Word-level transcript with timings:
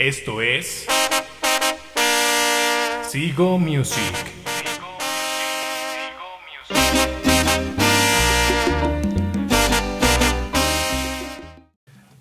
Esto 0.00 0.40
es 0.40 0.86
Sigo 3.06 3.58
Music. 3.58 4.00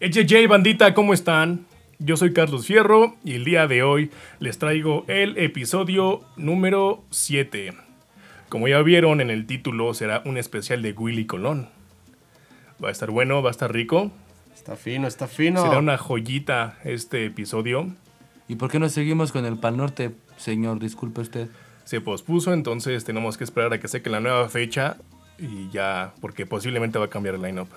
HJ 0.02 0.48
bandita, 0.50 0.94
¿cómo 0.94 1.14
están? 1.14 1.68
Yo 2.00 2.18
soy 2.18 2.34
Carlos 2.34 2.68
Fierro 2.68 3.16
y 3.24 3.36
el 3.36 3.46
día 3.46 3.66
de 3.66 3.82
hoy 3.82 4.12
les 4.40 4.58
traigo 4.58 5.06
el 5.08 5.38
episodio 5.38 6.26
número 6.36 7.06
7. 7.12 7.72
Como 8.50 8.68
ya 8.68 8.82
vieron 8.82 9.22
en 9.22 9.30
el 9.30 9.46
título, 9.48 9.94
será 9.94 10.22
un 10.26 10.36
especial 10.36 10.82
de 10.82 10.92
Willy 10.92 11.26
Colón. 11.26 11.70
Va 12.84 12.90
a 12.90 12.92
estar 12.92 13.10
bueno, 13.10 13.42
va 13.42 13.52
a 13.52 13.52
estar 13.52 13.72
rico. 13.72 14.12
Está 14.60 14.76
fino, 14.76 15.08
está 15.08 15.28
fino. 15.28 15.64
Será 15.64 15.78
una 15.78 15.98
joyita 15.98 16.80
este 16.84 17.26
episodio. 17.26 17.88
¿Y 18.50 18.56
por 18.56 18.70
qué 18.70 18.78
no 18.78 18.90
seguimos 18.90 19.32
con 19.32 19.46
el 19.46 19.58
Pal 19.58 19.78
Norte, 19.78 20.12
señor? 20.36 20.80
Disculpe 20.80 21.22
usted. 21.22 21.48
Se 21.86 22.02
pospuso, 22.02 22.52
entonces 22.52 23.06
tenemos 23.06 23.38
que 23.38 23.46
esperar 23.46 23.72
a 23.72 23.80
que 23.80 23.88
seque 23.88 24.10
la 24.10 24.20
nueva 24.20 24.50
fecha 24.50 24.98
y 25.38 25.70
ya, 25.72 26.14
porque 26.20 26.46
posiblemente 26.46 27.00
va 27.00 27.06
a 27.06 27.10
cambiar 27.10 27.36
el 27.36 27.42
lineup. 27.42 27.70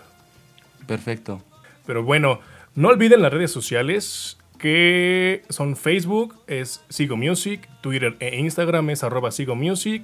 Perfecto. 0.88 1.40
Pero 1.86 2.02
bueno, 2.02 2.40
no 2.74 2.88
olviden 2.88 3.22
las 3.22 3.32
redes 3.32 3.52
sociales 3.52 4.36
que 4.58 5.44
son 5.50 5.76
Facebook, 5.76 6.34
es 6.48 6.82
Sigo 6.88 7.16
Music, 7.16 7.68
Twitter 7.80 8.16
e 8.18 8.40
Instagram 8.40 8.90
es 8.90 9.04
arroba 9.04 9.30
Sigo 9.30 9.54
Music, 9.54 10.02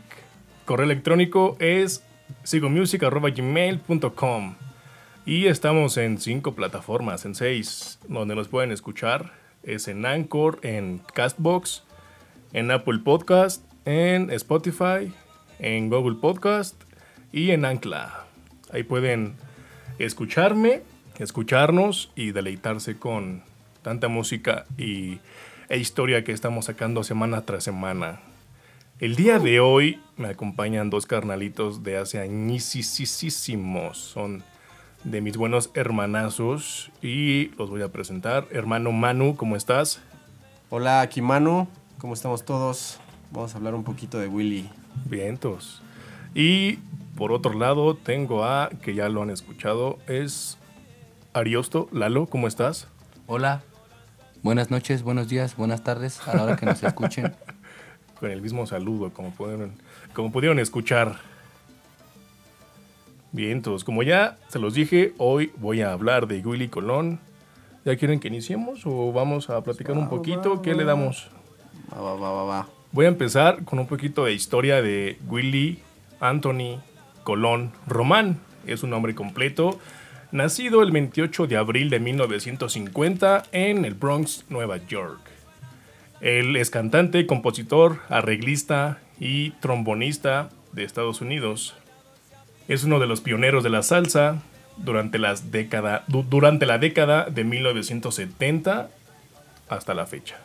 correo 0.64 0.84
electrónico 0.84 1.56
es 1.58 2.04
sigomusic 2.44 3.02
arroba 3.02 3.30
gmail.com 3.30 4.67
y 5.28 5.46
estamos 5.46 5.98
en 5.98 6.16
cinco 6.16 6.54
plataformas, 6.54 7.26
en 7.26 7.34
seis, 7.34 7.98
donde 8.08 8.34
nos 8.34 8.48
pueden 8.48 8.72
escuchar. 8.72 9.34
Es 9.62 9.86
en 9.86 10.06
Anchor, 10.06 10.58
en 10.62 11.02
Castbox, 11.12 11.84
en 12.54 12.70
Apple 12.70 13.00
Podcast, 13.04 13.62
en 13.84 14.30
Spotify, 14.30 15.12
en 15.58 15.90
Google 15.90 16.16
Podcast 16.18 16.82
y 17.30 17.50
en 17.50 17.66
Ancla. 17.66 18.24
Ahí 18.72 18.84
pueden 18.84 19.34
escucharme, 19.98 20.80
escucharnos 21.18 22.10
y 22.16 22.30
deleitarse 22.30 22.98
con 22.98 23.42
tanta 23.82 24.08
música 24.08 24.64
y, 24.78 25.18
e 25.68 25.76
historia 25.76 26.24
que 26.24 26.32
estamos 26.32 26.64
sacando 26.64 27.04
semana 27.04 27.42
tras 27.42 27.64
semana. 27.64 28.20
El 28.98 29.14
día 29.14 29.38
de 29.38 29.60
hoy 29.60 30.00
me 30.16 30.28
acompañan 30.28 30.88
dos 30.88 31.04
carnalitos 31.04 31.82
de 31.82 31.98
hace 31.98 32.18
añísimos. 32.18 33.98
Son 33.98 34.42
de 35.04 35.20
mis 35.20 35.36
buenos 35.36 35.70
hermanazos 35.74 36.90
y 37.02 37.48
los 37.56 37.70
voy 37.70 37.82
a 37.82 37.92
presentar. 37.92 38.46
Hermano 38.50 38.92
Manu, 38.92 39.36
¿cómo 39.36 39.56
estás? 39.56 40.00
Hola, 40.70 41.00
aquí 41.00 41.22
Manu. 41.22 41.68
¿Cómo 41.98 42.14
estamos 42.14 42.44
todos? 42.44 43.00
Vamos 43.30 43.54
a 43.54 43.58
hablar 43.58 43.74
un 43.74 43.84
poquito 43.84 44.18
de 44.18 44.28
Willy. 44.28 44.68
Vientos. 45.06 45.82
Y 46.34 46.76
por 47.16 47.32
otro 47.32 47.54
lado 47.54 47.96
tengo 47.96 48.44
a, 48.44 48.70
que 48.82 48.94
ya 48.94 49.08
lo 49.08 49.22
han 49.22 49.30
escuchado, 49.30 49.98
es 50.06 50.58
Ariosto. 51.32 51.88
Lalo, 51.92 52.26
¿cómo 52.26 52.48
estás? 52.48 52.88
Hola. 53.26 53.62
Buenas 54.42 54.70
noches, 54.70 55.02
buenos 55.02 55.28
días, 55.28 55.56
buenas 55.56 55.82
tardes 55.82 56.26
a 56.28 56.36
la 56.36 56.44
hora 56.44 56.56
que 56.56 56.66
nos 56.66 56.82
escuchen. 56.82 57.34
Con 58.20 58.30
el 58.30 58.40
mismo 58.40 58.66
saludo, 58.66 59.12
como 59.12 59.30
pudieron, 59.30 59.72
como 60.12 60.32
pudieron 60.32 60.58
escuchar. 60.58 61.20
Bien, 63.30 63.60
todos, 63.60 63.84
como 63.84 64.02
ya 64.02 64.38
se 64.48 64.58
los 64.58 64.72
dije, 64.72 65.12
hoy 65.18 65.52
voy 65.58 65.82
a 65.82 65.92
hablar 65.92 66.26
de 66.28 66.40
Willy 66.40 66.68
Colón. 66.68 67.20
¿Ya 67.84 67.96
quieren 67.96 68.20
que 68.20 68.28
iniciemos 68.28 68.80
o 68.86 69.12
vamos 69.12 69.50
a 69.50 69.62
platicar 69.62 69.96
un 69.98 70.08
poquito? 70.08 70.62
¿Qué 70.62 70.74
le 70.74 70.84
damos? 70.84 71.28
Va, 71.92 72.00
va, 72.00 72.14
va, 72.14 72.32
va, 72.32 72.44
va. 72.44 72.68
Voy 72.92 73.04
a 73.04 73.08
empezar 73.08 73.64
con 73.64 73.78
un 73.78 73.86
poquito 73.86 74.24
de 74.24 74.32
historia 74.32 74.80
de 74.80 75.18
Willy 75.28 75.80
Anthony 76.20 76.80
Colón 77.22 77.72
Román. 77.86 78.40
Es 78.66 78.82
un 78.82 78.90
nombre 78.90 79.14
completo. 79.14 79.78
Nacido 80.32 80.82
el 80.82 80.90
28 80.90 81.46
de 81.46 81.56
abril 81.58 81.90
de 81.90 82.00
1950 82.00 83.44
en 83.52 83.84
el 83.84 83.94
Bronx, 83.94 84.46
Nueva 84.48 84.78
York. 84.86 85.20
Él 86.20 86.56
es 86.56 86.70
cantante, 86.70 87.26
compositor, 87.26 88.00
arreglista 88.08 88.98
y 89.20 89.50
trombonista 89.60 90.48
de 90.72 90.84
Estados 90.84 91.20
Unidos. 91.20 91.74
Es 92.68 92.84
uno 92.84 92.98
de 93.00 93.06
los 93.06 93.20
pioneros 93.20 93.64
de 93.64 93.70
la 93.70 93.82
salsa 93.82 94.42
durante, 94.76 95.18
las 95.18 95.50
década, 95.50 96.04
du- 96.06 96.22
durante 96.22 96.66
la 96.66 96.78
década 96.78 97.24
de 97.30 97.44
1970 97.44 98.90
hasta 99.68 99.94
la 99.94 100.06
fecha. 100.06 100.36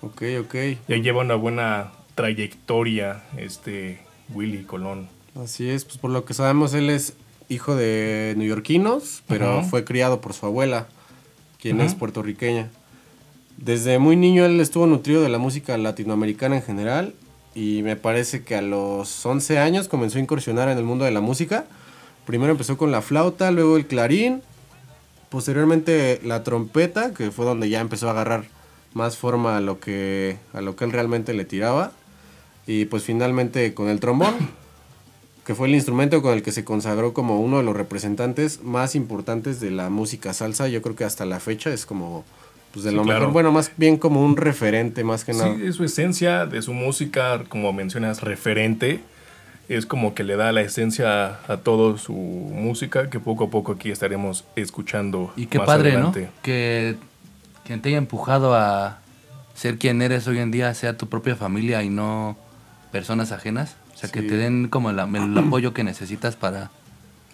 Ok, 0.00 0.22
ok. 0.40 0.54
Ya 0.88 0.96
lleva 0.96 1.22
una 1.22 1.34
buena 1.34 1.92
trayectoria 2.14 3.22
este 3.36 3.98
Willy 4.32 4.62
Colón. 4.64 5.08
Así 5.42 5.68
es, 5.68 5.84
pues 5.84 5.98
por 5.98 6.10
lo 6.10 6.24
que 6.24 6.34
sabemos, 6.34 6.72
él 6.74 6.88
es 6.90 7.14
hijo 7.48 7.76
de 7.76 8.34
neoyorquinos, 8.36 9.22
pero 9.28 9.62
fue 9.62 9.84
criado 9.84 10.20
por 10.20 10.32
su 10.32 10.46
abuela, 10.46 10.86
quien 11.60 11.80
es 11.80 11.94
puertorriqueña. 11.94 12.70
Desde 13.56 13.98
muy 13.98 14.16
niño 14.16 14.44
él 14.44 14.60
estuvo 14.60 14.86
nutrido 14.86 15.22
de 15.22 15.28
la 15.28 15.38
música 15.38 15.76
latinoamericana 15.78 16.56
en 16.56 16.62
general 16.62 17.14
y 17.56 17.82
me 17.82 17.96
parece 17.96 18.44
que 18.44 18.54
a 18.54 18.60
los 18.60 19.24
11 19.24 19.58
años 19.58 19.88
comenzó 19.88 20.18
a 20.18 20.20
incursionar 20.20 20.68
en 20.68 20.76
el 20.76 20.84
mundo 20.84 21.06
de 21.06 21.10
la 21.10 21.22
música. 21.22 21.64
Primero 22.26 22.52
empezó 22.52 22.76
con 22.76 22.92
la 22.92 23.00
flauta, 23.00 23.50
luego 23.50 23.78
el 23.78 23.86
clarín, 23.86 24.42
posteriormente 25.30 26.20
la 26.22 26.44
trompeta, 26.44 27.14
que 27.14 27.30
fue 27.30 27.46
donde 27.46 27.70
ya 27.70 27.80
empezó 27.80 28.08
a 28.08 28.10
agarrar 28.10 28.44
más 28.92 29.16
forma 29.16 29.56
a 29.56 29.62
lo 29.62 29.80
que, 29.80 30.36
a 30.52 30.60
lo 30.60 30.76
que 30.76 30.84
él 30.84 30.92
realmente 30.92 31.32
le 31.32 31.46
tiraba. 31.46 31.92
Y 32.66 32.84
pues 32.84 33.04
finalmente 33.04 33.72
con 33.72 33.88
el 33.88 34.00
trombón, 34.00 34.34
que 35.46 35.54
fue 35.54 35.68
el 35.68 35.74
instrumento 35.74 36.20
con 36.20 36.34
el 36.34 36.42
que 36.42 36.52
se 36.52 36.62
consagró 36.62 37.14
como 37.14 37.40
uno 37.40 37.56
de 37.56 37.62
los 37.62 37.74
representantes 37.74 38.62
más 38.64 38.94
importantes 38.94 39.60
de 39.60 39.70
la 39.70 39.88
música 39.88 40.34
salsa. 40.34 40.68
Yo 40.68 40.82
creo 40.82 40.94
que 40.94 41.04
hasta 41.04 41.24
la 41.24 41.40
fecha 41.40 41.72
es 41.72 41.86
como, 41.86 42.26
pues 42.72 42.84
de 42.84 42.90
Sí, 42.90 42.96
lo 42.96 43.02
claro. 43.02 43.20
mejor, 43.20 43.32
bueno, 43.32 43.52
más 43.52 43.70
bien 43.76 43.96
como 43.96 44.22
un 44.22 44.36
referente, 44.36 45.02
más 45.04 45.24
que 45.24 45.32
nada. 45.32 45.54
Sí, 45.54 45.60
de 45.62 45.72
su 45.72 45.84
esencia, 45.84 46.46
de 46.46 46.60
su 46.62 46.72
música, 46.74 47.42
como 47.48 47.72
mencionas, 47.72 48.22
referente. 48.22 49.00
Es 49.68 49.84
como 49.84 50.14
que 50.14 50.22
le 50.22 50.36
da 50.36 50.52
la 50.52 50.60
esencia 50.60 51.40
a 51.48 51.56
toda 51.56 51.98
su 51.98 52.12
música 52.12 53.10
que 53.10 53.18
poco 53.18 53.44
a 53.44 53.50
poco 53.50 53.72
aquí 53.72 53.90
estaremos 53.90 54.44
escuchando. 54.54 55.32
Y 55.36 55.46
qué 55.46 55.58
más 55.58 55.66
padre, 55.66 55.90
adelante. 55.92 56.20
¿no? 56.22 56.28
Que 56.42 56.94
quien 57.64 57.82
te 57.82 57.88
haya 57.88 57.98
empujado 57.98 58.54
a 58.54 59.00
ser 59.54 59.78
quien 59.78 60.02
eres 60.02 60.28
hoy 60.28 60.38
en 60.38 60.50
día 60.52 60.72
sea 60.74 60.96
tu 60.96 61.08
propia 61.08 61.34
familia 61.34 61.82
y 61.82 61.88
no 61.88 62.36
personas 62.92 63.32
ajenas. 63.32 63.74
O 63.94 63.98
sea, 63.98 64.10
que 64.10 64.22
te 64.22 64.36
den 64.36 64.68
como 64.68 64.92
la- 64.92 65.04
el 65.12 65.36
apoyo 65.38 65.72
que 65.74 65.82
necesitas 65.82 66.36
para 66.36 66.70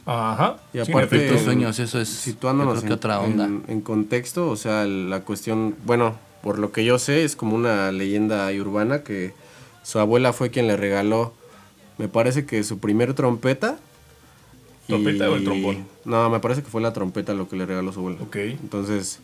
Ajá. 0.05 0.57
Y 0.73 0.79
sí, 0.79 0.91
en 0.91 0.97
aparte, 0.99 1.17
efecto. 1.17 1.35
tus 1.35 1.45
sueños. 1.45 1.79
Eso 1.79 2.01
es, 2.01 2.09
Situándonos 2.09 2.83
en, 2.83 2.89
que 2.89 2.95
otra 2.95 3.21
onda. 3.21 3.45
en- 3.45 3.65
en 3.69 3.81
contexto, 3.81 4.49
o 4.51 4.57
sea, 4.57 4.85
la 4.85 5.21
cuestión, 5.21 5.77
bueno, 5.85 6.17
por 6.43 6.59
lo 6.59 6.73
que 6.73 6.85
yo 6.85 6.99
sé, 6.99 7.25
es 7.25 7.37
como 7.37 7.55
una 7.55 7.93
leyenda 7.93 8.51
urbana 8.53 9.03
que 9.05 9.33
su 9.85 9.99
abuela 10.01 10.33
fue 10.33 10.51
quien 10.51 10.67
le 10.67 10.77
regaló, 10.77 11.33
me 11.99 12.09
parece 12.09 12.47
que 12.47 12.65
su 12.65 12.79
primer 12.79 13.15
trompeta. 13.15 13.79
¿Trompeta 14.89 15.31
o 15.31 15.37
el 15.37 15.45
trombón? 15.45 15.87
No, 16.05 16.29
me 16.31 16.41
parece 16.41 16.63
que 16.63 16.69
fue 16.69 16.81
la 16.83 16.93
trompeta 16.93 17.33
lo 17.35 17.49
que 17.49 17.55
le 17.57 17.65
regaló 17.67 17.93
su 17.93 18.01
abuela. 18.01 18.19
Ok. 18.23 18.37
Entonces, 18.37 19.21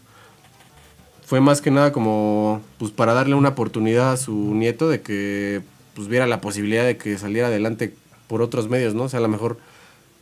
fue 1.26 1.40
más 1.40 1.60
que 1.60 1.70
nada 1.72 1.92
como, 1.92 2.60
pues 2.78 2.90
para 2.92 3.12
darle 3.14 3.34
una 3.34 3.50
oportunidad 3.50 4.12
a 4.12 4.16
su 4.16 4.32
nieto 4.54 4.88
de 4.88 5.00
que, 5.02 5.60
pues 5.94 6.06
viera 6.08 6.26
la 6.26 6.40
posibilidad 6.40 6.84
de 6.84 6.96
que 6.96 7.18
saliera 7.18 7.48
adelante 7.48 7.94
por 8.28 8.40
otros 8.42 8.68
medios, 8.68 8.94
¿no? 8.94 9.04
O 9.04 9.08
sea, 9.08 9.18
a 9.18 9.22
lo 9.22 9.28
mejor 9.28 9.58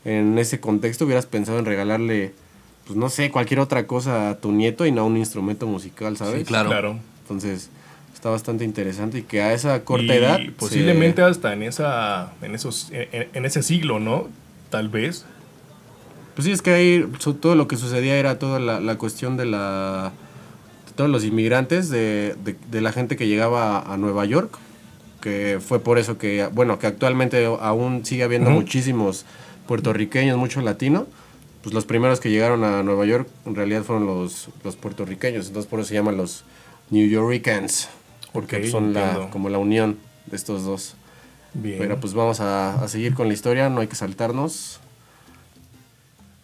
en 0.06 0.38
ese 0.38 0.60
contexto 0.60 1.04
hubieras 1.04 1.26
pensado 1.26 1.58
en 1.58 1.64
regalarle, 1.64 2.32
pues 2.86 2.96
no 2.96 3.08
sé, 3.08 3.30
cualquier 3.30 3.60
otra 3.60 3.86
cosa 3.86 4.30
a 4.30 4.38
tu 4.38 4.52
nieto 4.52 4.86
y 4.86 4.92
no 4.92 5.04
un 5.06 5.16
instrumento 5.16 5.66
musical, 5.66 6.16
¿sabes? 6.16 6.38
Sí, 6.40 6.44
claro. 6.44 6.68
Claro. 6.70 6.98
Entonces, 7.22 7.70
está 8.14 8.30
bastante 8.30 8.64
interesante 8.64 9.18
y 9.18 9.22
que 9.22 9.42
a 9.42 9.52
esa 9.52 9.82
corta 9.84 10.14
Y 10.14 10.18
edad... 10.18 10.38
se- 10.38 10.52
posiblemente 10.52 11.22
hasta 11.22 11.52
en 11.52 11.64
esa, 11.64 12.32
en 12.40 12.54
esos, 12.54 12.88
en, 12.92 13.28
en 13.34 13.44
ese 13.44 13.62
siglo, 13.64 13.98
¿no? 13.98 14.28
Tal 14.70 14.88
vez. 14.88 15.24
Pues 16.34 16.44
sí, 16.46 16.52
es 16.52 16.62
que 16.62 16.70
ahí 16.70 17.04
su- 17.18 17.34
todo 17.34 17.54
lo 17.56 17.66
que 17.66 17.76
sucedía 17.76 18.16
era 18.16 18.38
toda 18.38 18.60
la, 18.60 18.78
la 18.80 18.96
cuestión 18.98 19.36
de 19.36 19.46
la 19.46 20.12
de 20.86 20.92
todos 20.92 21.10
los 21.10 21.24
inmigrantes, 21.24 21.88
de, 21.88 22.36
de- 22.44 22.56
de 22.70 22.80
la 22.80 22.92
gente 22.92 23.16
que 23.16 23.26
llegaba 23.26 23.78
a, 23.78 23.94
a 23.94 23.96
Nueva 23.96 24.24
York, 24.24 24.56
que 25.20 25.58
fue 25.66 25.80
por 25.80 25.98
eso 25.98 26.16
que, 26.18 26.46
bueno, 26.52 26.78
que 26.78 26.86
actualmente 26.86 27.44
aún 27.46 28.04
sigue 28.06 28.22
habiendo 28.22 28.50
muchísimos 28.50 29.24
puertorriqueños, 29.66 30.36
mucho 30.38 30.60
latino. 30.60 31.06
Pues 31.62 31.74
los 31.74 31.84
primeros 31.84 32.20
que 32.20 32.30
llegaron 32.30 32.62
a 32.62 32.82
Nueva 32.82 33.06
York 33.06 33.28
en 33.44 33.54
realidad 33.54 33.82
fueron 33.82 34.06
los, 34.06 34.48
los 34.62 34.76
puertorriqueños, 34.76 35.48
entonces 35.48 35.68
por 35.68 35.80
eso 35.80 35.88
se 35.88 35.94
llaman 35.94 36.16
los 36.16 36.44
New 36.90 37.08
Yorkers, 37.08 37.88
porque 38.32 38.68
son 38.68 38.94
la, 38.94 39.28
como 39.30 39.48
la 39.48 39.58
unión 39.58 39.98
de 40.26 40.36
estos 40.36 40.64
dos. 40.64 40.94
Bien. 41.54 41.78
Pero 41.78 41.98
pues 41.98 42.14
vamos 42.14 42.40
a, 42.40 42.74
a 42.82 42.86
seguir 42.86 43.14
con 43.14 43.26
la 43.28 43.34
historia, 43.34 43.68
no 43.68 43.80
hay 43.80 43.88
que 43.88 43.96
saltarnos. 43.96 44.78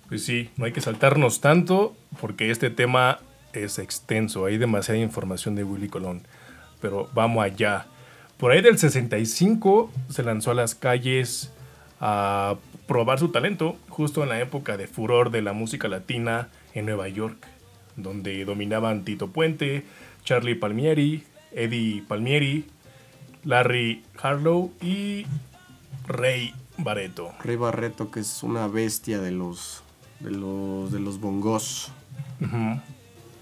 Pues 0.09 0.25
sí, 0.25 0.51
no 0.57 0.65
hay 0.65 0.73
que 0.73 0.81
saltarnos 0.81 1.41
tanto 1.41 1.95
porque 2.21 2.51
este 2.51 2.71
tema 2.71 3.21
es 3.53 3.79
extenso, 3.79 4.47
hay 4.47 4.59
demasiada 4.59 4.99
información 4.99 5.55
de 5.55 5.65
Willy 5.65 5.89
Colón, 5.89 6.23
pero 6.81 7.09
vamos 7.15 7.45
allá. 7.45 7.87
Por 8.39 8.51
ahí 8.51 8.61
del 8.61 8.79
65 8.79 9.91
se 10.09 10.23
lanzó 10.25 10.51
a 10.51 10.55
las 10.55 10.75
calles 10.75 11.53
a 12.01 12.57
probar 12.93 13.19
su 13.19 13.29
talento, 13.29 13.79
justo 13.89 14.23
en 14.23 14.29
la 14.29 14.39
época 14.39 14.77
de 14.77 14.87
furor 14.87 15.31
de 15.31 15.41
la 15.41 15.55
música 15.55 15.89
latina 15.89 16.51
en 16.75 16.85
Nueva 16.85 17.09
York, 17.09 17.39
donde 17.97 18.45
dominaban 18.45 19.07
Tito 19.07 19.29
Puente, 19.29 19.87
Charlie 20.25 20.57
Palmieri, 20.57 21.25
Eddie 21.53 22.05
Palmieri, 22.07 22.67
Larry 23.45 24.03
Harlow 24.23 24.73
y 24.83 25.25
Rey 26.07 26.53
Barreto. 26.77 27.33
Rey 27.43 27.57
Barreto, 27.57 28.11
que 28.11 28.21
es 28.21 28.43
una 28.43 28.69
bestia 28.69 29.23
de 29.23 29.31
los, 29.31 29.83
de 30.21 30.33
los, 30.33 30.93
de 30.93 31.01
los 31.01 31.19
bongos. 31.19 31.91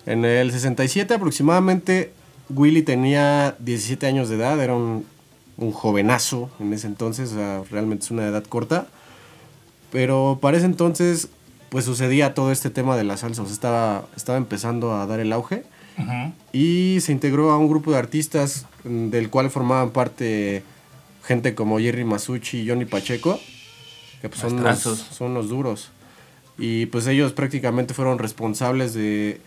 En 0.06 0.24
el 0.24 0.52
67 0.52 1.12
aproximadamente, 1.12 2.12
Willy 2.50 2.82
tenía 2.82 3.56
17 3.58 4.06
años 4.06 4.28
de 4.28 4.36
edad, 4.36 4.62
era 4.62 4.76
un, 4.76 5.04
un 5.56 5.72
jovenazo 5.72 6.52
en 6.60 6.72
ese 6.72 6.86
entonces, 6.86 7.32
o 7.32 7.34
sea, 7.34 7.62
realmente 7.68 8.04
es 8.04 8.12
una 8.12 8.28
edad 8.28 8.44
corta. 8.44 8.86
Pero 9.90 10.38
para 10.40 10.56
ese 10.56 10.66
entonces, 10.66 11.28
pues 11.68 11.84
sucedía 11.84 12.34
todo 12.34 12.52
este 12.52 12.70
tema 12.70 12.96
de 12.96 13.04
la 13.04 13.16
salsa, 13.16 13.42
o 13.42 13.46
sea, 13.46 13.54
estaba, 13.54 14.04
estaba 14.16 14.38
empezando 14.38 14.94
a 14.94 15.06
dar 15.06 15.20
el 15.20 15.32
auge. 15.32 15.64
Y 16.52 16.98
se 17.00 17.12
integró 17.12 17.50
a 17.50 17.58
un 17.58 17.68
grupo 17.68 17.90
de 17.90 17.98
artistas 17.98 18.64
mm, 18.84 19.10
del 19.10 19.28
cual 19.28 19.50
formaban 19.50 19.90
parte 19.90 20.62
gente 21.24 21.54
como 21.54 21.78
Jerry 21.78 22.04
Masucci 22.04 22.60
y 22.60 22.68
Johnny 22.68 22.86
Pacheco, 22.86 23.38
que 24.22 24.30
pues 24.30 24.40
son, 24.40 24.62
los, 24.62 24.80
son 24.80 25.34
los 25.34 25.50
duros. 25.50 25.90
Y 26.56 26.86
pues 26.86 27.06
ellos 27.06 27.32
prácticamente 27.32 27.92
fueron 27.92 28.18
responsables 28.18 28.94
de 28.94 29.42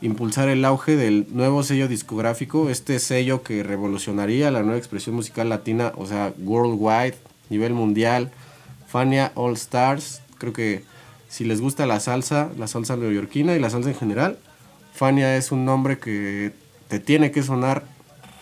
impulsar 0.00 0.48
el 0.48 0.64
auge 0.64 0.96
del 0.96 1.26
nuevo 1.30 1.62
sello 1.62 1.86
discográfico, 1.86 2.68
este 2.68 2.98
sello 2.98 3.42
que 3.42 3.62
revolucionaría 3.62 4.50
la 4.50 4.62
nueva 4.62 4.78
expresión 4.78 5.14
musical 5.14 5.48
latina, 5.48 5.92
o 5.96 6.06
sea, 6.06 6.34
worldwide, 6.38 7.14
nivel 7.48 7.72
mundial, 7.72 8.32
Fania 8.92 9.32
All 9.34 9.54
Stars. 9.54 10.20
Creo 10.36 10.52
que 10.52 10.84
si 11.30 11.44
les 11.44 11.62
gusta 11.62 11.86
la 11.86 11.98
salsa, 11.98 12.50
la 12.58 12.66
salsa 12.68 12.94
neoyorquina 12.96 13.56
y 13.56 13.58
la 13.58 13.70
salsa 13.70 13.88
en 13.88 13.96
general, 13.96 14.38
Fania 14.92 15.36
es 15.38 15.50
un 15.50 15.64
nombre 15.64 15.98
que 15.98 16.52
te 16.88 17.00
tiene 17.00 17.30
que 17.30 17.42
sonar 17.42 17.84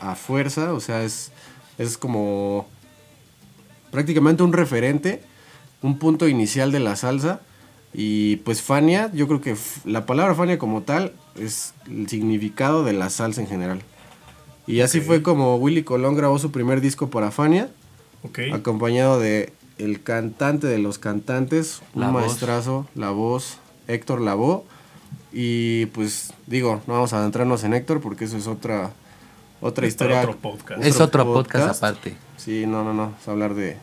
a 0.00 0.16
fuerza, 0.16 0.72
o 0.72 0.80
sea, 0.80 1.04
es, 1.04 1.30
es 1.78 1.96
como 1.96 2.66
prácticamente 3.92 4.42
un 4.42 4.52
referente, 4.52 5.22
un 5.82 5.98
punto 5.98 6.26
inicial 6.26 6.72
de 6.72 6.80
la 6.80 6.96
salsa. 6.96 7.40
Y 7.94 8.36
pues 8.36 8.60
Fania, 8.60 9.10
yo 9.14 9.28
creo 9.28 9.40
que 9.40 9.56
la 9.84 10.04
palabra 10.04 10.34
Fania 10.34 10.58
como 10.58 10.82
tal 10.82 11.12
es 11.36 11.74
el 11.88 12.08
significado 12.08 12.82
de 12.82 12.92
la 12.92 13.08
salsa 13.08 13.40
en 13.40 13.46
general. 13.46 13.82
Y 14.66 14.80
así 14.80 15.00
fue 15.00 15.22
como 15.22 15.56
Willy 15.56 15.84
Colón 15.84 16.16
grabó 16.16 16.38
su 16.40 16.50
primer 16.50 16.80
disco 16.80 17.08
para 17.08 17.30
Fania, 17.30 17.68
Ok. 18.22 18.40
acompañado 18.52 19.18
de 19.20 19.52
el 19.80 20.02
cantante 20.02 20.66
de 20.66 20.78
los 20.78 20.98
cantantes, 20.98 21.80
un 21.94 22.02
La 22.02 22.10
voz. 22.10 22.22
maestrazo, 22.22 22.86
la 22.94 23.10
voz, 23.10 23.58
Héctor 23.88 24.20
Lavoe. 24.20 24.62
Y 25.32 25.86
pues 25.86 26.32
digo, 26.46 26.80
no 26.86 26.94
vamos 26.94 27.12
a 27.12 27.18
adentrarnos 27.18 27.62
en 27.64 27.74
Héctor 27.74 28.00
porque 28.00 28.24
eso 28.24 28.36
es 28.36 28.46
otra, 28.46 28.90
otra 29.60 29.86
Es 29.86 29.92
historia. 29.94 30.20
otro 30.20 30.36
podcast. 30.36 30.82
Es 30.84 31.00
otro 31.00 31.24
podcast 31.32 31.76
aparte. 31.76 32.14
Sí, 32.36 32.64
no, 32.66 32.82
no, 32.84 32.92
no. 32.94 33.12
Es 33.20 33.28
hablar 33.28 33.54
de, 33.54 33.76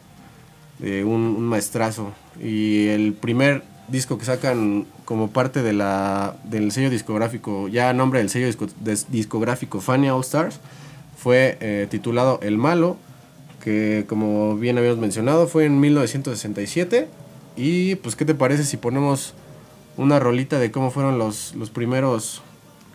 de 0.80 1.04
un, 1.06 1.22
un 1.22 1.44
maestrazo. 1.46 2.12
Y 2.42 2.88
el 2.88 3.14
primer 3.14 3.64
disco 3.88 4.18
que 4.18 4.26
sacan 4.26 4.86
como 5.06 5.30
parte 5.30 5.64
de 5.64 5.72
la, 5.72 6.36
del 6.44 6.72
sello 6.74 6.90
discográfico, 6.90 7.70
ya 7.70 7.90
a 7.90 7.94
nombre 7.94 8.20
del 8.20 8.30
sello 8.30 8.48
disco- 8.48 8.68
des- 8.82 9.10
discográfico 9.10 9.80
Fania 9.80 10.14
All 10.14 10.22
Stars, 10.22 10.60
fue 11.18 11.58
eh, 11.62 11.88
titulado 11.90 12.40
El 12.44 12.58
Malo, 12.58 12.98
que 13.64 14.06
como 14.08 14.56
bien 14.58 14.78
habíamos 14.78 15.00
mencionado 15.00 15.48
fue 15.48 15.66
en 15.66 15.80
1967. 15.80 17.08
Y 17.56 17.96
pues, 17.96 18.16
¿qué 18.16 18.24
te 18.26 18.36
parece 18.36 18.64
si 18.64 18.78
ponemos 18.78 19.34
una 19.98 20.20
rolita 20.20 20.60
de 20.60 20.72
cómo 20.72 20.92
fueron 20.92 21.18
los, 21.18 21.56
los 21.56 21.70
primeros 21.70 22.42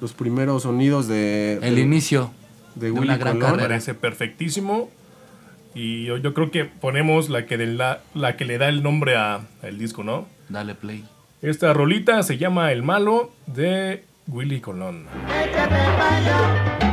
los 0.00 0.12
primeros 0.12 0.64
sonidos 0.64 1.06
de, 1.06 1.59
El 1.62 1.76
de- 1.76 1.81
inicio 1.81 2.32
de 2.75 2.87
de 2.87 2.93
Willy 2.93 3.05
una 3.09 3.17
gran 3.19 3.35
Colón? 3.35 3.41
Me 3.41 3.56
carrera. 3.59 3.69
parece 3.69 3.94
perfectísimo. 3.94 4.88
Y 5.75 6.05
yo, 6.05 6.17
yo 6.19 6.35
creo 6.35 6.50
que 6.50 6.64
ponemos 6.64 7.29
la 7.31 7.47
que, 7.47 7.56
de 7.56 7.67
la, 7.67 8.00
la 8.14 8.37
que 8.37 8.44
le 8.44 8.59
da 8.59 8.69
el 8.69 8.82
nombre 8.82 9.17
a- 9.17 9.41
al 9.62 9.79
disco, 9.79 10.03
¿no? 10.05 10.26
Dale 10.49 10.75
play. 10.75 11.05
Esta 11.41 11.73
rolita 11.73 12.23
se 12.23 12.37
llama 12.38 12.73
El 12.73 12.82
Malo 12.82 13.32
de 13.47 14.05
Willy 14.29 14.61
Colón. 14.61 15.06
Échate 15.29 15.75
allá, 15.75 16.91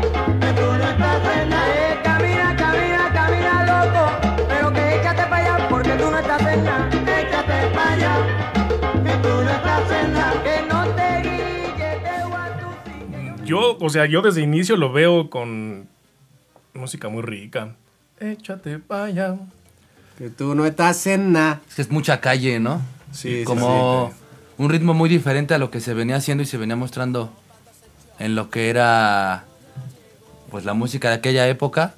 Yo, 13.49 13.77
o 13.79 13.89
sea, 13.89 14.05
yo 14.05 14.21
desde 14.21 14.41
inicio 14.41 14.75
lo 14.77 14.91
veo 14.91 15.29
con 15.29 15.87
música 16.73 17.09
muy 17.09 17.21
rica. 17.23 17.75
Échate 18.19 18.79
pa' 18.79 19.05
allá. 19.05 19.35
Que 20.17 20.29
tú 20.29 20.53
no 20.55 20.65
estás 20.65 21.07
en 21.07 21.31
nada. 21.31 21.61
Es 21.69 21.75
que 21.75 21.81
es 21.81 21.91
mucha 21.91 22.19
calle, 22.21 22.59
¿no? 22.59 22.81
Sí, 23.11 23.39
sí, 23.39 23.43
Como 23.43 24.13
un 24.57 24.69
ritmo 24.69 24.93
muy 24.93 25.09
diferente 25.09 25.53
a 25.53 25.57
lo 25.57 25.71
que 25.71 25.79
se 25.79 25.93
venía 25.93 26.17
haciendo 26.17 26.43
y 26.43 26.45
se 26.45 26.57
venía 26.57 26.75
mostrando 26.75 27.31
en 28.19 28.35
lo 28.35 28.49
que 28.49 28.69
era 28.69 29.45
pues 30.51 30.65
la 30.65 30.73
música 30.73 31.09
de 31.09 31.15
aquella 31.15 31.47
época, 31.47 31.93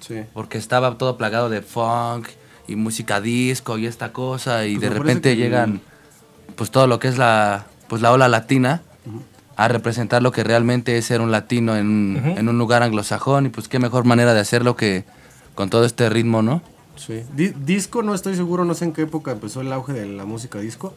Sí. 0.00 0.22
porque 0.34 0.58
estaba 0.58 0.98
todo 0.98 1.16
plagado 1.16 1.48
de 1.48 1.62
funk 1.62 2.28
y 2.68 2.76
música 2.76 3.20
disco 3.22 3.78
y 3.78 3.86
esta 3.86 4.12
cosa 4.12 4.66
y 4.66 4.76
Pues 4.76 4.90
de 4.90 4.98
repente 4.98 5.36
llegan 5.36 5.80
pues 6.56 6.70
todo 6.70 6.86
lo 6.86 6.98
que 6.98 7.08
es 7.08 7.16
la 7.16 7.66
pues 7.88 8.02
la 8.02 8.12
ola 8.12 8.28
latina 8.28 8.82
a 9.56 9.68
representar 9.68 10.22
lo 10.22 10.32
que 10.32 10.42
realmente 10.44 10.96
es 10.98 11.04
ser 11.06 11.20
un 11.20 11.30
latino 11.30 11.76
en, 11.76 12.20
en 12.36 12.48
un 12.48 12.58
lugar 12.58 12.82
anglosajón 12.82 13.46
y 13.46 13.48
pues 13.50 13.68
qué 13.68 13.78
mejor 13.78 14.04
manera 14.04 14.34
de 14.34 14.40
hacerlo 14.40 14.76
que 14.76 15.04
con 15.54 15.70
todo 15.70 15.84
este 15.84 16.08
ritmo, 16.10 16.42
¿no? 16.42 16.62
Sí. 16.96 17.22
Di- 17.34 17.52
disco, 17.64 18.02
no 18.02 18.14
estoy 18.14 18.34
seguro, 18.36 18.64
no 18.64 18.74
sé 18.74 18.84
en 18.86 18.92
qué 18.92 19.02
época 19.02 19.32
empezó 19.32 19.60
el 19.60 19.72
auge 19.72 19.92
de 19.92 20.06
la 20.06 20.24
música 20.24 20.58
disco. 20.58 20.94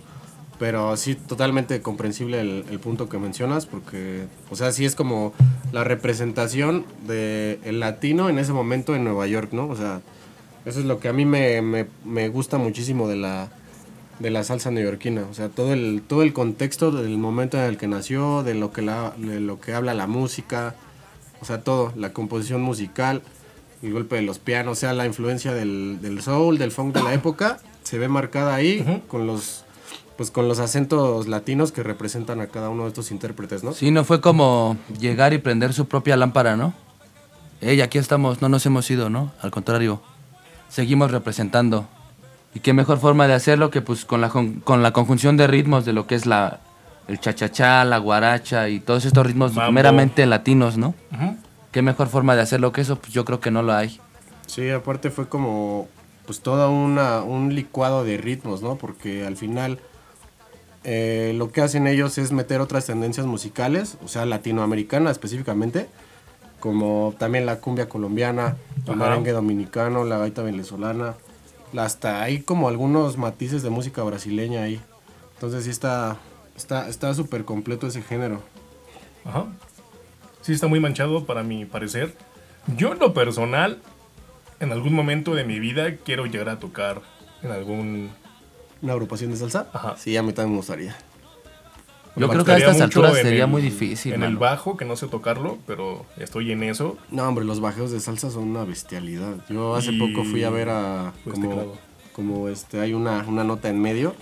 Pero 0.59 0.97
sí, 0.97 1.13
totalmente 1.13 1.83
comprensible 1.83 2.41
el, 2.41 2.65
el 2.71 2.79
punto 2.79 3.07
que 3.09 3.19
mencionas, 3.19 3.67
porque, 3.67 4.25
o 4.49 4.55
sea, 4.55 4.71
sí 4.71 4.85
es 4.85 4.95
como 4.95 5.33
la 5.71 5.83
representación 5.83 6.83
del 7.05 7.59
el 7.63 7.79
latino 7.79 8.27
en 8.27 8.39
ese 8.39 8.53
momento 8.53 8.95
en 8.95 9.03
Nueva 9.03 9.27
York, 9.27 9.49
¿no? 9.53 9.67
O 9.67 9.75
sea, 9.75 10.01
eso 10.65 10.79
es 10.79 10.85
lo 10.85 10.99
que 10.99 11.09
a 11.09 11.13
mí 11.13 11.25
me, 11.25 11.61
me- 11.61 11.85
me 12.03 12.27
gusta 12.29 12.57
muchísimo 12.57 13.07
de 13.07 13.17
la, 13.17 13.49
de 14.19 14.29
la 14.29 14.43
salsa 14.43 14.71
neoyorquina. 14.71 15.25
O 15.29 15.33
sea, 15.33 15.49
todo 15.49 15.73
el, 15.73 16.01
todo 16.07 16.23
el 16.23 16.33
contexto 16.33 16.91
del 16.91 17.17
momento 17.17 17.57
en 17.57 17.63
el 17.65 17.77
que 17.77 17.87
nació, 17.87 18.43
de 18.43 18.53
lo 18.53 18.71
que, 18.71 18.81
la, 18.81 19.13
de 19.17 19.39
lo 19.39 19.59
que 19.59 19.73
habla 19.73 19.93
la 19.93 20.07
música, 20.07 20.75
o 21.41 21.45
sea, 21.45 21.63
todo, 21.63 21.93
la 21.95 22.13
composición 22.13 22.61
musical, 22.61 23.21
el 23.81 23.93
golpe 23.93 24.15
de 24.15 24.23
los 24.23 24.39
pianos, 24.39 24.77
o 24.77 24.79
sea, 24.79 24.93
la 24.93 25.05
influencia 25.05 25.53
del, 25.53 25.99
del 26.01 26.21
soul, 26.21 26.57
del 26.57 26.71
funk 26.71 26.95
de 26.95 27.03
la 27.03 27.13
época, 27.13 27.59
se 27.83 27.97
ve 27.97 28.07
marcada 28.07 28.55
ahí 28.55 29.03
con 29.07 29.27
los 29.27 29.63
pues 30.17 30.31
con 30.31 30.47
los 30.47 30.57
acentos 30.57 31.27
latinos 31.27 31.71
que 31.71 31.83
representan 31.83 32.41
a 32.41 32.47
cada 32.47 32.69
uno 32.69 32.83
de 32.83 32.89
estos 32.89 33.11
intérpretes, 33.11 33.63
¿no? 33.63 33.73
Sí, 33.73 33.91
no 33.91 34.03
fue 34.03 34.19
como 34.19 34.75
llegar 34.99 35.31
y 35.33 35.37
prender 35.37 35.73
su 35.73 35.87
propia 35.87 36.17
lámpara, 36.17 36.57
¿no? 36.57 36.73
Ey, 37.61 37.81
aquí 37.81 37.99
estamos, 37.99 38.41
no 38.41 38.49
nos 38.49 38.65
hemos 38.65 38.89
ido, 38.89 39.11
¿no? 39.11 39.31
Al 39.41 39.51
contrario, 39.51 40.01
seguimos 40.69 41.11
representando. 41.11 41.87
Y 42.53 42.59
qué 42.59 42.73
mejor 42.73 42.97
forma 42.99 43.27
de 43.27 43.33
hacerlo 43.33 43.69
que 43.69 43.81
pues 43.81 44.05
con 44.05 44.21
la, 44.21 44.29
con, 44.29 44.59
con 44.61 44.81
la 44.83 44.91
conjunción 44.91 45.37
de 45.37 45.47
ritmos 45.47 45.85
de 45.85 45.93
lo 45.93 46.07
que 46.07 46.15
es 46.15 46.25
la, 46.25 46.59
el 47.07 47.19
cha-cha-cha, 47.19 47.83
la 47.85 47.97
guaracha 47.99 48.69
y 48.69 48.79
todos 48.79 49.05
estos 49.05 49.25
ritmos 49.25 49.53
Mambo. 49.53 49.71
meramente 49.73 50.25
latinos, 50.25 50.77
¿no? 50.77 50.95
Qué 51.71 51.81
mejor 51.81 52.07
forma 52.07 52.35
de 52.35 52.41
hacerlo 52.41 52.71
que 52.71 52.81
eso, 52.81 52.95
pues 52.95 53.13
yo 53.13 53.25
creo 53.25 53.39
que 53.39 53.51
no 53.51 53.61
lo 53.61 53.73
hay. 53.73 53.99
Sí, 54.47 54.69
aparte 54.69 55.11
fue 55.11 55.27
como 55.29 55.87
pues 56.25 56.39
toda 56.41 56.69
una 56.69 57.21
un 57.21 57.53
licuado 57.53 58.03
de 58.03 58.17
ritmos, 58.17 58.61
¿no? 58.61 58.75
Porque 58.77 59.25
al 59.25 59.37
final 59.37 59.79
eh, 60.83 61.33
lo 61.35 61.51
que 61.51 61.61
hacen 61.61 61.85
ellos 61.87 62.17
es 62.17 62.31
meter 62.31 62.61
otras 62.61 62.85
tendencias 62.85 63.25
musicales, 63.25 63.97
o 64.03 64.07
sea, 64.07 64.25
latinoamericana 64.25 65.11
específicamente, 65.11 65.87
como 66.59 67.13
también 67.17 67.45
la 67.45 67.57
cumbia 67.59 67.87
colombiana, 67.89 68.55
el 68.87 68.95
merengue 68.95 69.31
dominicano, 69.31 70.03
la 70.05 70.17
gaita 70.17 70.41
venezolana, 70.43 71.13
la- 71.13 71.17
hasta 71.75 72.21
hay 72.21 72.41
como 72.41 72.67
algunos 72.67 73.17
matices 73.17 73.63
de 73.63 73.69
música 73.69 74.03
brasileña 74.03 74.63
ahí. 74.63 74.81
Entonces 75.35 75.65
sí 75.65 75.69
está 75.69 76.17
está 76.55 76.87
está 76.89 77.13
súper 77.13 77.45
completo 77.45 77.87
ese 77.87 78.01
género. 78.01 78.41
Ajá. 79.25 79.45
Sí, 80.41 80.53
está 80.53 80.67
muy 80.67 80.79
manchado 80.79 81.25
para 81.25 81.43
mi 81.43 81.65
parecer. 81.65 82.15
Yo, 82.77 82.93
en 82.93 82.99
lo 82.99 83.13
personal, 83.13 83.81
en 84.59 84.71
algún 84.71 84.93
momento 84.93 85.35
de 85.35 85.43
mi 85.43 85.59
vida 85.59 85.97
quiero 85.97 86.25
llegar 86.25 86.49
a 86.49 86.59
tocar 86.59 87.01
en 87.43 87.51
algún. 87.51 88.11
¿Una 88.81 88.93
agrupación 88.93 89.31
de 89.31 89.37
salsa? 89.37 89.69
Ajá. 89.73 89.95
Sí, 89.97 90.15
a 90.15 90.23
mí 90.23 90.33
también 90.33 90.53
me 90.53 90.57
gustaría. 90.57 90.95
Yo 92.17 92.27
creo 92.29 92.43
que 92.45 92.51
a 92.51 92.57
estas 92.57 92.81
alturas 92.81 93.13
sería 93.15 93.45
el- 93.45 93.49
muy 93.49 93.61
difícil, 93.61 94.13
En 94.13 94.23
el 94.23 94.37
bajo, 94.37 94.75
que 94.77 94.85
no 94.85 94.95
sé 94.95 95.07
tocarlo, 95.07 95.57
pero 95.67 96.05
estoy 96.17 96.51
en 96.51 96.63
eso. 96.63 96.97
No, 97.11 97.23
hombre, 97.27 97.45
los 97.45 97.59
bajeos 97.59 97.91
de 97.91 97.99
salsa 97.99 98.29
son 98.31 98.43
una 98.49 98.63
bestialidad. 98.63 99.35
Yo 99.49 99.75
hace 99.75 99.91
Y- 99.91 99.99
poco 99.99 100.23
fui 100.25 100.43
a 100.43 100.49
ver 100.49 100.69
a. 100.69 101.13
Pues 101.23 101.35
como, 101.35 101.49
teclado. 101.49 101.73
como 102.13 102.47
este, 102.49 102.79
hay 102.79 102.93
una, 102.93 103.23
una 103.27 103.43
nota 103.43 103.69
en 103.69 103.79
medio. 103.81 104.15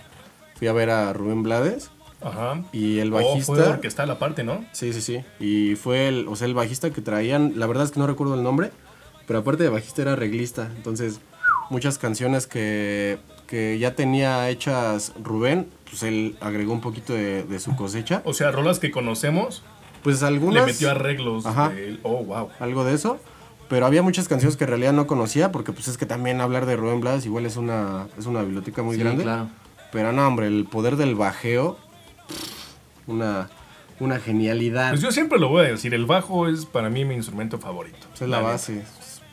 Fui 0.58 0.68
a 0.68 0.74
ver 0.74 0.90
a 0.90 1.12
Rubén 1.14 1.44
Blades 1.44 1.90
Ajá. 2.22 2.64
y 2.72 3.00
el 3.00 3.12
Oh, 3.12 3.16
bajista. 3.18 3.46
fue 3.46 3.62
orquestal 3.62 4.10
aparte, 4.10 4.44
¿no? 4.44 4.66
Sí, 4.72 4.94
sí, 4.94 5.02
sí. 5.02 5.22
Y 5.40 5.75
fue 5.75 6.08
el, 6.08 6.28
o 6.28 6.36
sea, 6.36 6.48
el 6.48 6.54
bajista 6.54 6.92
que 6.92 7.02
traían, 7.02 7.54
la 7.58 7.68
verdad 7.68 7.84
es 7.86 7.92
que 7.92 8.00
no 8.00 8.08
recuerdo 8.08 8.36
el 8.36 8.44
nombre, 8.44 8.72
pero 9.28 9.40
aparte 9.40 9.64
de 9.64 9.70
bajista 9.70 10.02
era 10.04 10.14
arreglista. 10.14 10.72
Entonces, 10.78 11.20
muchas 11.69 11.98
canciones 11.98 12.48
que, 12.48 13.17
que 13.48 13.77
ya 13.79 13.95
tenía 13.95 14.50
hechas 14.50 15.13
Rubén, 15.24 15.67
pues 15.89 16.03
él 16.03 16.36
agregó 16.41 16.74
un 16.74 16.81
poquito 16.81 17.13
de, 17.13 17.43
de 17.43 17.60
su 17.60 17.75
cosecha. 17.75 18.22
O 18.25 18.34
sea, 18.34 18.51
rolas 18.51 18.79
que 18.79 18.91
conocemos, 18.91 19.63
Pues 20.03 20.24
algunas... 20.24 20.65
le 20.65 20.72
metió 20.74 20.91
arreglos. 20.91 21.45
Ajá. 21.45 21.69
de- 21.69 22.00
oh, 22.03 22.24
wow. 22.24 22.50
algo 22.60 22.84
de 22.84 22.93
eso. 22.93 23.19
Pero 23.67 23.88
había 23.88 24.03
muchas 24.03 24.27
canciones 24.27 24.57
que 24.57 24.65
en 24.65 24.69
realidad 24.69 24.93
no 24.93 25.07
conocía, 25.07 25.51
porque 25.51 25.72
pues 25.72 25.88
es 25.88 25.98
que 25.98 26.05
también 26.05 26.39
hablar 26.39 26.67
de 26.67 26.75
Rubén 26.75 27.01
Blades 27.01 27.25
igual 27.25 27.48
es 27.48 27.57
una, 27.57 28.07
es 28.17 28.27
una 28.27 28.43
biblioteca 28.43 28.84
muy 28.84 28.95
Sí, 28.95 29.01
grande. 29.01 29.24
claro. 29.24 29.48
Pero 29.91 30.12
no, 30.12 30.27
hombre, 30.27 30.45
el 30.48 30.65
poder 30.65 30.98
del 30.98 31.15
bajeo, 31.15 31.77
una, 33.07 33.50
una 34.00 34.19
genialidad. 34.19 34.89
Pues 34.89 35.01
yo 35.01 35.12
siempre 35.12 35.39
lo 35.39 35.50
voy 35.50 35.65
a 35.65 35.69
decir, 35.69 35.93
el 35.93 36.05
bajo 36.05 36.48
es 36.48 36.65
para 36.65 36.89
mí 36.89 37.05
mi 37.05 37.15
instrumento 37.15 37.57
favorito. 37.57 37.98
Pues 38.10 38.22
es 38.24 38.29
la 38.29 38.38
neta. 38.38 38.51
base. 38.51 38.84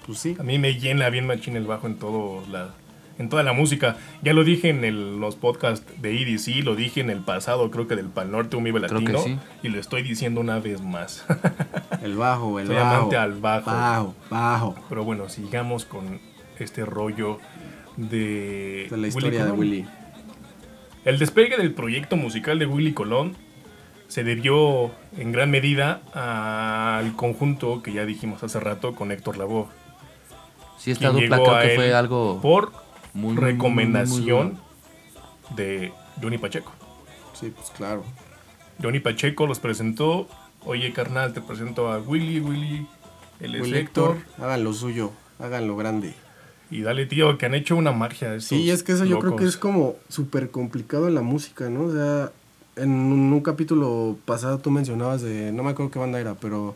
Pues 0.06 0.18
sí. 0.18 0.37
A 0.38 0.42
mí 0.42 0.59
me 0.59 0.75
llena 0.78 1.09
bien 1.11 1.26
machín 1.26 1.56
el 1.56 1.66
bajo 1.66 1.87
en 1.87 1.97
todo 1.97 2.42
la 2.50 2.71
en 3.18 3.28
toda 3.28 3.42
la 3.42 3.52
música. 3.52 3.99
Ya 4.23 4.32
lo 4.32 4.42
dije 4.42 4.71
en 4.71 4.85
el- 4.85 5.21
los 5.21 5.37
podcasts 5.37 5.87
de 6.00 6.23
EDC, 6.23 6.62
lo 6.64 6.75
dije 6.75 7.00
en 7.00 7.11
el 7.11 7.21
pasado, 7.21 7.71
creo 7.71 7.87
que 7.87 7.94
del 7.94 8.06
Pal 8.06 8.32
Norte, 8.32 8.56
un 8.56 8.64
Vive 8.64 8.80
Creo 8.80 9.00
que 9.00 9.12
Latino, 9.12 9.23
sí. 9.23 9.38
y 9.62 9.68
lo 9.68 9.78
estoy 9.78 10.02
diciendo 10.02 10.40
una 10.40 10.59
vez 10.59 10.80
más. 10.82 11.25
El 12.02 12.16
bajo, 12.16 12.59
el 12.59 12.66
Soy 12.66 12.75
bajo. 12.76 12.97
amante 12.97 13.16
al 13.16 13.35
bajo. 13.35 13.71
Bajo, 13.71 14.14
bajo. 14.30 14.75
Pero 14.88 15.04
bueno, 15.04 15.28
sigamos 15.28 15.85
con 15.85 16.18
este 16.59 16.85
rollo 16.85 17.38
de, 17.97 18.88
De 18.90 18.97
la 18.97 19.06
historia 19.06 19.30
de 19.44 19.50
Colón. 19.50 19.59
Willy. 19.61 19.87
El 21.04 21.18
despegue 21.18 21.56
del 21.59 21.73
proyecto 21.75 22.16
musical 22.16 22.59
de 22.59 22.66
Willy 22.66 22.92
Colón 22.92 23.37
se 24.09 24.25
debió 24.25 24.90
en 25.16 25.30
gran 25.32 25.50
medida 25.50 26.00
al 26.14 27.14
conjunto 27.14 27.82
que 27.82 27.92
ya 27.92 28.04
dijimos 28.04 28.42
hace 28.42 28.59
rato 28.59 28.94
con 28.94 29.12
Héctor 29.12 29.37
Lavoe. 29.37 29.66
Sí, 30.82 30.90
esta 30.90 31.12
quien 31.12 31.30
dupla 31.30 31.40
creo 31.44 31.60
que 31.60 31.76
fue 31.76 31.94
algo 31.94 32.40
por 32.40 32.72
muy, 33.14 33.34
muy, 33.34 33.34
muy, 33.34 33.52
recomendación 33.52 34.58
muy 35.48 35.56
de 35.56 35.92
Johnny 36.20 36.38
Pacheco. 36.38 36.72
Sí, 37.34 37.52
pues 37.54 37.70
claro. 37.70 38.02
Johnny 38.82 38.98
Pacheco 38.98 39.46
los 39.46 39.60
presentó. 39.60 40.26
Oye, 40.64 40.92
carnal, 40.92 41.32
te 41.34 41.40
presento 41.40 41.88
a 41.88 42.00
Willy, 42.00 42.40
Willy, 42.40 42.88
es 43.38 43.60
Willy 43.60 43.78
Héctor. 43.78 44.16
Hagan 44.38 44.64
lo 44.64 44.72
suyo, 44.72 45.12
hagan 45.38 45.68
lo 45.68 45.76
grande. 45.76 46.14
Y 46.68 46.82
dale, 46.82 47.06
tío, 47.06 47.38
que 47.38 47.46
han 47.46 47.54
hecho 47.54 47.76
una 47.76 47.92
magia. 47.92 48.34
estos 48.34 48.48
Sí, 48.48 48.68
es 48.68 48.82
que 48.82 48.90
eso 48.90 49.04
yo 49.04 49.20
creo 49.20 49.36
que 49.36 49.44
es 49.44 49.56
como 49.56 49.94
súper 50.08 50.50
complicado 50.50 51.06
en 51.06 51.14
la 51.14 51.22
música, 51.22 51.70
¿no? 51.70 51.84
O 51.84 51.92
sea, 51.92 52.32
en 52.74 52.90
un, 52.90 53.32
un 53.32 53.40
capítulo 53.40 54.16
pasado 54.24 54.58
tú 54.58 54.72
mencionabas 54.72 55.22
de, 55.22 55.52
no 55.52 55.62
me 55.62 55.70
acuerdo 55.70 55.92
qué 55.92 56.00
banda 56.00 56.18
era, 56.18 56.34
pero 56.34 56.74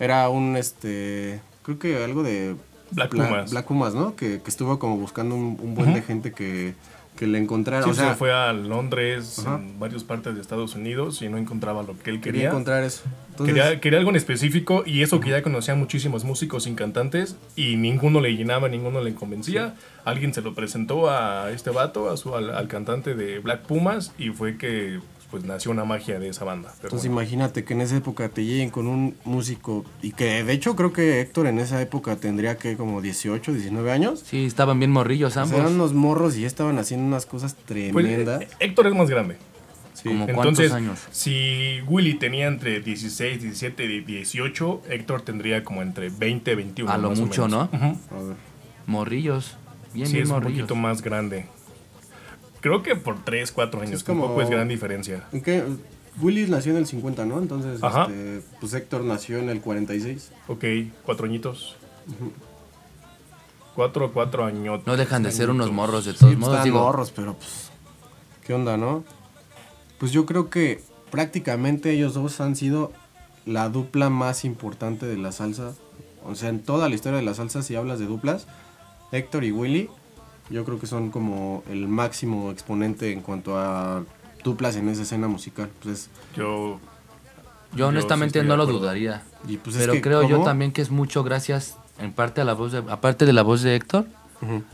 era 0.00 0.28
un, 0.28 0.56
este, 0.56 1.40
creo 1.62 1.78
que 1.78 2.02
algo 2.02 2.24
de... 2.24 2.56
Black 2.90 3.12
Bla- 3.12 3.26
Pumas. 3.28 3.50
Black 3.50 3.66
Pumas, 3.66 3.94
¿no? 3.94 4.16
Que, 4.16 4.40
que 4.40 4.48
estuvo 4.50 4.78
como 4.78 4.96
buscando 4.96 5.34
un, 5.34 5.58
un 5.60 5.74
buen 5.74 5.94
de 5.94 6.02
gente 6.02 6.32
que, 6.32 6.74
que 7.16 7.26
le 7.26 7.38
encontrara. 7.38 7.82
Sí, 7.84 7.90
o 7.90 7.94
sea, 7.94 8.10
se 8.10 8.14
fue 8.16 8.32
a 8.32 8.52
Londres, 8.52 9.40
Ajá. 9.40 9.56
en 9.56 9.78
varias 9.80 10.04
partes 10.04 10.34
de 10.34 10.40
Estados 10.40 10.74
Unidos 10.74 11.20
y 11.22 11.28
no 11.28 11.36
encontraba 11.36 11.82
lo 11.82 11.98
que 11.98 12.10
él 12.10 12.20
quería 12.20 12.32
quería. 12.32 12.48
encontrar 12.50 12.84
eso. 12.84 13.02
Entonces, 13.30 13.54
Quería, 13.54 13.80
quería 13.80 13.98
algo 14.00 14.10
en 14.10 14.16
específico 14.16 14.82
y 14.86 15.02
eso 15.02 15.20
que 15.20 15.30
ya 15.30 15.42
conocía 15.42 15.74
muchísimos 15.76 16.24
músicos 16.24 16.64
sin 16.64 16.74
cantantes 16.74 17.36
y 17.56 17.76
ninguno 17.76 18.20
le 18.20 18.34
llenaba, 18.36 18.68
ninguno 18.68 19.00
le 19.00 19.14
convencía. 19.14 19.74
Alguien 20.04 20.32
se 20.34 20.42
lo 20.42 20.54
presentó 20.54 21.08
a 21.10 21.50
este 21.52 21.70
vato, 21.70 22.10
a 22.10 22.16
su, 22.16 22.34
al, 22.34 22.50
al 22.50 22.66
cantante 22.68 23.14
de 23.14 23.38
Black 23.40 23.62
Pumas 23.62 24.12
y 24.18 24.30
fue 24.30 24.56
que 24.56 24.98
pues 25.30 25.44
nació 25.44 25.70
una 25.70 25.84
magia 25.84 26.18
de 26.18 26.28
esa 26.28 26.44
banda. 26.44 26.70
Pero 26.76 26.88
Entonces 26.88 27.10
bueno, 27.10 27.22
imagínate 27.22 27.64
que 27.64 27.74
en 27.74 27.80
esa 27.82 27.96
época 27.96 28.28
te 28.30 28.44
lleguen 28.44 28.70
con 28.70 28.86
un 28.86 29.14
músico 29.24 29.84
y 30.02 30.12
que 30.12 30.42
de 30.44 30.52
hecho 30.52 30.74
creo 30.74 30.92
que 30.92 31.20
Héctor 31.20 31.46
en 31.48 31.58
esa 31.58 31.80
época 31.82 32.16
tendría 32.16 32.56
que 32.56 32.76
como 32.76 33.00
18, 33.02 33.52
19 33.52 33.92
años. 33.92 34.22
Sí, 34.26 34.46
estaban 34.46 34.78
bien 34.78 34.90
morrillos 34.90 35.32
O 35.32 35.34
sea, 35.34 35.42
ambos. 35.42 35.58
eran 35.60 35.74
unos 35.74 35.92
morros 35.92 36.36
y 36.36 36.44
estaban 36.44 36.78
haciendo 36.78 37.06
unas 37.06 37.26
cosas 37.26 37.54
pues, 37.54 37.66
tremendas. 37.66 38.42
eh, 38.42 38.48
Héctor 38.60 38.86
es 38.86 38.94
más 38.94 39.10
grande. 39.10 39.36
Sí. 39.94 40.08
como- 40.10 40.28
Entonces, 40.28 40.70
cuántos 40.70 40.72
años? 40.72 40.98
si 41.10 41.80
Willy 41.88 42.14
tenía 42.14 42.46
entre 42.46 42.80
16, 42.80 43.42
17 43.42 43.84
y 43.84 44.00
18, 44.00 44.82
Héctor 44.88 45.22
tendría 45.22 45.64
como 45.64 45.82
entre 45.82 46.08
20, 46.08 46.54
21. 46.54 46.90
A 46.92 46.96
lo 46.98 47.10
más 47.10 47.18
o 47.18 47.26
mucho, 47.26 47.48
menos. 47.48 47.68
¿no? 47.72 47.78
A 48.16 48.22
ver. 48.22 48.36
Morrillos. 48.86 49.56
Bien, 49.92 50.06
Sí, 50.06 50.12
bien 50.14 50.24
es 50.24 50.30
un 50.30 50.36
morrillos. 50.36 50.60
poquito 50.62 50.74
más 50.76 51.02
grande. 51.02 51.46
Creo 52.60 52.82
que 52.82 52.96
por 52.96 53.24
3, 53.24 53.52
4 53.52 53.80
años. 53.82 53.94
es 53.94 54.04
como- 54.04 54.22
Tampoco 54.22 54.42
es 54.42 54.50
gran 54.50 54.68
diferencia. 54.68 55.24
¿En 55.32 55.42
qué? 55.42 55.64
Willy 56.20 56.46
nació 56.48 56.72
en 56.72 56.78
el 56.78 56.86
50, 56.86 57.24
¿no? 57.26 57.38
Entonces, 57.38 57.82
Ajá. 57.82 58.02
este, 58.06 58.42
pues 58.60 58.74
Héctor 58.74 59.04
nació 59.04 59.38
en 59.38 59.48
el 59.50 59.60
46. 59.60 60.32
Ok, 60.48 60.64
cuatro 61.04 61.26
añitos. 61.26 61.76
Cuatro, 63.74 64.12
cuatro 64.12 64.44
años. 64.44 64.80
No 64.86 64.96
dejan 64.96 65.22
de 65.22 65.30
ser 65.30 65.50
unos 65.50 65.70
morros 65.70 66.04
de 66.04 66.12
todos 66.12 66.26
pues 66.26 66.38
modos. 66.38 66.54
estaban 66.54 66.64
Digo, 66.64 66.80
morros, 66.80 67.12
pero 67.14 67.34
pues, 67.34 67.70
¿qué 68.44 68.54
onda, 68.54 68.76
no? 68.76 69.04
Pues 69.98 70.10
yo 70.10 70.26
creo 70.26 70.50
que 70.50 70.82
prácticamente 71.12 71.92
ellos 71.92 72.14
dos 72.14 72.40
han 72.40 72.56
sido 72.56 72.92
la 73.46 73.68
dupla 73.68 74.10
más 74.10 74.44
importante 74.44 75.06
de 75.06 75.16
la 75.16 75.30
salsa. 75.30 75.74
O 76.24 76.34
sea, 76.34 76.48
en 76.48 76.60
toda 76.60 76.88
la 76.88 76.94
historia 76.96 77.18
de 77.18 77.24
la 77.24 77.34
salsa, 77.34 77.62
si 77.62 77.76
hablas 77.76 78.00
de 78.00 78.06
duplas, 78.06 78.46
Héctor 79.12 79.44
y 79.44 79.52
Willy, 79.52 79.88
yo 80.50 80.64
creo 80.64 80.78
que 80.78 80.86
son 80.86 81.10
como 81.10 81.62
el 81.70 81.88
máximo 81.88 82.50
exponente 82.50 83.12
en 83.12 83.20
cuanto 83.20 83.58
a 83.58 84.02
duplas 84.44 84.76
en 84.76 84.88
esa 84.88 85.02
escena 85.02 85.28
musical. 85.28 85.68
Pues, 85.82 86.08
Yo. 86.36 86.78
yo 87.74 87.88
honestamente 87.88 88.40
sí 88.40 88.46
no 88.46 88.56
lo 88.56 88.66
dudaría. 88.66 89.22
y 89.46 89.56
pues 89.58 89.76
es 89.76 89.82
Pero 89.82 89.92
que, 89.94 90.00
creo 90.02 90.28
yo 90.28 90.42
también 90.42 90.72
que 90.72 90.80
es 90.82 90.90
mucho 90.90 91.22
gracias, 91.24 91.76
en 91.98 92.12
parte 92.12 92.40
a 92.40 92.44
la 92.44 92.54
voz 92.54 92.72
de, 92.72 92.78
aparte 92.78 93.26
de 93.26 93.32
la 93.32 93.42
voz 93.42 93.62
de 93.62 93.74
Héctor, 93.76 94.06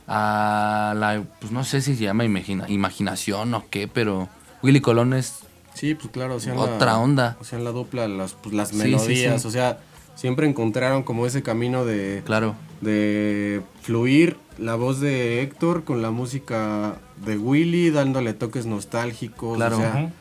a 0.06 0.94
la, 0.96 1.22
pues 1.40 1.52
no 1.52 1.64
sé 1.64 1.80
si 1.80 1.96
se 1.96 2.04
llama 2.04 2.24
imagina- 2.24 2.68
imaginación 2.68 3.54
o 3.54 3.64
qué, 3.70 3.88
pero 3.88 4.28
Willy 4.62 4.80
Colón 4.80 5.14
es 5.14 5.40
Sí, 5.74 5.94
pues 5.96 6.08
claro, 6.12 6.36
hacían 6.36 6.56
Otra 6.56 6.86
la, 6.92 6.98
onda. 6.98 7.36
Hacían 7.40 7.64
la 7.64 7.70
dupla, 7.72 8.06
las, 8.06 8.34
pues, 8.34 8.54
las 8.54 8.68
Sí, 8.68 8.76
sí, 8.76 8.82
melodías, 8.84 9.42
sí. 9.42 9.48
o 9.48 9.50
sea, 9.50 9.80
siempre 10.14 10.46
encontraron 10.48 11.02
como 11.02 11.26
ese 11.26 11.42
camino 11.42 11.84
de, 11.84 12.22
claro. 12.24 12.54
de 12.80 13.60
fluir 13.82 14.36
la 14.58 14.74
voz 14.76 15.00
de 15.00 15.42
Héctor 15.42 15.84
con 15.84 16.02
la 16.02 16.10
música 16.10 16.96
de 17.24 17.36
Willy, 17.38 17.90
dándole 17.90 18.34
toques 18.34 18.66
nostálgicos. 18.66 19.56
Claro. 19.56 19.76
O 19.76 19.80
sea, 19.80 19.94
Ujú. 20.04 20.12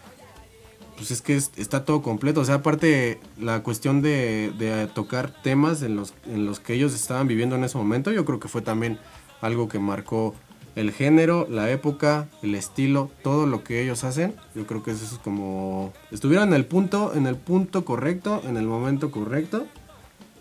pues 0.97 1.11
es 1.11 1.21
que 1.21 1.35
es- 1.35 1.51
está 1.57 1.85
todo 1.85 2.01
completo. 2.01 2.41
O 2.41 2.45
sea, 2.45 2.55
aparte 2.55 3.19
la 3.39 3.63
cuestión 3.63 4.01
de, 4.01 4.51
de 4.57 4.87
tocar 4.87 5.33
temas 5.43 5.81
en 5.81 5.95
los, 5.95 6.13
en 6.25 6.45
los 6.45 6.59
que 6.59 6.73
ellos 6.73 6.93
estaban 6.93 7.27
viviendo 7.27 7.55
en 7.55 7.63
ese 7.63 7.77
momento, 7.77 8.11
yo 8.11 8.25
creo 8.25 8.39
que 8.39 8.47
fue 8.47 8.61
también 8.61 8.99
algo 9.41 9.67
que 9.67 9.79
marcó 9.79 10.33
el 10.75 10.91
género, 10.91 11.45
la 11.51 11.69
época, 11.69 12.27
el 12.41 12.55
estilo, 12.55 13.11
todo 13.21 13.45
lo 13.45 13.63
que 13.63 13.83
ellos 13.83 14.03
hacen. 14.03 14.33
Yo 14.55 14.65
creo 14.65 14.81
que 14.81 14.91
eso 14.91 15.05
es 15.05 15.19
como 15.19 15.93
estuvieron 16.11 16.47
en 16.49 16.53
el 16.55 16.65
punto, 16.65 17.13
en 17.13 17.27
el 17.27 17.35
punto 17.35 17.85
correcto, 17.85 18.41
en 18.47 18.57
el 18.57 18.65
momento 18.65 19.11
correcto. 19.11 19.67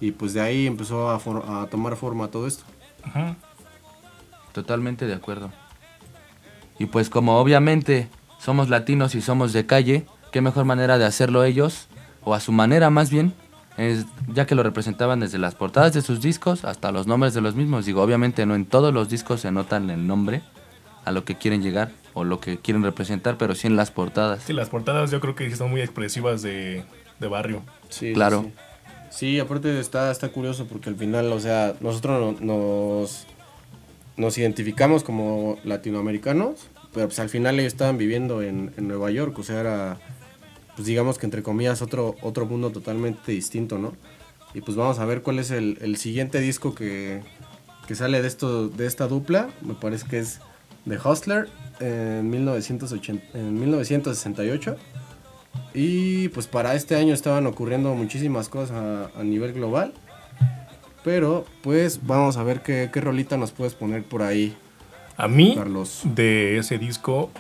Y 0.01 0.13
pues 0.13 0.33
de 0.33 0.41
ahí 0.41 0.67
empezó 0.67 1.11
a, 1.11 1.19
for- 1.21 1.45
a 1.47 1.67
tomar 1.67 1.97
forma 1.97 2.29
todo 2.29 2.47
esto. 2.47 2.65
Ujú. 3.07 3.35
Totalmente 4.53 5.07
de 5.07 5.15
acuerdo. 5.15 5.51
Y 6.79 6.87
pues 6.87 7.11
como 7.11 7.39
obviamente 7.39 8.09
somos 8.39 8.69
latinos 8.69 9.15
y 9.15 9.23
somos 9.23 9.53
de 9.53 9.67
calle, 9.67 10.07
qué 10.33 10.41
mejor 10.41 10.65
manera 10.65 10.99
de 10.99 11.05
hacerlo 11.05 11.45
ellos, 11.45 11.87
o 12.25 12.35
a 12.35 12.41
su 12.41 12.53
manera 12.53 12.91
más 12.91 13.11
bien, 13.11 13.35
es, 13.77 14.05
ya 14.33 14.47
que 14.47 14.55
lo 14.55 14.63
representaban 14.63 15.21
desde 15.21 15.39
las 15.39 15.55
portadas 15.55 15.93
de 15.95 16.03
sus 16.03 16.21
discos 16.21 16.65
hasta 16.65 16.93
los 16.93 17.07
nombres 17.07 17.35
de 17.35 17.41
los 17.41 17.55
mismos. 17.55 17.87
Digo, 17.87 18.03
obviamente 18.03 18.45
no 18.47 18.55
en 18.55 18.67
todos 18.67 18.93
los 18.93 19.09
discos 19.09 19.41
se 19.41 19.51
notan 19.53 19.91
el 19.91 20.07
nombre 20.07 20.43
a 21.05 21.13
lo 21.13 21.25
que 21.25 21.37
quieren 21.37 21.63
llegar 21.63 21.91
o 22.15 22.25
lo 22.25 22.41
que 22.41 22.59
quieren 22.59 22.83
representar, 22.83 23.39
pero 23.39 23.55
sí 23.55 23.67
en 23.67 23.77
las 23.77 23.91
portadas. 23.91 24.43
Sí, 24.45 24.53
las 24.53 24.69
portadas 24.69 25.11
yo 25.11 25.21
creo 25.21 25.35
que 25.35 25.55
son 25.57 25.71
muy 25.71 25.81
expresivas 25.81 26.43
de, 26.43 26.85
de 27.21 27.29
barrio. 27.29 27.63
Sí, 27.89 28.13
Claro. 28.13 28.43
Sí, 28.43 28.53
Sí, 29.11 29.39
aparte 29.39 29.79
está, 29.79 30.11
está 30.11 30.31
curioso 30.31 30.67
porque 30.67 30.89
al 30.89 30.97
final, 30.97 31.31
o 31.33 31.39
sea, 31.39 31.75
nosotros 31.81 32.41
no- 32.41 32.47
nos, 32.47 33.27
nos 34.17 34.39
identificamos 34.39 35.05
como 35.05 35.59
latinoamericanos, 35.65 36.69
pero 36.93 37.07
pues 37.07 37.19
al 37.19 37.29
final 37.29 37.59
ellos 37.59 37.73
estaban 37.73 37.99
viviendo 37.99 38.43
en, 38.43 38.73
Nueva 38.77 39.11
York, 39.11 39.39
o 39.39 39.43
sea, 39.43 39.61
era, 39.61 40.01
pues 40.77 40.87
digamos 40.87 41.19
que 41.19 41.27
entre 41.27 41.43
comillas, 41.43 41.83
otro, 41.83 42.17
otro 42.23 42.47
mundo 42.47 42.71
totalmente 42.71 43.33
distinto, 43.33 43.79
¿no? 43.79 43.95
Y 44.55 44.61
pues 44.61 44.77
vamos 44.77 44.99
a 44.99 45.07
ver 45.07 45.23
cuál 45.23 45.39
es 45.39 45.51
el, 45.51 45.97
siguiente 45.97 46.41
disco 46.41 46.75
que, 46.75 47.23
que 47.87 47.95
sale 47.95 48.21
de, 48.21 48.29
esto, 48.29 48.69
de 48.69 48.87
esta 48.87 49.09
dupla, 49.09 49.49
me 49.63 49.75
parece 49.75 50.07
que 50.07 50.19
es 50.19 50.41
The 50.87 50.99
Hustler 50.99 51.49
en, 51.81 52.29
1980, 52.29 53.39
en 53.39 53.59
1968. 53.59 54.77
Y 55.75 56.29
pues 56.29 56.47
para 56.47 56.75
este 56.75 56.97
año 56.97 57.15
estaban 57.15 57.47
ocurriendo 57.47 57.95
muchísimas 57.95 58.49
cosas 58.49 59.11
a 59.15 59.23
nivel 59.23 59.53
global. 59.53 59.95
Pero 61.05 61.45
pues 61.63 62.07
vamos 62.07 62.37
a 62.37 62.43
ver 62.43 62.63
qué, 62.63 62.91
qué 62.93 63.01
rolita 63.01 63.37
nos 63.37 63.51
puedes 63.53 63.75
poner 63.75 64.05
por 64.05 64.23
ahí, 64.23 64.57
A 65.17 65.27
mí, 65.29 65.55
Carlos. 65.57 66.03
de 66.05 66.59
ese 66.59 66.79
disco, 66.79 67.31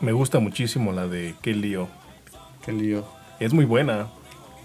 me 0.00 0.12
gusta 0.12 0.40
muchísimo 0.40 0.92
la 0.92 1.06
de 1.06 1.34
Qué 1.42 1.52
lío. 1.54 1.88
Qué 2.64 2.72
lío. 2.72 3.04
Es 3.38 3.52
muy 3.52 3.64
buena. 3.64 4.08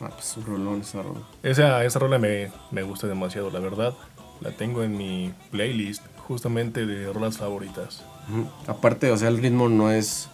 Ah, 0.01 0.09
pues 0.13 0.35
un 0.37 0.45
rolón 0.45 0.81
esa 0.81 1.01
rola. 1.01 1.21
Esa, 1.43 1.85
esa 1.85 1.99
rola 1.99 2.17
me, 2.19 2.51
me 2.71 2.83
gusta 2.83 3.07
demasiado, 3.07 3.49
la 3.51 3.59
verdad. 3.59 3.93
La 4.41 4.51
tengo 4.51 4.83
en 4.83 4.97
mi 4.97 5.31
playlist 5.51 6.03
justamente 6.27 6.85
de 6.85 7.11
rolas 7.13 7.37
favoritas. 7.37 8.03
Aparte, 8.67 9.11
o 9.11 9.17
sea, 9.17 9.29
el 9.29 9.37
ritmo 9.37 9.69
no 9.69 9.91
es, 9.91 10.27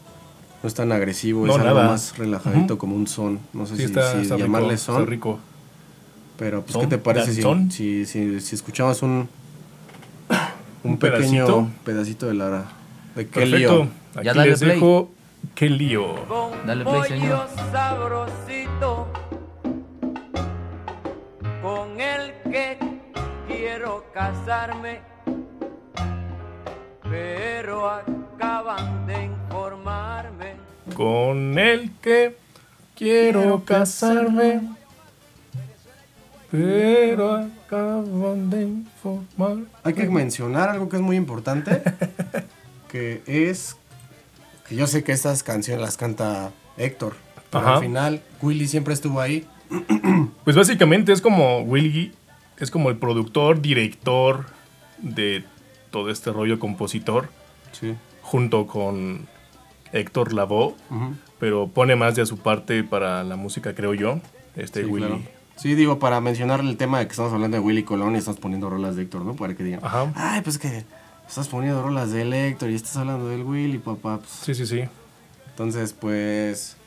no 0.64 0.68
es 0.68 0.74
tan 0.74 0.92
agresivo, 0.92 1.46
No, 1.46 1.54
es 1.56 1.60
algo 1.62 1.84
más 1.84 2.18
relajadito 2.18 2.78
como 2.80 2.96
un 2.96 3.06
son. 3.08 3.40
No 3.54 3.66
sé 3.68 3.74
Sí, 3.76 3.82
si, 3.82 3.86
está, 3.86 4.14
si 4.14 4.22
está 4.22 4.36
rico, 4.36 4.48
llamarle 4.48 4.74
está 4.74 4.94
son, 4.94 5.06
rico. 5.06 5.40
Pero 6.42 6.64
pues. 6.64 6.76
¿qué 6.76 6.88
te 6.88 6.98
parece 6.98 7.34
si, 7.36 7.44
si, 7.70 8.06
si, 8.08 8.42
si 8.42 8.56
escuchamos 8.56 9.04
un, 9.04 9.30
un, 10.84 10.92
¿Un 10.92 10.98
pequeño 10.98 11.46
pedacito? 11.46 11.68
pedacito 11.86 12.26
de 12.26 12.34
la 12.34 12.66
de 13.16 13.28
qué 13.28 13.42
Perfecto. 13.42 13.58
lío? 13.58 13.88
Aquí 14.16 14.26
Ya 14.26 14.34
dale 14.34 14.50
les 14.50 14.60
play. 14.60 14.74
dejo 14.76 15.12
Qué 15.54 15.70
lío. 15.70 16.16
Dale 16.66 16.84
play, 16.84 17.02
señor. 17.08 17.48
sabrosito, 17.72 19.08
con 21.62 22.00
el 22.02 22.34
que 22.52 22.78
quiero 23.48 24.06
casarme, 24.14 25.00
pero 27.10 27.88
acaban 27.90 29.06
de 29.06 29.26
informarme. 29.26 30.54
Con 30.96 31.58
el 31.60 31.92
que 32.02 32.36
quiero 32.96 33.64
casarme. 33.66 34.62
Pero 36.52 37.36
acaban 37.66 38.50
de 38.50 38.64
informar. 38.64 39.58
Hay 39.84 39.94
que 39.94 40.08
mencionar 40.10 40.70
algo 40.70 40.90
que 40.90 40.98
es 40.98 41.02
muy 41.02 41.16
importante, 41.16 41.82
que 42.90 43.22
es 43.26 43.78
que 44.68 44.76
yo 44.76 44.86
sé 44.88 45.04
que 45.04 45.14
estas 45.14 45.44
canciones 45.44 45.82
las 45.82 45.96
canta 45.98 46.52
Héctor, 46.78 47.14
pero 47.50 47.66
Ajá. 47.66 47.76
al 47.78 47.82
final 47.82 48.22
Willy 48.42 48.68
siempre 48.68 48.94
estuvo 48.94 49.20
ahí. 49.22 49.48
Pues 50.44 50.56
básicamente 50.56 51.14
es 51.14 51.22
como 51.22 51.60
Willy, 51.62 52.12
es 52.58 52.72
como 52.72 52.90
el 52.90 52.98
productor, 52.98 53.62
director 53.62 54.48
de 54.98 55.46
todo 55.92 56.10
este 56.10 56.32
rollo 56.32 56.60
compositor, 56.60 57.30
Sí. 57.72 57.96
junto 58.22 58.66
con 58.68 59.28
Héctor 59.94 60.34
Lavoe, 60.34 60.76
pero 61.40 61.68
pone 61.68 61.96
más 61.96 62.16
de 62.16 62.26
su 62.26 62.38
parte 62.40 62.84
para 62.84 63.24
la 63.24 63.36
música, 63.38 63.74
creo 63.76 63.94
yo, 63.94 64.20
este 64.56 64.84
Sí, 64.84 64.90
Willy. 64.90 65.06
claro. 65.08 65.22
Sí, 65.62 65.76
digo, 65.76 66.00
para 66.00 66.20
mencionar 66.22 66.62
el 66.62 66.76
tema 66.76 66.98
de 66.98 67.06
que 67.06 67.12
estamos 67.12 67.32
hablando 67.34 67.56
de 67.56 67.62
Willy 67.62 67.84
Colón 67.84 68.16
y 68.16 68.18
estamos 68.18 68.40
poniendo 68.40 68.68
rolas 68.68 68.96
de 68.96 69.04
Héctor, 69.04 69.24
¿no? 69.24 69.36
Para 69.36 69.54
que 69.56 69.64
digan, 69.64 69.80
Ajá. 69.84 70.12
ay, 70.16 70.42
pues 70.42 70.58
que 70.58 70.84
estás 71.28 71.48
poniendo 71.50 71.84
rolas 71.84 72.12
del 72.12 72.34
Héctor 72.34 72.72
y 72.72 72.76
estás 72.76 72.98
hablando 72.98 73.28
del 73.28 73.44
Willy, 73.44 73.78
papá. 73.78 74.18
Pues, 74.18 74.32
Sí, 74.44 74.56
sí, 74.56 74.66
sí. 74.66 74.82
Entonces, 75.52 75.94
pues... 75.94 76.78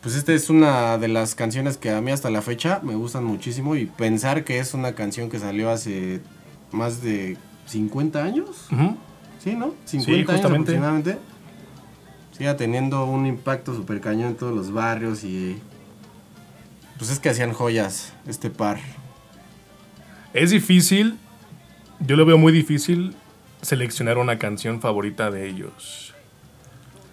Pues 0.00 0.14
esta 0.16 0.32
es 0.32 0.48
una 0.48 0.96
de 0.96 1.08
las 1.08 1.34
canciones 1.34 1.76
que 1.76 1.90
a 1.90 2.00
mí 2.00 2.10
hasta 2.10 2.30
la 2.30 2.40
fecha 2.40 2.80
me 2.82 2.94
gustan 2.94 3.22
muchísimo 3.24 3.76
y 3.76 3.84
pensar 3.84 4.44
que 4.44 4.58
es 4.58 4.72
una 4.72 4.94
canción 4.94 5.28
que 5.28 5.38
salió 5.38 5.68
hace 5.70 6.22
más 6.70 7.02
de 7.02 7.36
50 7.66 8.24
años, 8.24 8.66
Ujú. 8.72 8.96
¿sí, 9.44 9.54
no? 9.54 9.74
50 9.84 10.10
años 10.32 10.42
justamente. 10.42 10.70
aproximadamente. 10.72 11.18
Siga 12.36 12.56
teniendo 12.56 13.04
un 13.04 13.26
impacto 13.26 13.74
súper 13.76 14.00
cañón 14.00 14.28
en 14.30 14.36
todos 14.36 14.54
los 14.54 14.72
barrios 14.72 15.22
y... 15.22 15.60
Pues 17.02 17.10
es 17.10 17.18
que 17.18 17.30
hacían 17.30 17.52
joyas 17.52 18.12
este 18.28 18.48
par. 18.48 18.78
Es 20.34 20.50
difícil, 20.50 21.18
yo 21.98 22.14
lo 22.14 22.24
veo 22.24 22.38
muy 22.38 22.52
difícil 22.52 23.16
seleccionar 23.60 24.18
una 24.18 24.38
canción 24.38 24.80
favorita 24.80 25.32
de 25.32 25.48
ellos. 25.48 26.14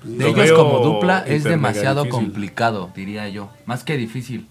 De 0.04 0.26
Lo 0.26 0.28
ellos 0.28 0.52
como 0.52 0.78
dupla 0.82 1.24
es 1.26 1.44
demasiado 1.44 2.04
difícil. 2.04 2.24
complicado, 2.24 2.92
diría 2.94 3.30
yo. 3.30 3.50
Más 3.66 3.84
que 3.84 3.98
difícil. 3.98 4.48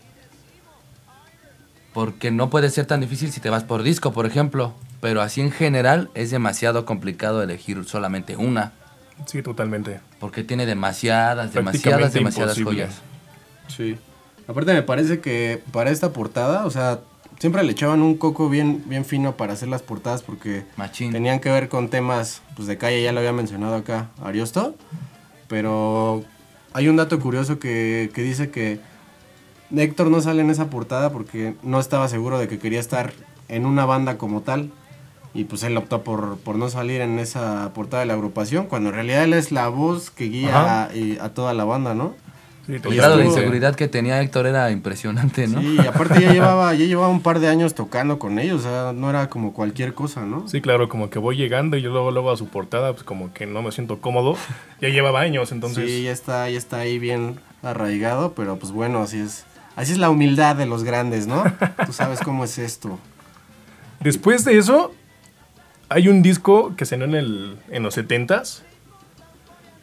Porque 1.95 2.33
no 2.33 2.51
puede 2.51 2.69
ser 2.69 2.87
tan 2.87 3.01
difícil 3.01 3.31
si 3.31 3.39
te 3.39 3.49
vas 3.49 3.63
por 3.63 3.85
disco, 3.85 4.13
por 4.13 4.27
ejemplo. 4.27 4.75
Pero 5.01 5.23
así 5.23 5.41
en 5.41 5.53
general 5.53 6.11
es 6.17 6.33
demasiado 6.33 6.85
complicado 6.85 7.45
elegir 7.45 7.85
solamente 7.85 8.35
una. 8.35 8.73
Sí, 9.27 9.41
totalmente. 9.41 10.01
Porque 10.19 10.43
tiene 10.43 10.67
demasiadas, 10.67 11.53
demasiadas, 11.55 12.13
demasiadas 12.13 12.59
imposible. 12.59 12.87
joyas. 12.89 13.03
Sí. 13.69 13.97
Aparte 14.49 14.73
me 14.73 14.83
parece 14.83 15.21
que 15.21 15.63
para 15.73 15.91
esta 15.91 16.13
portada, 16.13 16.65
o 16.65 16.71
sea, 16.71 17.01
siempre 17.39 17.63
le 17.63 17.73
echaban 17.73 18.03
un 18.03 18.17
coco 18.17 18.49
bien, 18.49 18.83
bien 18.87 19.05
fino 19.05 19.37
para 19.37 19.53
hacer 19.53 19.69
las 19.69 19.83
portadas 19.83 20.23
porque 20.23 20.65
Machín. 20.77 21.13
tenían 21.13 21.39
que 21.39 21.51
ver 21.51 21.69
con 21.69 21.91
temas 21.91 22.43
pues 22.57 22.67
de 22.67 22.79
calle, 22.79 23.03
ya 23.03 23.13
lo 23.13 23.21
había 23.21 23.33
mencionado 23.33 23.77
acá 23.77 24.09
Ariosto, 24.23 24.75
pero 25.49 26.25
hay 26.73 26.89
un 26.89 26.97
dato 26.97 27.21
curioso 27.21 27.59
que, 27.59 28.11
que 28.15 28.23
dice 28.23 28.51
que 28.51 28.81
Héctor 29.77 30.11
no 30.11 30.21
sale 30.23 30.41
en 30.41 30.49
esa 30.49 30.71
portada 30.71 31.13
porque 31.13 31.55
no 31.63 31.79
estaba 31.79 32.09
seguro 32.09 32.39
de 32.39 32.49
que 32.49 32.59
quería 32.59 32.81
estar 32.81 33.13
en 33.49 33.67
una 33.67 33.85
banda 33.85 34.19
como 34.19 34.41
tal. 34.41 34.71
Y 35.35 35.45
pues 35.45 35.63
él 35.63 35.77
optó 35.77 36.03
por, 36.03 36.39
por 36.39 36.57
no 36.57 36.71
salir 36.71 37.03
en 37.03 37.19
esa 37.19 37.71
portada 37.75 38.01
de 38.01 38.07
la 38.07 38.15
agrupación, 38.15 38.67
cuando 38.67 38.89
en 38.89 38.95
realidad 38.95 39.25
él 39.25 39.35
es 39.35 39.53
la 39.53 39.69
voz 39.69 40.11
que 40.11 40.25
guía 40.25 40.89
a 41.21 41.29
toda 41.29 41.53
la 41.53 41.65
banda, 41.65 41.95
¿no? 41.95 42.15
Sí, 42.69 42.75
El 42.75 42.97
grado 42.97 43.17
de 43.17 43.25
inseguridad 43.25 43.75
que 43.75 43.89
tenía 43.89 44.21
Héctor 44.21 44.47
era 44.47 44.71
impresionante, 44.71 45.49
¿no? 45.49 45.59
Sí, 45.59 45.79
y 45.83 45.87
aparte 45.87 46.21
ya 46.21 46.33
llevaba, 46.35 46.75
ya 46.75 46.85
llevaba 46.85 47.09
un 47.09 47.23
par 47.23 47.41
de 47.41 47.49
años 47.49 47.75
tocando 47.75 48.19
con 48.19 48.39
ellos, 48.39 48.61
o 48.61 48.63
sea, 48.63 48.93
no 48.93 49.09
era 49.09 49.31
como 49.31 49.55
cualquier 49.55 49.95
cosa, 49.95 50.27
¿no? 50.27 50.47
Sí, 50.47 50.61
claro, 50.61 50.91
como 50.91 51.09
que 51.09 51.19
voy 51.19 51.39
llegando 51.39 51.79
y 51.79 51.83
yo 51.83 51.89
luego, 51.89 52.11
luego 52.11 52.31
a 52.31 52.37
su 52.37 52.49
portada, 52.49 52.93
pues 52.93 53.05
como 53.05 53.33
que 53.33 53.47
no 53.47 53.63
me 53.63 53.73
siento 53.73 54.03
cómodo. 54.03 54.37
Ya 54.83 54.91
llevaba 54.91 55.21
años, 55.21 55.51
entonces... 55.51 55.91
Sí, 55.91 56.03
ya 56.03 56.13
está, 56.13 56.51
ya 56.51 56.59
está 56.59 56.77
ahí 56.77 56.99
bien 56.99 57.41
arraigado, 57.63 58.35
pero 58.35 58.59
pues 58.59 58.71
bueno, 58.71 59.01
así 59.01 59.19
es. 59.19 59.47
Así 59.75 59.93
es 59.93 59.99
la 59.99 60.11
humildad 60.11 60.55
de 60.55 60.67
los 60.67 60.85
grandes, 60.85 61.27
¿no? 61.27 61.45
Tú 61.87 61.95
sabes 61.95 62.21
cómo 62.21 62.45
es 62.45 62.59
esto. 62.59 62.99
Después 64.01 64.45
de 64.45 64.59
eso, 64.59 64.93
hay 65.89 66.09
un 66.09 66.21
disco 66.21 66.77
que 66.77 66.85
salió 66.85 67.07
en, 67.07 67.15
el, 67.15 67.57
en 67.71 67.83
los 67.83 67.97
70s 67.97 68.61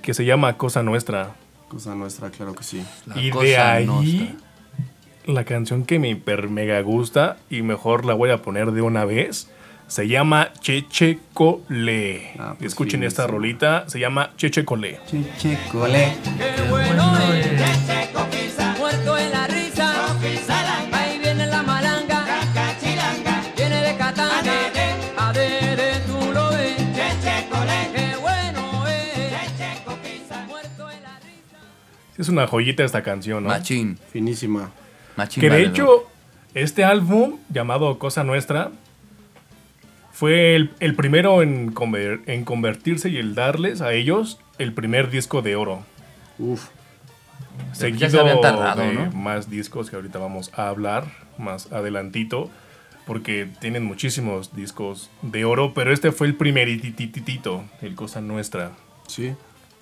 que 0.04 0.14
se 0.14 0.24
llama 0.24 0.56
Cosa 0.56 0.84
Nuestra. 0.84 1.32
Cosa 1.68 1.96
nuestra, 1.96 2.30
claro 2.30 2.54
que 2.54 2.64
sí. 2.64 2.86
La 3.06 3.18
y 3.20 3.32
de 3.32 3.58
ahí, 3.58 3.86
nostra. 3.86 5.34
la 5.34 5.44
canción 5.46 5.84
que 5.84 6.00
me 6.00 6.10
hiper 6.10 6.50
mega 6.50 6.80
gusta 6.82 7.38
y 7.50 7.62
mejor 7.64 8.06
la 8.06 8.14
voy 8.14 8.30
a 8.30 8.42
poner 8.42 8.72
de 8.72 8.82
una 8.82 9.04
vez, 9.06 9.50
se 9.88 10.08
llama 10.08 10.52
Cheche 10.62 11.20
Cole. 11.34 12.34
Ah, 12.40 12.56
pues 12.58 12.72
Escuchen 12.72 13.02
sí, 13.02 13.06
esta 13.08 13.26
sí. 13.26 13.32
rolita, 13.32 13.90
se 13.90 14.00
llama 14.00 14.32
Cheche 14.38 14.64
Cole. 14.64 15.00
Qué 15.12 15.58
bueno 16.70 17.18
es, 17.34 17.45
Es 32.18 32.30
una 32.30 32.48
joyita 32.48 32.84
esta 32.84 33.04
canción, 33.04 33.44
¿no? 33.44 33.50
Machín. 33.50 33.98
Finísima. 34.12 34.72
Machín. 35.16 35.42
Que 35.42 35.48
de 35.50 35.56
valedor. 35.56 35.72
hecho, 35.72 36.04
este 36.54 36.84
álbum 36.84 37.38
llamado 37.50 37.98
Cosa 38.00 38.24
Nuestra 38.24 38.72
fue 40.12 40.56
el, 40.56 40.72
el 40.80 40.96
primero 40.96 41.42
en, 41.42 41.74
conver- 41.74 42.22
en 42.28 42.46
convertirse 42.46 43.10
y 43.10 43.18
el 43.18 43.36
darles 43.36 43.82
a 43.82 43.92
ellos 43.94 44.40
el 44.58 44.74
primer 44.74 45.10
disco 45.10 45.42
de 45.42 45.56
oro. 45.56 45.84
Uf. 46.40 46.68
Ya 47.70 47.76
Seguido 47.76 48.10
se 48.10 48.20
habían 48.20 48.42
tardado, 48.42 48.82
de 48.82 48.94
¿no? 48.94 49.12
más 49.12 49.50
discos 49.50 49.90
que 49.90 49.96
ahorita 49.96 50.20
vamos 50.20 50.52
a 50.56 50.68
hablar 50.70 51.06
más 51.38 51.72
adelantito. 51.72 52.50
Porque 53.06 53.48
tienen 53.62 53.86
muchísimos 53.86 54.56
discos 54.56 55.12
de 55.22 55.46
oro, 55.46 55.76
pero 55.76 55.94
este 55.94 56.12
fue 56.12 56.26
el 56.26 56.34
primeritititito, 56.34 57.64
el 57.84 57.94
Cosa 57.94 58.20
Nuestra. 58.20 58.72
Sí. 59.08 59.36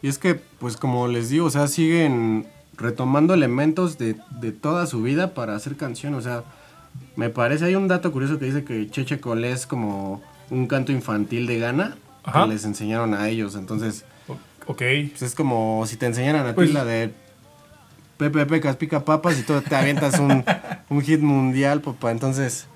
Y 0.03 0.07
es 0.09 0.19
que, 0.19 0.35
pues 0.35 0.77
como 0.77 1.07
les 1.07 1.29
digo, 1.29 1.47
o 1.47 1.49
sea, 1.49 1.65
siguen 1.67 2.45
retomando 2.77 3.33
elementos 3.33 3.97
de, 3.97 4.15
de 4.39 4.51
toda 4.51 4.85
su 4.85 5.01
vida 5.01 5.33
para 5.33 5.55
hacer 5.55 5.75
canción. 5.77 6.13
O 6.13 6.21
sea, 6.21 6.43
me 7.15 7.29
parece, 7.29 7.65
hay 7.65 7.75
un 7.75 7.87
dato 7.87 8.11
curioso 8.11 8.37
que 8.37 8.45
dice 8.45 8.63
que 8.63 8.87
Cheche 8.89 9.19
Cole 9.19 9.51
es 9.51 9.65
como 9.65 10.21
un 10.49 10.67
canto 10.67 10.91
infantil 10.91 11.47
de 11.47 11.57
Ghana 11.59 11.95
Ajá. 12.23 12.43
que 12.43 12.49
les 12.49 12.65
enseñaron 12.65 13.13
a 13.13 13.29
ellos. 13.29 13.55
Entonces, 13.55 14.03
Ok. 14.67 14.83
pues 15.09 15.21
es 15.21 15.35
como 15.35 15.83
si 15.87 15.95
te 15.97 16.05
enseñaran 16.05 16.45
a 16.47 16.53
Pues- 16.53 16.67
ti 16.69 16.73
la 16.73 16.83
de 16.85 17.13
Pepe 18.17 18.45
Pecas 18.45 18.75
Pica 18.75 19.03
Papas 19.05 19.39
y 19.39 19.43
tú 19.43 19.59
te 19.61 19.75
avientas 19.75 20.19
un, 20.19 20.43
un 20.89 21.01
hit 21.01 21.21
mundial, 21.21 21.81
papá. 21.81 22.11
Entonces, 22.11 22.67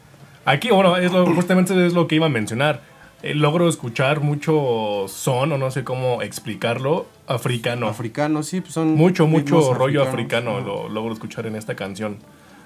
Aquí, 0.45 0.69
bueno, 0.69 0.95
es 0.95 1.11
lo- 1.11 1.25
justamente 1.35 1.85
es 1.85 1.91
lo 1.91 2.07
que 2.07 2.15
iba 2.15 2.27
a 2.27 2.29
mencionar. 2.29 2.81
Eh, 3.23 3.33
logro 3.33 3.67
escuchar 3.69 4.19
mucho 4.21 5.05
son, 5.07 5.51
o 5.51 5.57
no 5.57 5.71
sé 5.71 5.83
cómo 5.83 6.21
explicarlo, 6.21 7.07
africano. 7.27 7.87
Africanos, 7.87 8.47
sí, 8.47 8.61
pues 8.61 8.73
son. 8.73 8.95
mucho, 8.95 9.27
mucho 9.27 9.73
rollo 9.73 10.03
africano 10.03 10.59
lo 10.61 10.89
logro 10.89 11.13
escuchar 11.13 11.45
en 11.47 11.55
esta 11.55 11.75
canción. 11.75 12.17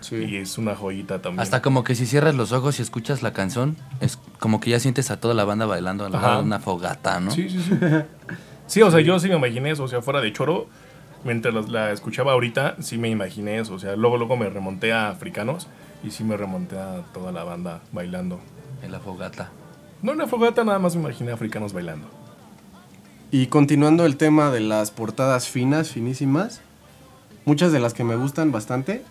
Sí. 0.02 0.16
Y 0.16 0.38
es 0.38 0.58
una 0.58 0.76
joyita 0.76 1.22
también. 1.22 1.42
Hasta 1.42 1.62
como 1.62 1.84
que 1.84 1.94
si 1.94 2.08
cierras 2.08 2.34
los 2.34 2.52
ojos 2.54 2.80
y 2.80 2.82
escuchas 2.82 3.22
la 3.22 3.34
canción, 3.34 3.78
es 4.00 4.18
como 4.40 4.60
que 4.60 4.72
ya 4.72 4.80
sientes 4.80 5.12
a 5.12 5.20
toda 5.20 5.36
la 5.36 5.44
banda 5.46 5.68
bailando 5.68 6.06
al 6.06 6.12
lado 6.12 6.38
de 6.38 6.44
una 6.44 6.60
fogata, 6.60 7.20
¿no? 7.20 7.30
Sí, 7.32 7.50
sí, 7.50 7.60
sí. 7.62 7.76
Sí, 8.66 8.82
o 8.82 8.90
sea, 8.90 9.00
yo 9.02 9.20
sí 9.20 9.28
me 9.30 9.36
imaginé 9.36 9.70
eso, 9.72 9.84
o 9.84 9.88
sea, 9.88 10.02
fuera 10.02 10.20
de 10.22 10.34
choro, 10.34 10.68
mientras 11.24 11.54
la- 11.54 11.62
la 11.62 11.92
escuchaba 11.92 12.32
ahorita, 12.32 12.78
sí 12.80 12.98
me 12.98 13.10
imaginé 13.10 13.60
eso, 13.60 13.76
o 13.76 13.80
sea, 13.80 13.96
luego, 13.96 14.18
luego 14.18 14.38
me 14.38 14.50
remonté 14.50 14.92
a 14.92 15.10
africanos 15.10 15.68
y 16.04 16.10
sí 16.10 16.24
me 16.24 16.36
remonté 16.36 16.80
a 16.80 17.02
toda 17.14 17.32
la 17.32 17.44
banda 17.44 17.82
bailando. 17.92 18.40
En 18.82 18.92
la 18.92 19.00
fogata. 19.00 19.52
No 20.02 20.14
en 20.14 20.18
la 20.18 20.28
fogata, 20.28 20.64
nada 20.64 20.80
más 20.80 20.96
me 20.96 21.02
imaginé 21.02 21.32
a 21.32 21.36
africanos 21.36 21.74
bailando. 21.74 22.08
Y 23.32 23.48
continuando 23.48 24.06
el 24.06 24.18
tema 24.18 24.52
de 24.52 24.60
las 24.60 24.92
portadas 24.92 25.48
finas, 25.48 25.90
finísimas, 25.90 26.62
muchas 27.46 27.72
de 27.72 27.80
las 27.80 27.94
que 27.94 28.04
me 28.04 28.16
gustan 28.16 28.52
bastante 28.52 29.04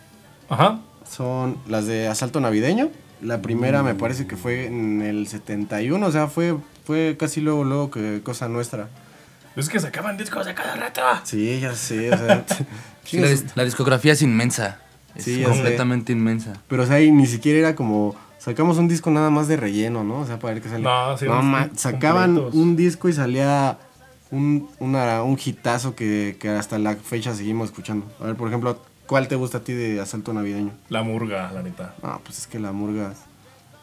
Ajá. 0.48 0.80
son 1.10 1.56
las 1.68 1.86
de 1.86 2.08
Asalto 2.08 2.40
Navideño. 2.40 2.90
La 3.22 3.40
primera 3.42 3.82
me 3.82 3.94
parece 3.94 4.26
que 4.26 4.36
fue 4.36 4.66
en 4.66 5.02
el 5.02 5.26
71, 5.26 6.06
o 6.06 6.10
sea, 6.12 6.26
fue, 6.26 6.56
fue 6.84 7.16
casi 7.18 7.40
luego, 7.40 7.64
luego 7.64 7.90
que 7.90 8.20
cosa 8.22 8.48
nuestra. 8.48 8.88
Es 9.56 9.68
que 9.68 9.78
sacaban 9.80 10.16
discos 10.16 10.46
de 10.46 10.54
cada 10.54 10.74
rato. 10.76 11.00
Sí, 11.24 11.60
ya 11.60 11.74
sé, 11.74 12.12
o 12.12 12.16
sea. 12.18 12.44
Sí, 13.04 13.18
la, 13.18 13.26
dis- 13.28 13.44
la 13.56 13.64
discografía 13.64 14.12
es 14.12 14.22
inmensa. 14.22 14.78
Es 15.16 15.24
Sí, 15.24 15.36
sé. 15.38 15.42
completamente 15.42 16.12
inmensa. 16.12 16.52
Pero, 16.68 16.84
o 16.84 16.86
sea, 16.86 17.00
y 17.00 17.10
ni 17.10 17.26
siquiera 17.26 17.58
era 17.58 17.74
como. 17.74 18.14
Sacamos 18.40 18.78
un 18.78 18.88
disco 18.88 19.10
nada 19.10 19.30
más 19.30 19.46
de 19.48 19.56
relleno, 19.56 20.02
¿no? 20.02 20.20
O 20.20 20.26
sea, 20.26 20.38
para 20.38 20.54
ver 20.54 20.62
qué 20.62 20.68
salía. 20.70 20.88
No, 20.88 21.16
sí, 21.18 21.26
com- 21.26 21.68
sacaban 21.76 22.34
completos. 22.34 22.54
un 22.54 22.74
disco 22.76 23.08
y 23.08 23.12
salía 23.12 23.78
un, 24.30 24.68
una, 24.78 25.22
un 25.22 25.38
hitazo 25.44 25.94
que, 25.94 26.36
que 26.40 26.48
hasta 26.48 26.78
la 26.78 26.96
fecha 26.96 27.34
seguimos 27.34 27.68
escuchando. 27.68 28.06
A 28.18 28.24
ver, 28.24 28.36
por 28.36 28.48
ejemplo, 28.48 28.80
¿cuál 29.06 29.28
te 29.28 29.34
gusta 29.36 29.58
a 29.58 29.60
ti 29.60 29.74
de 29.74 30.00
Asalto 30.00 30.32
Navideño? 30.32 30.70
La 30.88 31.02
murga, 31.02 31.52
la 31.52 31.62
neta. 31.62 31.94
Ah, 32.02 32.18
pues 32.24 32.38
es 32.38 32.46
que 32.46 32.58
la 32.58 32.72
murga. 32.72 33.12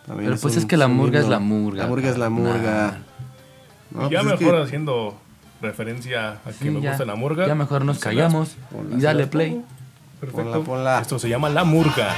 también 0.08 0.30
Pero 0.32 0.42
pues 0.42 0.56
un- 0.56 0.60
es 0.62 0.66
que 0.66 0.76
la 0.78 0.88
murga 0.88 1.20
es 1.20 1.28
la 1.28 1.40
murga. 1.40 1.84
La 1.84 1.88
murga 1.90 2.10
es 2.10 2.18
la 2.18 2.30
murga. 2.30 2.98
No, 3.92 4.08
y 4.08 4.12
ya 4.12 4.22
pues 4.22 4.34
es 4.34 4.40
mejor 4.42 4.56
que- 4.56 4.64
haciendo 4.64 5.18
referencia 5.62 6.32
a 6.32 6.38
que 6.46 6.54
Sí, 6.54 6.70
me 6.72 6.82
ya, 6.82 6.90
gusta 6.92 7.06
la 7.06 7.16
murga. 7.16 7.46
ya 7.48 7.54
mejor 7.56 7.86
nos 7.86 7.98
las- 7.98 8.04
callamos 8.04 8.56
ponlas, 8.72 9.00
y 9.00 9.04
dale 9.04 9.20
las 9.22 9.30
play. 9.30 9.62
Perfecto. 10.20 10.44
Ponla, 10.52 10.66
ponla. 10.66 11.00
Esto 11.02 11.20
se 11.20 11.30
llama 11.30 11.48
la 11.50 11.64
murga. 11.64 12.16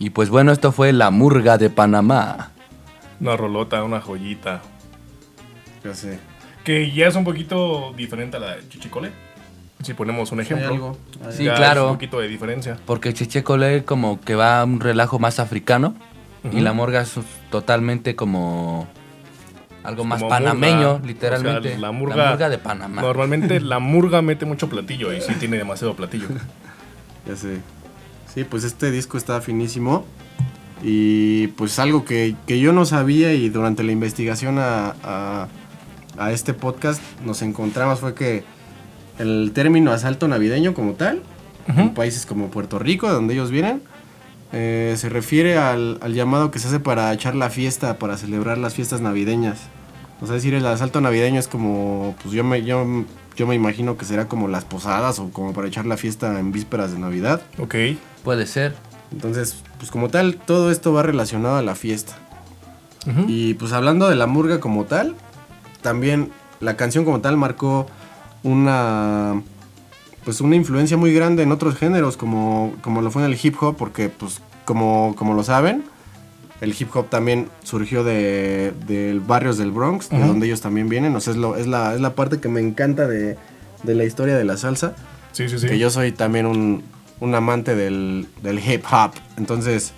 Y 0.00 0.10
pues 0.10 0.30
bueno, 0.30 0.50
esto 0.50 0.72
fue 0.72 0.92
La 0.92 1.10
Murga 1.10 1.58
de 1.58 1.70
Panamá. 1.70 2.50
Una 3.20 3.36
rolota, 3.36 3.84
una 3.84 4.00
joyita. 4.00 4.62
Ya 5.84 5.94
sé. 5.94 6.18
Que 6.64 6.90
ya 6.90 7.06
es 7.06 7.14
un 7.16 7.24
poquito 7.24 7.92
diferente 7.96 8.38
a 8.38 8.40
la 8.40 8.56
de 8.56 8.68
Chichicole. 8.68 9.12
Si 9.82 9.92
ponemos 9.94 10.32
un 10.32 10.40
ejemplo. 10.40 10.68
algo. 10.68 10.98
Sí, 11.30 11.44
Ya 11.44 11.54
claro. 11.54 11.82
Es 11.82 11.86
un 11.88 11.94
poquito 11.96 12.18
de 12.20 12.28
diferencia. 12.28 12.78
Porque 12.86 13.12
Cheche 13.12 13.42
Cole 13.42 13.84
como 13.84 14.20
que 14.20 14.34
va 14.34 14.60
a 14.62 14.64
un 14.64 14.80
relajo 14.80 15.18
más 15.18 15.38
africano. 15.38 15.94
Y 16.50 16.60
la 16.60 16.72
murga 16.72 17.02
es 17.02 17.14
totalmente 17.50 18.16
como 18.16 18.88
algo 19.82 20.04
más 20.04 20.20
Como 20.20 20.30
panameño, 20.30 20.92
murga. 20.94 21.06
literalmente. 21.06 21.68
O 21.68 21.72
sea, 21.72 21.78
la 21.78 21.92
murga, 21.92 22.48
de 22.48 22.56
Panamá. 22.56 23.02
Normalmente 23.02 23.60
la 23.60 23.78
murga 23.78 24.22
mete 24.22 24.46
mucho 24.46 24.68
platillo 24.70 25.12
y 25.12 25.20
sí 25.20 25.34
tiene 25.34 25.58
demasiado 25.58 25.94
platillo. 25.94 26.28
Ya 27.26 27.36
sé. 27.36 27.60
Sí, 28.34 28.44
pues 28.44 28.64
este 28.64 28.90
disco 28.90 29.16
está 29.18 29.40
finísimo. 29.40 30.04
Y 30.82 31.48
pues 31.48 31.78
algo 31.78 32.04
que, 32.04 32.34
que 32.46 32.58
yo 32.58 32.72
no 32.72 32.86
sabía 32.86 33.34
y 33.34 33.48
durante 33.50 33.82
la 33.82 33.92
investigación 33.92 34.58
a, 34.58 34.94
a- 35.02 35.48
a 36.18 36.32
este 36.32 36.54
podcast 36.54 37.00
nos 37.24 37.40
encontramos 37.42 38.00
fue 38.00 38.14
que 38.14 38.44
el 39.18 39.52
término 39.54 39.90
asalto 39.92 40.26
navideño 40.28 40.74
como 40.74 40.92
tal, 40.92 41.22
en 41.68 41.90
países 41.94 42.26
como 42.26 42.48
Puerto 42.50 42.78
Rico, 42.78 43.06
de 43.06 43.12
donde 43.14 43.34
ellos 43.34 43.50
vienen, 43.50 43.80
eh, 44.52 44.94
se 44.96 45.08
refiere 45.08 45.56
al, 45.56 45.98
al 46.00 46.14
llamado 46.14 46.50
que 46.50 46.58
se 46.58 46.68
hace 46.68 46.80
para 46.80 47.12
echar 47.12 47.34
la 47.36 47.48
fiesta, 47.50 47.98
para 47.98 48.16
celebrar 48.16 48.58
las 48.58 48.74
fiestas 48.74 49.00
navideñas. 49.00 49.58
O 50.20 50.26
sea, 50.26 50.34
decir, 50.34 50.52
el 50.54 50.66
asalto 50.66 51.00
navideño 51.00 51.38
es 51.38 51.46
como, 51.48 52.16
pues 52.22 52.34
yo 52.34 52.42
me, 52.42 52.62
yo, 52.64 52.84
yo 53.36 53.46
me 53.46 53.54
imagino 53.54 53.96
que 53.96 54.04
será 54.04 54.26
como 54.28 54.48
las 54.48 54.64
posadas 54.64 55.18
o 55.20 55.30
como 55.30 55.52
para 55.52 55.68
echar 55.68 55.86
la 55.86 55.96
fiesta 55.96 56.38
en 56.40 56.50
vísperas 56.52 56.92
de 56.92 56.98
Navidad. 56.98 57.40
Ok. 57.58 57.74
Puede 58.24 58.46
ser. 58.46 58.74
Entonces, 59.12 59.56
pues 59.78 59.90
como 59.90 60.08
tal, 60.08 60.36
todo 60.36 60.70
esto 60.70 60.92
va 60.92 61.02
relacionado 61.02 61.56
a 61.56 61.62
la 61.62 61.74
fiesta. 61.74 62.14
Y 63.26 63.54
pues 63.54 63.72
hablando 63.72 64.10
de 64.10 64.14
la 64.14 64.26
murga 64.26 64.60
como 64.60 64.84
tal, 64.84 65.14
también 65.80 66.30
la 66.60 66.76
canción 66.76 67.06
como 67.06 67.20
tal 67.20 67.36
marcó 67.38 67.86
una 68.42 69.42
pues 70.24 70.42
una 70.42 70.54
influencia 70.54 70.98
muy 70.98 71.14
grande 71.14 71.42
en 71.42 71.50
otros 71.50 71.76
géneros 71.76 72.18
como, 72.18 72.74
como 72.82 73.00
lo 73.00 73.10
fue 73.10 73.24
en 73.24 73.32
el 73.32 73.38
hip 73.42 73.56
hop 73.60 73.76
porque 73.78 74.10
pues 74.10 74.40
como, 74.66 75.14
como 75.16 75.32
lo 75.32 75.42
saben 75.42 75.82
el 76.60 76.74
hip 76.78 76.94
hop 76.94 77.08
también 77.08 77.48
surgió 77.62 78.04
de, 78.04 78.74
de 78.86 79.18
barrios 79.26 79.56
del 79.56 79.70
Bronx 79.72 80.10
de 80.10 80.18
donde 80.18 80.46
ellos 80.46 80.60
también 80.60 80.90
vienen 80.90 81.16
o 81.16 81.20
sea 81.20 81.32
es, 81.32 81.38
lo, 81.38 81.56
es, 81.56 81.66
la, 81.66 81.94
es 81.94 82.02
la 82.02 82.14
parte 82.14 82.38
que 82.38 82.48
me 82.48 82.60
encanta 82.60 83.08
de, 83.08 83.38
de 83.82 83.94
la 83.94 84.04
historia 84.04 84.36
de 84.36 84.44
la 84.44 84.58
salsa 84.58 84.94
Sí, 85.32 85.48
sí, 85.48 85.58
sí. 85.58 85.68
que 85.68 85.78
yo 85.78 85.90
soy 85.90 86.12
también 86.12 86.44
un, 86.44 86.82
un 87.20 87.34
amante 87.34 87.74
del, 87.74 88.26
del 88.42 88.58
hip 88.58 88.84
hop. 88.90 89.12
Entonces, 89.36 89.92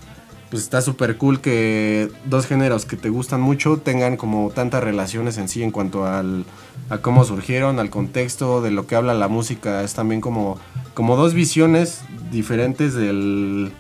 pues 0.50 0.64
está 0.64 0.82
súper 0.82 1.16
cool 1.16 1.40
que 1.40 2.11
dos 2.26 2.46
géneros 2.46 2.85
que 2.85 2.96
te 2.96 3.08
gustan 3.08 3.40
mucho 3.40 3.78
tengan 3.78 4.18
como 4.18 4.50
tantas 4.50 4.85
relaciones 4.85 5.38
en 5.38 5.48
sí 5.48 5.62
en 5.62 5.70
cuanto 5.70 6.04
al, 6.04 6.44
a 6.90 6.98
cómo 6.98 7.24
surgieron, 7.24 7.78
al 7.78 7.88
contexto, 7.88 8.61
de 8.61 8.70
lo 8.70 8.87
que 8.87 8.94
habla 8.94 9.14
la 9.14 9.28
música. 9.28 9.82
Es 9.82 9.94
también 9.94 10.20
como, 10.20 10.58
como 10.92 11.16
dos 11.16 11.32
visiones 11.32 12.02
diferentes 12.30 12.92
del, 12.92 13.72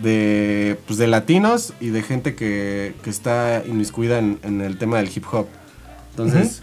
de, 0.00 0.78
pues 0.86 0.98
de 0.98 1.08
latinos 1.08 1.74
y 1.78 1.88
de 1.88 2.02
gente 2.02 2.34
que, 2.34 2.94
que 3.02 3.10
está 3.10 3.62
inmiscuida 3.66 4.18
en, 4.18 4.38
en 4.44 4.62
el 4.62 4.78
tema 4.78 4.96
del 4.96 5.10
hip 5.14 5.24
hop. 5.30 5.46
Entonces, 6.10 6.62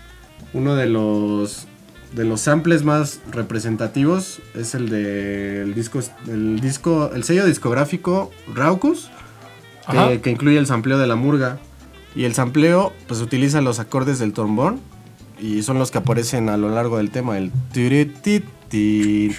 uno 0.53 0.75
de 0.75 0.87
los 0.87 1.67
de 2.13 2.25
los 2.25 2.41
samples 2.41 2.83
más 2.83 3.19
representativos 3.31 4.39
es 4.55 4.73
el 4.75 4.89
del 4.89 5.73
disco 5.75 5.99
el 6.27 6.59
disco 6.59 7.11
el 7.13 7.23
sello 7.23 7.45
discográfico 7.45 8.31
Raucus 8.53 9.09
que, 9.91 10.21
que 10.21 10.29
incluye 10.31 10.57
el 10.57 10.65
sampleo 10.67 10.97
de 10.97 11.07
la 11.07 11.15
murga 11.15 11.59
y 12.15 12.23
el 12.25 12.33
sampleo 12.33 12.93
pues 13.07 13.21
utiliza 13.21 13.61
los 13.61 13.79
acordes 13.79 14.19
del 14.19 14.33
trombón 14.33 14.79
y 15.39 15.63
son 15.63 15.77
los 15.79 15.91
que 15.91 15.99
aparecen 15.99 16.49
a 16.49 16.57
lo 16.57 16.69
largo 16.69 16.97
del 16.97 17.11
tema 17.11 17.37
el 17.37 17.51
tirititi. 17.71 19.35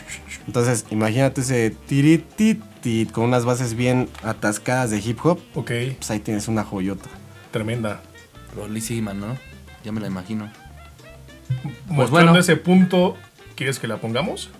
entonces 0.46 0.86
imagínate 0.90 1.40
ese 1.42 1.70
tirititi 1.86 3.06
con 3.06 3.24
unas 3.24 3.44
bases 3.44 3.74
bien 3.74 4.08
atascadas 4.22 4.90
de 4.90 4.98
hip 5.00 5.18
hop 5.24 5.38
Ok. 5.54 5.70
pues 5.98 6.10
ahí 6.10 6.20
tienes 6.20 6.48
una 6.48 6.64
joyota 6.64 7.08
Tremenda. 7.50 8.00
Rolísima, 8.54 9.12
¿no? 9.12 9.36
Ya 9.84 9.92
me 9.92 10.00
la 10.00 10.06
imagino. 10.06 10.50
Mostrando 11.88 12.32
bueno. 12.32 12.38
ese 12.38 12.56
punto, 12.56 13.16
¿quieres 13.56 13.78
que 13.78 13.86
la 13.88 13.96
pongamos? 13.98 14.50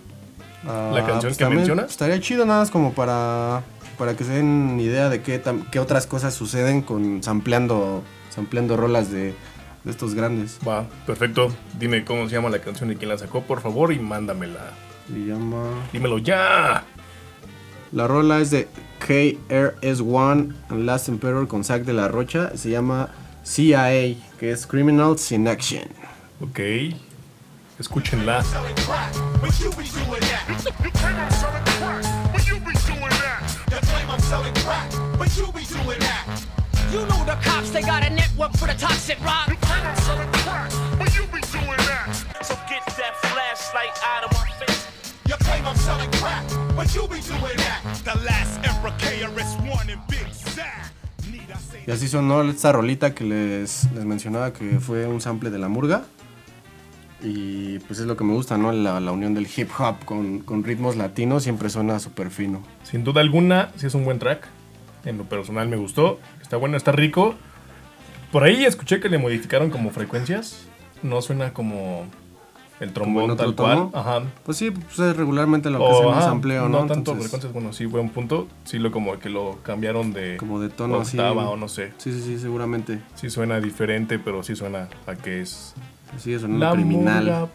¿La 0.65 1.03
canción 1.07 1.31
que 1.33 1.39
también 1.39 1.59
mencionas? 1.61 1.89
Estaría 1.91 2.19
chido 2.19 2.45
nada 2.45 2.59
más 2.59 2.69
como 2.71 2.93
para, 2.93 3.63
para 3.97 4.15
que 4.15 4.23
se 4.23 4.31
den 4.33 4.79
idea 4.79 5.09
de 5.09 5.21
qué, 5.21 5.43
tam- 5.43 5.67
qué 5.71 5.79
otras 5.79 6.05
cosas 6.05 6.33
suceden 6.35 6.81
con 6.83 7.23
sampleando, 7.23 8.03
sampleando 8.29 8.77
rolas 8.77 9.09
de, 9.11 9.33
de 9.83 9.91
estos 9.91 10.13
grandes. 10.13 10.59
Va, 10.67 10.85
perfecto. 11.07 11.51
Dime 11.79 12.05
cómo 12.05 12.27
se 12.29 12.35
llama 12.35 12.49
la 12.49 12.59
canción 12.59 12.91
y 12.91 12.95
quién 12.95 13.09
la 13.09 13.17
sacó, 13.17 13.41
por 13.41 13.61
favor, 13.61 13.91
y 13.91 13.97
mándamela. 13.99 14.71
Se 15.11 15.17
llama... 15.25 15.63
Dímelo 15.93 16.19
ya. 16.19 16.83
La 17.91 18.07
rola 18.07 18.39
es 18.39 18.51
de 18.51 18.67
KRS-One 19.07 20.53
and 20.69 20.85
Last 20.85 21.09
Emperor 21.09 21.47
con 21.47 21.63
Zack 21.63 21.83
de 21.83 21.93
la 21.93 22.07
Rocha. 22.07 22.55
Se 22.55 22.69
llama 22.69 23.09
CIA, 23.43 24.15
que 24.39 24.51
es 24.51 24.67
Criminals 24.67 25.31
in 25.31 25.47
Action. 25.47 25.81
Ok. 26.41 26.59
Escúchenla. 27.79 28.43
You. 28.43 28.91
So 42.43 42.55
get 42.67 42.83
that 42.97 43.15
flashlight 43.21 43.93
out 44.03 44.23
of 44.25 44.31
my 44.33 44.49
face. 44.59 44.87
You 45.27 45.35
claim 45.37 45.65
I'm 45.65 45.75
selling 45.75 46.09
but 46.75 46.93
you 46.95 47.07
be 47.07 47.21
doing 47.21 47.57
that. 47.57 47.81
The 48.03 48.17
last 48.25 48.61
KRS-One 48.97 49.89
and 49.89 50.01
Big 50.07 50.27
Y 51.87 51.91
así 51.91 52.07
sonó 52.07 52.43
esta 52.43 52.71
rolita 52.71 53.13
que 53.13 53.23
les, 53.23 53.91
les 53.93 54.05
mencionaba 54.05 54.53
que 54.53 54.79
fue 54.79 55.07
un 55.07 55.19
sample 55.21 55.49
de 55.49 55.59
la 55.59 55.67
murga. 55.67 56.05
Y 57.23 57.79
pues 57.79 57.99
es 57.99 58.05
lo 58.05 58.17
que 58.17 58.23
me 58.23 58.33
gusta, 58.33 58.57
¿no? 58.57 58.71
La, 58.71 58.99
la 58.99 59.11
unión 59.11 59.33
del 59.33 59.47
hip 59.55 59.69
hop 59.77 60.03
con, 60.05 60.39
con 60.39 60.63
ritmos 60.63 60.95
latinos 60.95 61.43
siempre 61.43 61.69
suena 61.69 61.99
súper 61.99 62.31
fino. 62.31 62.63
Sin 62.83 63.03
duda 63.03 63.21
alguna, 63.21 63.71
sí 63.75 63.87
es 63.87 63.93
un 63.93 64.05
buen 64.05 64.19
track. 64.19 64.47
En 65.05 65.17
lo 65.17 65.25
personal 65.25 65.67
me 65.67 65.77
gustó. 65.77 66.19
Está 66.41 66.57
bueno, 66.57 66.77
está 66.77 66.91
rico. 66.91 67.35
Por 68.31 68.43
ahí 68.43 68.65
escuché 68.65 68.99
que 68.99 69.09
le 69.09 69.17
modificaron 69.17 69.69
como 69.69 69.91
frecuencias. 69.91 70.67
No 71.03 71.21
suena 71.21 71.53
como 71.53 72.05
el 72.79 72.93
trombón 72.93 73.35
tal 73.37 73.55
cual. 73.55 73.89
Ajá. 73.93 74.23
Pues 74.43 74.57
sí, 74.57 74.71
pues 74.71 74.99
es 74.99 75.15
regularmente 75.15 75.69
lo 75.69 75.79
que 75.79 75.83
O, 75.83 75.91
hacen 75.91 76.05
un 76.07 76.13
ajá, 76.13 76.21
sampleo, 76.23 76.63
¿no? 76.63 76.69
No 76.69 76.77
tanto 76.79 76.93
Entonces, 76.95 77.23
frecuencias, 77.23 77.53
bueno, 77.53 77.73
sí, 77.73 77.85
buen 77.85 78.09
punto. 78.09 78.47
Sí, 78.63 78.79
lo 78.79 78.91
como 78.91 79.17
que 79.19 79.29
lo 79.29 79.59
cambiaron 79.63 80.13
de 80.13 80.37
Como 80.37 80.59
de 80.59 80.69
tono 80.69 80.97
octava 80.97 81.49
o 81.49 81.57
no 81.57 81.67
sé. 81.67 81.93
Sí, 81.97 82.11
sí, 82.11 82.21
sí, 82.21 82.39
seguramente. 82.39 82.99
Sí 83.15 83.29
suena 83.29 83.59
diferente, 83.59 84.17
pero 84.17 84.43
sí 84.43 84.55
suena 84.55 84.87
a 85.05 85.15
que 85.15 85.41
es 85.41 85.75
Sí, 86.17 86.33
es 86.33 86.43
un 86.43 86.59
criminal. 86.59 87.23
murga 87.23 87.47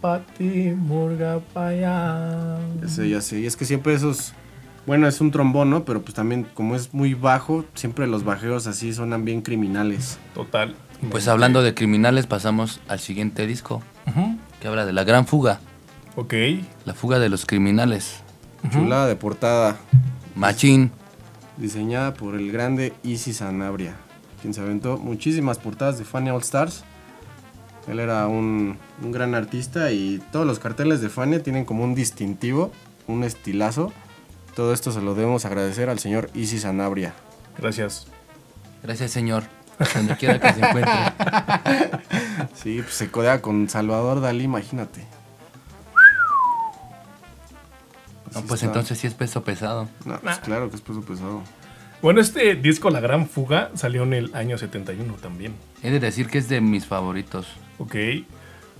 pa' 0.00 0.20
ti, 0.38 0.72
murga 0.76 1.40
pa' 1.52 1.68
allá. 1.68 2.58
Ya 2.82 2.88
sé, 2.88 3.08
ya 3.08 3.20
sé. 3.20 3.40
Y 3.40 3.46
es 3.46 3.56
que 3.56 3.64
siempre 3.64 3.94
esos. 3.94 4.32
Bueno, 4.86 5.06
es 5.06 5.20
un 5.20 5.30
trombón, 5.30 5.70
¿no? 5.70 5.84
Pero 5.84 6.02
pues 6.02 6.14
también, 6.14 6.46
como 6.54 6.74
es 6.74 6.92
muy 6.94 7.14
bajo, 7.14 7.64
siempre 7.74 8.06
los 8.06 8.24
bajeos 8.24 8.66
así 8.66 8.92
sonan 8.92 9.24
bien 9.24 9.42
criminales. 9.42 10.18
Total. 10.34 10.74
Pues 11.10 11.28
hablando 11.28 11.62
de 11.62 11.74
criminales, 11.74 12.26
pasamos 12.26 12.80
al 12.88 12.98
siguiente 12.98 13.46
disco, 13.46 13.82
Ujú. 14.06 14.36
que 14.60 14.68
habla 14.68 14.84
de 14.86 14.92
la 14.92 15.04
gran 15.04 15.26
fuga, 15.26 15.60
Ok. 16.16 16.34
la 16.84 16.94
fuga 16.94 17.18
de 17.18 17.28
los 17.28 17.46
criminales. 17.46 18.22
Chulada 18.70 19.06
de 19.06 19.16
portada. 19.16 19.76
Machín, 20.34 20.90
Diseñada 21.56 22.14
por 22.14 22.34
el 22.36 22.50
grande 22.52 22.94
Easy 23.04 23.32
Sanabria, 23.34 23.94
quien 24.40 24.54
se 24.54 24.60
aventó 24.62 24.96
muchísimas 24.98 25.58
portadas 25.58 25.98
de 25.98 26.04
Fania 26.04 26.34
All 26.34 26.40
Stars. 26.40 26.84
Él 27.90 27.98
era 27.98 28.28
un, 28.28 28.78
un 29.02 29.12
gran 29.12 29.34
artista 29.34 29.90
y 29.90 30.22
todos 30.30 30.46
los 30.46 30.60
carteles 30.60 31.00
de 31.00 31.08
Fania 31.08 31.42
tienen 31.42 31.64
como 31.64 31.82
un 31.82 31.96
distintivo, 31.96 32.70
un 33.08 33.24
estilazo. 33.24 33.92
Todo 34.54 34.72
esto 34.72 34.92
se 34.92 35.00
lo 35.00 35.14
debemos 35.16 35.44
agradecer 35.44 35.88
al 35.90 35.98
señor 35.98 36.30
Easy 36.34 36.58
Sanabria. 36.58 37.14
Gracias. 37.58 38.06
gracias 38.82 39.10
señor, 39.10 39.42
donde 39.94 40.16
quiera 40.16 40.38
que 40.38 40.52
se 40.52 40.60
encuentre. 40.60 40.92
Sí, 42.54 42.80
pues 42.82 42.94
se 42.94 43.10
codea 43.10 43.40
con 43.40 43.68
Salvador 43.68 44.20
Dalí, 44.20 44.44
imagínate. 44.44 45.04
No, 48.34 48.42
pues 48.42 48.62
está. 48.62 48.66
entonces 48.66 48.98
sí 48.98 49.06
es 49.06 49.14
peso 49.14 49.42
pesado. 49.42 49.88
No, 50.04 50.18
pues 50.20 50.38
claro 50.38 50.68
que 50.70 50.76
es 50.76 50.82
peso 50.82 51.00
pesado. 51.00 51.42
Bueno, 52.02 52.20
este 52.20 52.54
disco, 52.54 52.90
La 52.90 53.00
Gran 53.00 53.28
Fuga, 53.28 53.70
salió 53.74 54.04
en 54.04 54.12
el 54.14 54.34
año 54.34 54.56
71 54.58 55.14
también. 55.14 55.54
He 55.82 55.90
de 55.90 56.00
decir 56.00 56.28
que 56.28 56.38
es 56.38 56.48
de 56.48 56.60
mis 56.60 56.86
favoritos. 56.86 57.46
Ok. 57.80 57.96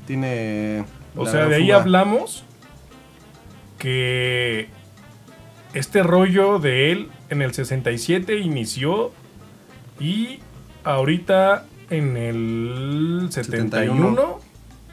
Tiene. 0.06 0.84
O 1.16 1.26
sea, 1.26 1.46
de 1.46 1.56
ahí 1.56 1.64
fuga. 1.64 1.76
hablamos 1.76 2.44
que 3.78 4.68
este 5.74 6.02
rollo 6.02 6.58
de 6.58 6.92
él 6.92 7.10
en 7.30 7.42
el 7.42 7.52
67 7.52 8.38
inició 8.38 9.12
y 9.98 10.40
ahorita 10.84 11.66
en 11.88 12.16
el 12.16 13.28
71, 13.30 13.70
71. 13.70 14.40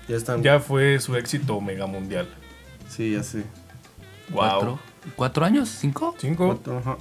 Ya 0.08 0.16
están. 0.16 0.42
ya 0.42 0.60
fue 0.60 1.00
su 1.00 1.16
éxito 1.16 1.60
mega 1.62 1.86
mundial. 1.86 2.28
Sí, 2.88 3.12
ya 3.12 3.24
sé. 3.24 3.44
Wow. 4.30 4.40
¿Cuatro? 4.40 4.80
¿Cuatro 5.16 5.46
años? 5.46 5.70
¿Cinco? 5.70 6.16
Cinco. 6.18 6.48
Cuatro, 6.48 6.78
ajá. 6.78 6.98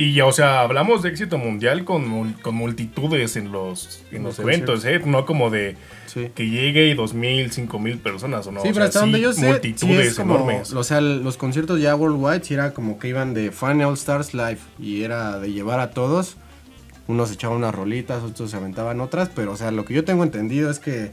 Y 0.00 0.14
ya, 0.14 0.26
o 0.26 0.32
sea, 0.32 0.60
hablamos 0.60 1.02
de 1.02 1.08
éxito 1.08 1.38
mundial 1.38 1.84
con, 1.84 2.32
con 2.34 2.54
multitudes 2.54 3.34
en 3.36 3.50
los, 3.50 4.04
en 4.12 4.22
los, 4.22 4.38
Los 4.38 4.46
eventos, 4.46 4.84
¿eh? 4.84 5.00
No 5.04 5.26
como 5.26 5.50
de 5.50 5.76
Sí. 6.06 6.30
que 6.34 6.48
llegue 6.48 6.86
y 6.88 6.94
dos 6.94 7.12
mil, 7.14 7.50
cinco 7.50 7.78
mil 7.80 7.98
personas, 7.98 8.46
¿o 8.46 8.52
no? 8.52 8.62
Sí, 8.62 8.68
O 8.68 8.72
pero 8.72 8.76
sea, 8.76 8.84
hasta 8.86 9.00
donde 9.00 9.20
yo 9.20 9.32
sé, 9.32 9.40
sí 9.40 9.46
multitudes 9.46 10.06
es 10.06 10.14
como, 10.14 10.36
enormes. 10.36 10.72
o 10.72 10.84
sea, 10.84 11.00
los 11.00 11.36
conciertos 11.36 11.80
ya 11.80 11.96
worldwide 11.96 12.44
sí 12.44 12.54
era 12.54 12.72
como 12.72 12.98
que 13.00 13.08
iban 13.08 13.34
de 13.34 13.50
Fan 13.50 13.82
All 13.82 13.94
Stars 13.94 14.34
Live 14.34 14.58
y 14.78 15.02
era 15.02 15.38
de 15.40 15.52
llevar 15.52 15.80
a 15.80 15.90
todos. 15.90 16.36
Unos 17.08 17.32
echaban 17.32 17.56
unas 17.58 17.74
rolitas, 17.74 18.22
otros 18.22 18.50
se 18.52 18.56
aventaban 18.56 19.00
otras, 19.00 19.30
pero 19.34 19.52
o 19.52 19.56
sea, 19.56 19.70
lo 19.72 19.84
que 19.84 19.94
yo 19.94 20.04
tengo 20.04 20.22
entendido 20.22 20.70
es 20.70 20.78
que 20.78 21.10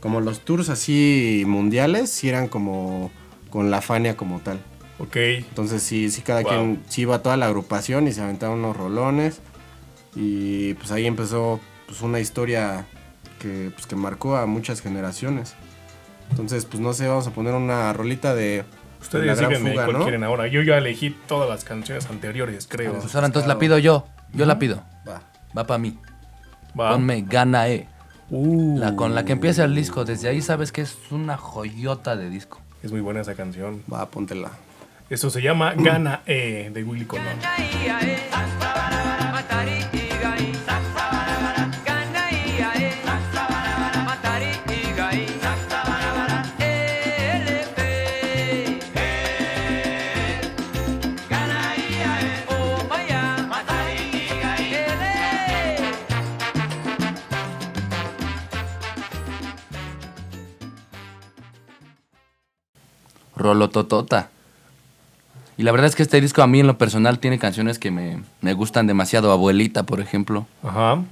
como 0.00 0.20
los 0.20 0.40
tours 0.44 0.68
así 0.68 1.42
mundiales 1.46 2.08
sí 2.10 2.28
eran 2.28 2.46
como 2.46 3.10
con 3.50 3.70
la 3.70 3.80
Fania 3.82 4.16
como 4.16 4.38
tal. 4.40 4.58
Ok. 4.98 5.16
Entonces 5.16 5.82
sí, 5.82 6.10
sí 6.10 6.22
cada 6.22 6.40
Wow. 6.42 6.50
quien, 6.50 6.82
sí 6.88 7.02
iba 7.02 7.22
toda 7.22 7.36
la 7.36 7.46
agrupación 7.46 8.08
y 8.08 8.12
se 8.12 8.20
aventaban 8.22 8.58
unos 8.58 8.76
rolones. 8.76 9.40
Y 10.14 10.74
pues 10.74 10.90
ahí 10.90 11.06
empezó 11.06 11.60
pues 11.86 12.02
una 12.02 12.20
historia 12.20 12.86
que, 13.38 13.70
pues, 13.74 13.86
que 13.86 13.96
marcó 13.96 14.36
a 14.36 14.46
muchas 14.46 14.80
generaciones. 14.80 15.54
Entonces, 16.30 16.64
pues 16.64 16.80
no 16.80 16.92
sé, 16.92 17.06
vamos 17.06 17.26
a 17.26 17.30
poner 17.30 17.54
una 17.54 17.92
rolita 17.92 18.34
de 18.34 18.64
de 18.98 19.00
Ustedes 19.00 19.38
díganme 19.38 19.74
cuál 19.74 19.92
¿no? 19.92 20.02
quieren 20.02 20.24
ahora. 20.24 20.48
Yo 20.48 20.60
ya 20.62 20.76
elegí 20.76 21.16
todas 21.28 21.48
las 21.48 21.64
canciones 21.64 22.10
anteriores, 22.10 22.66
creo. 22.68 22.94
Pues 22.98 23.14
ahora 23.14 23.28
entonces 23.28 23.48
la 23.48 23.58
pido 23.58 23.78
yo. 23.78 24.06
Yo 24.32 24.44
la 24.44 24.58
pido. 24.58 24.82
Va. 25.08 25.22
Va 25.56 25.66
para 25.66 25.78
mí. 25.78 25.96
Va. 26.78 26.92
Ponme 26.92 27.22
Gana 27.22 27.68
E. 27.68 27.88
Uh, 28.30 28.76
La 28.78 28.96
con 28.96 29.14
la 29.14 29.24
que 29.24 29.32
empieza 29.32 29.64
el 29.64 29.74
disco. 29.74 30.04
Desde 30.04 30.28
ahí 30.28 30.42
sabes 30.42 30.72
que 30.72 30.82
es 30.82 30.98
una 31.10 31.36
joyota 31.36 32.16
de 32.16 32.28
disco. 32.28 32.60
Es 32.82 32.90
muy 32.90 33.00
buena 33.00 33.20
esa 33.20 33.34
canción. 33.34 33.82
Va, 33.90 34.10
póntela. 34.10 34.50
Eso 35.10 35.30
se 35.30 35.40
llama 35.40 35.72
Gana 35.74 36.20
E 36.26 36.70
de 36.70 36.84
Willy 36.84 37.06
Colón. 37.06 37.26
Rolototota. 63.34 64.37
Y 65.58 65.64
la 65.64 65.72
verdad 65.72 65.88
es 65.88 65.96
que 65.96 66.04
este 66.04 66.20
disco 66.20 66.40
a 66.40 66.46
mí 66.46 66.60
en 66.60 66.68
lo 66.68 66.78
personal 66.78 67.18
tiene 67.18 67.38
canciones 67.38 67.78
que 67.80 67.90
me, 67.90 68.22
me 68.40 68.52
gustan 68.54 68.86
demasiado. 68.86 69.32
Abuelita, 69.32 69.82
por 69.82 70.00
ejemplo. 70.00 70.46
Ajá. 70.62 71.02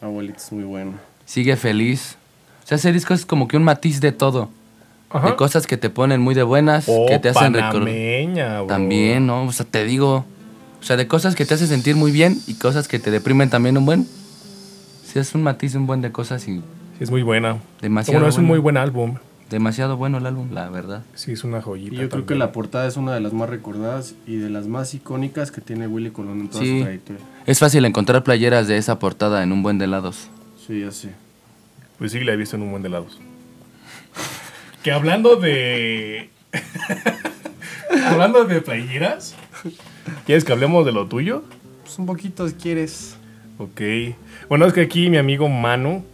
Abuelito 0.00 0.38
es 0.38 0.52
muy 0.52 0.62
bueno. 0.64 0.92
Sigue 1.26 1.56
feliz. 1.56 2.16
O 2.64 2.66
sea, 2.68 2.76
ese 2.76 2.92
disco 2.92 3.12
es 3.12 3.26
como 3.26 3.48
que 3.48 3.56
un 3.56 3.64
matiz 3.64 4.00
de 4.00 4.12
todo. 4.12 4.50
Ajá. 5.10 5.30
De 5.30 5.36
cosas 5.36 5.66
que 5.66 5.76
te 5.76 5.90
ponen 5.90 6.20
muy 6.20 6.34
de 6.34 6.44
buenas, 6.44 6.84
Oh, 6.86 7.06
que 7.08 7.18
te 7.18 7.30
hacen 7.30 7.52
recordar. 7.52 8.66
También, 8.68 9.26
¿no? 9.26 9.44
O 9.44 9.52
sea, 9.52 9.66
te 9.66 9.84
digo. 9.84 10.24
O 10.80 10.84
sea, 10.84 10.96
de 10.96 11.08
cosas 11.08 11.34
que 11.34 11.44
te 11.44 11.54
hacen 11.54 11.66
sentir 11.66 11.96
muy 11.96 12.12
bien 12.12 12.38
y 12.46 12.54
cosas 12.54 12.86
que 12.86 13.00
te 13.00 13.10
deprimen 13.10 13.50
también 13.50 13.76
un 13.76 13.84
buen. 13.84 14.06
Sí, 15.04 15.18
es 15.18 15.34
un 15.34 15.42
matiz, 15.42 15.74
un 15.74 15.86
buen 15.88 16.02
de 16.02 16.12
cosas 16.12 16.46
y 16.46 16.62
Sí, 16.98 17.04
es 17.04 17.10
muy 17.10 17.22
buena. 17.22 17.58
Demasiado 17.80 18.20
Bueno, 18.20 18.28
es 18.30 18.38
un 18.38 18.44
muy 18.44 18.58
buen 18.60 18.76
álbum. 18.76 19.16
Demasiado 19.50 19.96
bueno 19.96 20.18
el 20.18 20.26
álbum, 20.26 20.52
la 20.52 20.68
verdad. 20.70 21.04
Sí, 21.14 21.32
es 21.32 21.44
una 21.44 21.62
joyita. 21.62 21.94
Y 21.94 21.98
yo 21.98 22.08
creo 22.08 22.26
que 22.26 22.34
la 22.34 22.52
portada 22.52 22.86
es 22.86 22.96
una 22.96 23.14
de 23.14 23.20
las 23.20 23.32
más 23.32 23.48
recordadas 23.48 24.14
y 24.26 24.36
de 24.36 24.50
las 24.50 24.66
más 24.66 24.92
icónicas 24.94 25.50
que 25.50 25.60
tiene 25.60 25.86
Willy 25.86 26.10
Colón 26.10 26.40
en 26.40 26.48
toda 26.48 26.62
Sí. 26.64 26.78
su 26.78 26.84
trayectoria. 26.84 27.22
Es 27.46 27.58
fácil 27.58 27.84
encontrar 27.84 28.22
playeras 28.24 28.68
de 28.68 28.76
esa 28.76 28.98
portada 28.98 29.42
en 29.42 29.52
un 29.52 29.62
buen 29.62 29.78
de 29.78 29.86
helados. 29.86 30.28
Sí, 30.66 30.80
ya 30.80 30.90
sé. 30.92 31.10
Pues 31.98 32.12
sí, 32.12 32.20
la 32.20 32.32
he 32.32 32.36
visto 32.36 32.56
en 32.56 32.62
un 32.62 32.70
buen 32.70 32.82
de 32.82 32.88
lados. 32.90 33.18
que 34.82 34.92
hablando 34.92 35.36
de. 35.36 36.30
hablando 38.06 38.44
de 38.44 38.60
playeras. 38.60 39.34
¿Quieres 40.26 40.44
que 40.44 40.52
hablemos 40.52 40.84
de 40.86 40.92
lo 40.92 41.06
tuyo? 41.06 41.42
Pues 41.82 41.98
un 41.98 42.06
poquito 42.06 42.48
si 42.48 42.54
quieres. 42.54 43.16
Ok. 43.58 43.80
Bueno, 44.48 44.66
es 44.66 44.72
que 44.72 44.82
aquí 44.82 45.10
mi 45.10 45.16
amigo 45.16 45.48
Manu, 45.48 46.04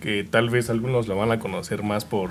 que 0.00 0.24
tal 0.24 0.50
vez 0.50 0.70
algunos 0.70 1.08
lo 1.08 1.16
van 1.16 1.32
a 1.32 1.38
conocer 1.38 1.82
más 1.82 2.04
por 2.04 2.30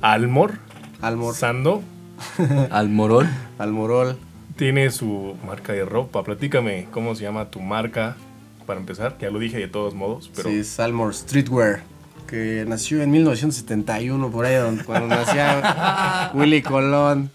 Almor, 0.00 0.52
Almor. 1.00 1.34
Sando, 1.34 1.82
Al 2.70 2.88
morol. 2.88 3.28
Almorol. 3.58 4.16
tiene 4.56 4.90
su 4.90 5.36
marca 5.46 5.72
de 5.72 5.84
ropa. 5.84 6.22
Platícame 6.24 6.86
cómo 6.90 7.14
se 7.14 7.22
llama 7.24 7.50
tu 7.50 7.60
marca 7.60 8.16
para 8.66 8.80
empezar. 8.80 9.16
Ya 9.20 9.30
lo 9.30 9.38
dije 9.38 9.58
de 9.58 9.68
todos 9.68 9.94
modos, 9.94 10.30
pero 10.34 10.48
Sí, 10.50 10.56
es 10.56 10.80
Almor 10.80 11.14
Streetwear. 11.14 11.82
Que 12.26 12.64
nació 12.66 13.02
en 13.02 13.10
1971, 13.12 14.30
por 14.30 14.46
ahí, 14.46 14.56
donde- 14.56 14.84
cuando 14.84 15.06
nacía 15.14 16.30
Willy 16.34 16.62
Colón. 16.62 17.30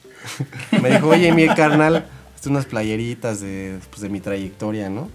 Me 0.82 0.90
dijo, 0.92 1.08
oye, 1.08 1.32
mi 1.34 1.48
carnal, 1.48 2.06
estas 2.36 2.48
unas 2.52 2.66
playeritas 2.66 3.40
de, 3.42 3.80
pues, 3.90 4.02
de 4.02 4.10
mi 4.10 4.20
trayectoria, 4.20 4.90
¿no? 4.90 5.10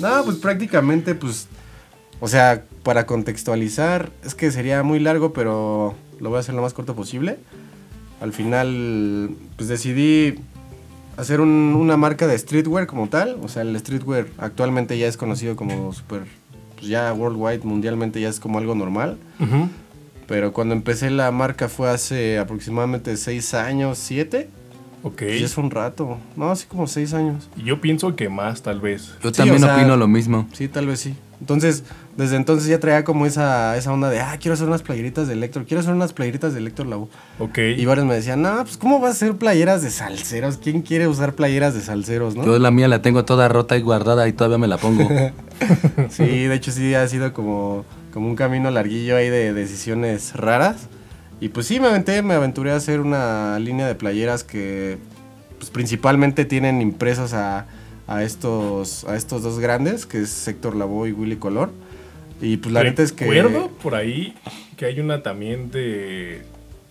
No, 0.00 0.24
pues 0.24 0.36
prácticamente, 0.36 1.14
pues, 1.16 1.48
o 2.20 2.28
sea, 2.28 2.62
para 2.84 3.04
contextualizar, 3.04 4.10
es 4.24 4.34
que 4.34 4.50
sería 4.52 4.82
muy 4.84 5.00
largo, 5.00 5.32
pero 5.32 5.94
lo 6.20 6.30
voy 6.30 6.36
a 6.38 6.40
hacer 6.40 6.54
lo 6.54 6.62
más 6.62 6.74
corto 6.74 6.94
posible. 6.94 7.38
Al 8.20 8.32
final, 8.32 9.30
pues 9.56 9.68
decidí 9.68 10.34
hacer 11.16 11.40
un- 11.40 11.74
una 11.78 11.96
marca 11.96 12.26
de 12.26 12.36
streetwear 12.38 12.86
como 12.86 13.08
tal. 13.08 13.38
O 13.42 13.48
sea, 13.48 13.62
el 13.62 13.78
streetwear 13.78 14.26
actualmente 14.38 14.98
ya 14.98 15.06
es 15.06 15.16
conocido 15.16 15.56
como 15.56 15.92
super, 15.92 16.22
pues 16.76 16.86
ya 16.88 17.12
worldwide, 17.12 17.60
mundialmente 17.64 18.20
ya 18.20 18.28
es 18.28 18.40
como 18.40 18.58
algo 18.58 18.74
normal. 18.74 19.18
Ujú. 19.40 19.68
Pero 20.26 20.52
cuando 20.52 20.74
empecé 20.74 21.10
la 21.10 21.30
marca 21.30 21.68
fue 21.68 21.88
hace 21.90 22.38
aproximadamente 22.38 23.16
seis 23.16 23.54
años, 23.54 23.98
siete. 23.98 24.50
Ok. 25.02 25.22
Y 25.22 25.44
es 25.44 25.56
un 25.56 25.70
rato. 25.70 26.18
No, 26.36 26.50
así 26.50 26.66
como 26.66 26.86
seis 26.88 27.14
años. 27.14 27.48
Y 27.56 27.62
Yo 27.62 27.80
pienso 27.80 28.14
que 28.16 28.28
más, 28.28 28.62
tal 28.62 28.80
vez. 28.80 29.12
Yo 29.22 29.30
Sí, 29.30 29.36
también 29.36 29.62
o 29.62 29.66
sea- 29.66 29.76
opino 29.76 29.96
lo 29.96 30.08
mismo. 30.08 30.48
Sí, 30.52 30.66
tal 30.68 30.86
vez 30.88 31.00
sí. 31.00 31.14
Entonces, 31.40 31.84
desde 32.18 32.34
entonces 32.34 32.68
ya 32.68 32.80
traía 32.80 33.04
como 33.04 33.26
esa, 33.26 33.76
esa 33.76 33.92
onda 33.92 34.10
de, 34.10 34.18
ah, 34.18 34.36
quiero 34.40 34.54
hacer 34.54 34.66
unas 34.66 34.82
playeritas 34.82 35.28
de 35.28 35.34
Electro, 35.34 35.64
quiero 35.64 35.82
hacer 35.82 35.94
unas 35.94 36.12
playeritas 36.12 36.52
de 36.52 36.58
Electro 36.58 36.84
Labo. 36.84 37.08
Ok. 37.38 37.58
Y 37.76 37.84
varios 37.84 38.06
me 38.06 38.14
decían, 38.14 38.42
no, 38.42 38.56
pues 38.64 38.76
¿cómo 38.76 38.98
vas 38.98 39.10
a 39.10 39.12
hacer 39.12 39.36
playeras 39.36 39.82
de 39.82 39.90
salseros? 39.90 40.56
¿Quién 40.58 40.82
quiere 40.82 41.06
usar 41.06 41.34
playeras 41.34 41.74
de 41.74 41.80
salseros, 41.80 42.34
no? 42.34 42.44
Yo 42.44 42.58
la 42.58 42.72
mía 42.72 42.88
la 42.88 43.02
tengo 43.02 43.24
toda 43.24 43.46
rota 43.46 43.76
y 43.76 43.82
guardada 43.82 44.26
y 44.26 44.32
todavía 44.32 44.58
me 44.58 44.66
la 44.66 44.78
pongo. 44.78 45.08
Sí, 46.10 46.24
de 46.24 46.54
hecho 46.54 46.70
sí 46.70 46.94
ha 46.94 47.06
sido 47.08 47.32
como, 47.32 47.84
como 48.12 48.28
un 48.28 48.36
camino 48.36 48.70
larguillo 48.70 49.16
ahí 49.16 49.28
de 49.28 49.52
decisiones 49.52 50.34
raras. 50.34 50.88
Y 51.40 51.50
pues 51.50 51.66
sí, 51.66 51.78
me 51.80 51.88
aventé, 51.88 52.22
me 52.22 52.34
aventuré 52.34 52.70
a 52.70 52.76
hacer 52.76 53.00
una 53.00 53.58
línea 53.58 53.86
de 53.86 53.94
playeras 53.94 54.44
que 54.44 54.98
pues, 55.58 55.70
principalmente 55.70 56.44
tienen 56.44 56.80
impresos 56.80 57.32
a, 57.32 57.66
a 58.08 58.22
estos, 58.22 59.04
a 59.04 59.16
estos 59.16 59.42
dos 59.42 59.58
grandes, 59.60 60.06
que 60.06 60.22
es 60.22 60.48
Héctor 60.48 60.74
Lavoe 60.74 61.10
y 61.10 61.12
Willy 61.12 61.36
Color. 61.36 61.70
Y 62.40 62.56
pues 62.58 62.72
la 62.72 62.82
neta 62.84 63.02
es 63.02 63.12
que... 63.12 63.24
Recuerdo 63.26 63.68
por 63.82 63.94
ahí 63.94 64.34
que 64.76 64.84
hay 64.86 65.00
una 65.00 65.22
también 65.22 65.70
de 65.70 66.42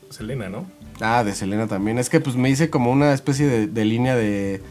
Selena, 0.10 0.50
¿no? 0.50 0.66
Ah, 1.00 1.24
de 1.24 1.34
Selena 1.34 1.68
también. 1.68 1.98
Es 2.00 2.10
que 2.10 2.20
pues 2.20 2.36
me 2.36 2.50
hice 2.50 2.70
como 2.70 2.92
una 2.92 3.14
especie 3.14 3.46
de, 3.48 3.68
de 3.68 3.86
línea 3.86 4.16
de, 4.16 4.62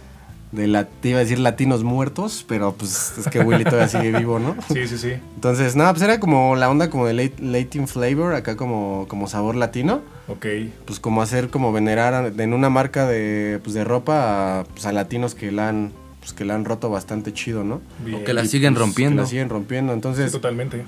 de 0.53 0.67
la, 0.67 0.85
te 0.87 1.11
iba 1.11 1.19
a 1.19 1.23
decir 1.23 1.39
latinos 1.39 1.83
muertos, 1.85 2.45
pero 2.49 2.73
pues 2.75 3.15
es 3.19 3.29
que 3.29 3.41
Willy 3.41 3.65
todavía 3.65 3.89
sigue 3.89 4.13
vivo, 4.19 4.39
¿no? 4.39 4.57
Sí, 4.73 4.87
sí, 4.87 4.99
sí. 4.99 5.13
Entonces, 5.35 5.77
nada, 5.77 5.93
pues 5.93 6.03
era 6.03 6.21
como 6.21 6.57
la 6.57 6.69
onda 6.69 6.91
como 6.91 7.07
de 7.07 7.15
late- 7.15 7.41
Latin 7.43 7.89
flavor, 7.89 8.35
acá 8.35 8.57
como, 8.57 9.07
como 9.09 9.29
sabor 9.29 9.55
latino. 9.57 10.03
Ok. 10.29 10.47
Pues 10.85 10.99
como 11.01 11.23
hacer, 11.23 11.49
como 11.49 11.73
venerar 11.73 12.33
en 12.39 12.53
una 12.53 12.69
marca 12.69 13.07
de, 13.07 13.61
pues, 13.63 13.75
de 13.75 13.85
ropa 13.85 14.61
a, 14.61 14.65
pues, 14.65 14.85
a 14.87 14.93
latinos 14.93 15.35
que 15.37 15.53
la 15.53 15.69
han, 15.69 15.93
pues, 16.27 16.35
que 16.37 16.45
la 16.45 16.57
han 16.57 16.65
roto 16.65 16.91
bastante 16.91 17.33
chido, 17.33 17.63
¿no? 17.63 17.81
Bien. 18.05 18.21
O 18.21 18.25
que 18.25 18.35
la 18.35 18.43
Y, 18.43 18.49
siguen 18.49 18.75
pues, 18.75 18.85
rompiendo. 18.85 19.17
Que 19.17 19.23
la 19.23 19.29
siguen 19.29 19.49
rompiendo. 19.49 19.93
Sí, 19.93 19.95
Entonces, 19.95 20.33
totalmente. 20.33 20.85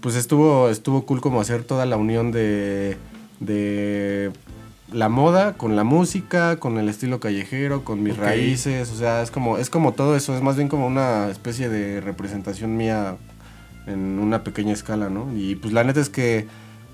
pues 0.00 0.14
estuvo, 0.14 0.68
estuvo 0.70 1.04
cool 1.04 1.20
como 1.20 1.40
hacer 1.40 1.64
toda 1.64 1.86
la 1.86 1.96
unión 1.96 2.30
de, 2.30 2.96
de 3.40 4.30
la 4.92 5.08
moda 5.08 5.54
con 5.54 5.74
la 5.74 5.82
música, 5.82 6.60
con 6.60 6.78
el 6.78 6.88
estilo 6.88 7.18
callejero, 7.18 7.82
con 7.82 8.00
mis 8.04 8.16
raíces, 8.16 8.92
o 8.92 8.94
sea, 8.94 9.22
es 9.22 9.32
como, 9.32 9.58
es 9.58 9.70
como 9.70 9.92
todo 9.92 10.14
eso, 10.14 10.36
es 10.36 10.42
más 10.42 10.54
bien 10.54 10.68
como 10.68 10.86
una 10.86 11.28
especie 11.30 11.68
de 11.68 12.00
representación 12.00 12.76
mía 12.76 13.16
en 13.88 14.20
una 14.20 14.44
pequeña 14.44 14.72
escala, 14.72 15.08
¿no? 15.10 15.26
Y 15.36 15.56
pues 15.56 15.74
la 15.74 15.82
neta 15.82 15.98
es 16.00 16.08
que 16.08 16.46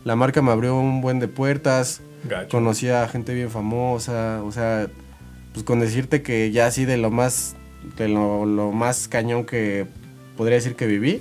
la 0.05 0.17
marca 0.17 0.41
me 0.41 0.51
abrió 0.51 0.79
un 0.79 1.03
buen 1.03 1.19
de 1.21 1.29
puertas, 1.29 2.01
Gacho. 2.25 2.49
conocí 2.49 2.89
a 2.89 3.07
gente 3.09 3.35
bien 3.35 3.51
famosa, 3.51 4.43
o 4.43 4.51
sea, 4.53 4.89
pues 5.53 5.63
con 5.67 5.81
decirte 5.81 6.23
que 6.23 6.51
ya 6.51 6.67
así 6.67 6.87
de 6.87 6.97
lo 6.97 7.11
más, 7.11 7.57
de 7.97 8.09
lo, 8.09 8.45
lo 8.47 8.73
más 8.73 9.09
cañón 9.09 9.45
que 9.45 9.87
podría 10.37 10.57
decir 10.57 10.75
que 10.77 10.87
viví, 10.87 11.21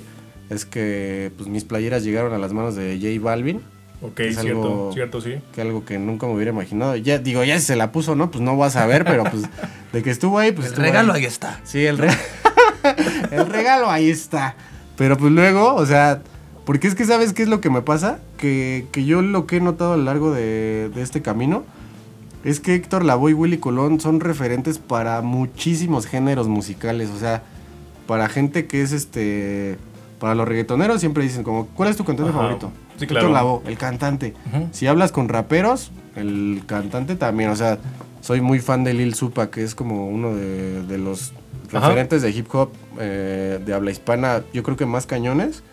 es 0.50 0.66
que 0.66 1.32
pues 1.38 1.50
mis 1.50 1.64
playeras 1.64 2.04
llegaron 2.04 2.34
a 2.34 2.38
las 2.38 2.54
manos 2.54 2.76
de 2.76 2.98
J 3.02 3.24
Balvin, 3.24 3.62
Ok, 4.04 4.20
es 4.22 4.40
cierto, 4.40 4.62
algo- 4.64 4.94
cierto, 4.94 5.22
sí. 5.22 5.36
que 5.54 5.62
algo 5.62 5.86
que 5.86 6.00
nunca 6.00 6.26
me 6.26 6.34
hubiera 6.34 6.50
imaginado. 6.52 6.96
Ya 6.96 7.20
digo, 7.20 7.44
ya 7.44 7.60
si 7.60 7.66
se 7.68 7.76
la 7.76 7.92
puso, 7.92 8.16
¿no? 8.16 8.32
Pues 8.32 8.42
no 8.44 8.58
vas 8.58 8.76
a 8.76 8.86
ver, 8.88 9.06
pero 9.06 9.24
pues 9.26 9.44
de 9.94 10.02
que 10.02 10.10
estuvo 10.10 10.40
ahí, 10.40 10.52
pues 10.52 10.66
El 10.68 10.72
estuvo 10.74 10.86
regalo 10.86 11.14
ahí 11.14 11.26
está. 11.26 11.60
Sí, 11.64 11.86
el, 11.86 12.00
re- 12.00 12.10
el 13.32 13.46
regalo 13.48 13.90
ahí 13.90 14.10
está. 14.10 14.56
Pero 14.98 15.18
pues 15.18 15.32
luego, 15.32 15.76
o 15.76 15.86
sea, 15.86 16.22
porque 16.66 16.88
es 16.88 16.96
que 16.96 17.06
sabes 17.06 17.34
qué 17.34 17.44
es 17.44 17.48
lo 17.50 17.62
que 17.62 17.70
me 17.70 17.82
pasa, 17.82 18.20
que, 18.38 18.86
que 18.92 19.06
yo 19.06 19.22
lo 19.22 19.46
que 19.46 19.58
he 19.58 19.62
notado 19.62 19.94
a 19.94 19.98
lo 19.98 20.04
largo 20.04 20.32
de, 20.34 20.90
de 20.94 21.02
este 21.02 21.22
camino 21.22 21.64
es 22.44 22.60
que 22.60 22.76
Héctor 22.76 23.04
Lavoe 23.06 23.32
y 23.32 23.34
Willy 23.34 23.58
Colón 23.58 24.00
son 24.00 24.20
referentes 24.20 24.80
para 24.80 25.22
muchísimos 25.22 26.06
géneros 26.06 26.48
musicales, 26.48 27.10
o 27.10 27.20
sea, 27.20 27.44
para 28.08 28.30
gente 28.30 28.68
que 28.68 28.82
es 28.82 28.92
este 28.92 29.78
para 30.20 30.36
los 30.36 30.48
reggaetoneros 30.48 31.00
siempre 31.00 31.24
dicen 31.24 31.44
como 31.44 31.66
¿cuál 31.68 31.90
es 31.90 31.98
tu 31.98 32.04
cantante 32.04 32.32
Ajá. 32.32 32.40
favorito? 32.40 32.72
Sí, 32.98 33.08
claro. 33.08 33.28
Héctor 33.28 33.34
Lavoe, 33.34 33.62
el 33.66 33.78
cantante. 33.78 34.34
Si 34.72 34.86
hablas 34.86 35.12
con 35.12 35.30
raperos, 35.30 35.92
el 36.16 36.62
cantante 36.68 37.16
también, 37.16 37.50
o 37.50 37.56
sea, 37.56 37.80
soy 38.22 38.42
muy 38.42 38.60
fan 38.60 38.84
de 38.84 38.94
Lil 38.94 39.16
Supa, 39.16 39.50
que 39.50 39.64
es 39.64 39.74
como 39.74 40.08
uno 40.08 40.36
de, 40.36 40.84
de 40.84 40.98
los 41.00 41.34
Ajá. 41.74 41.88
referentes 41.88 42.22
de 42.22 42.30
hip 42.30 42.54
hop 42.54 42.70
eh, 43.00 43.60
de 43.66 43.74
habla 43.74 43.90
hispana, 43.90 44.44
yo 44.54 44.62
creo 44.62 44.78
que 44.78 44.86
más 44.86 45.08
cañones. 45.08 45.64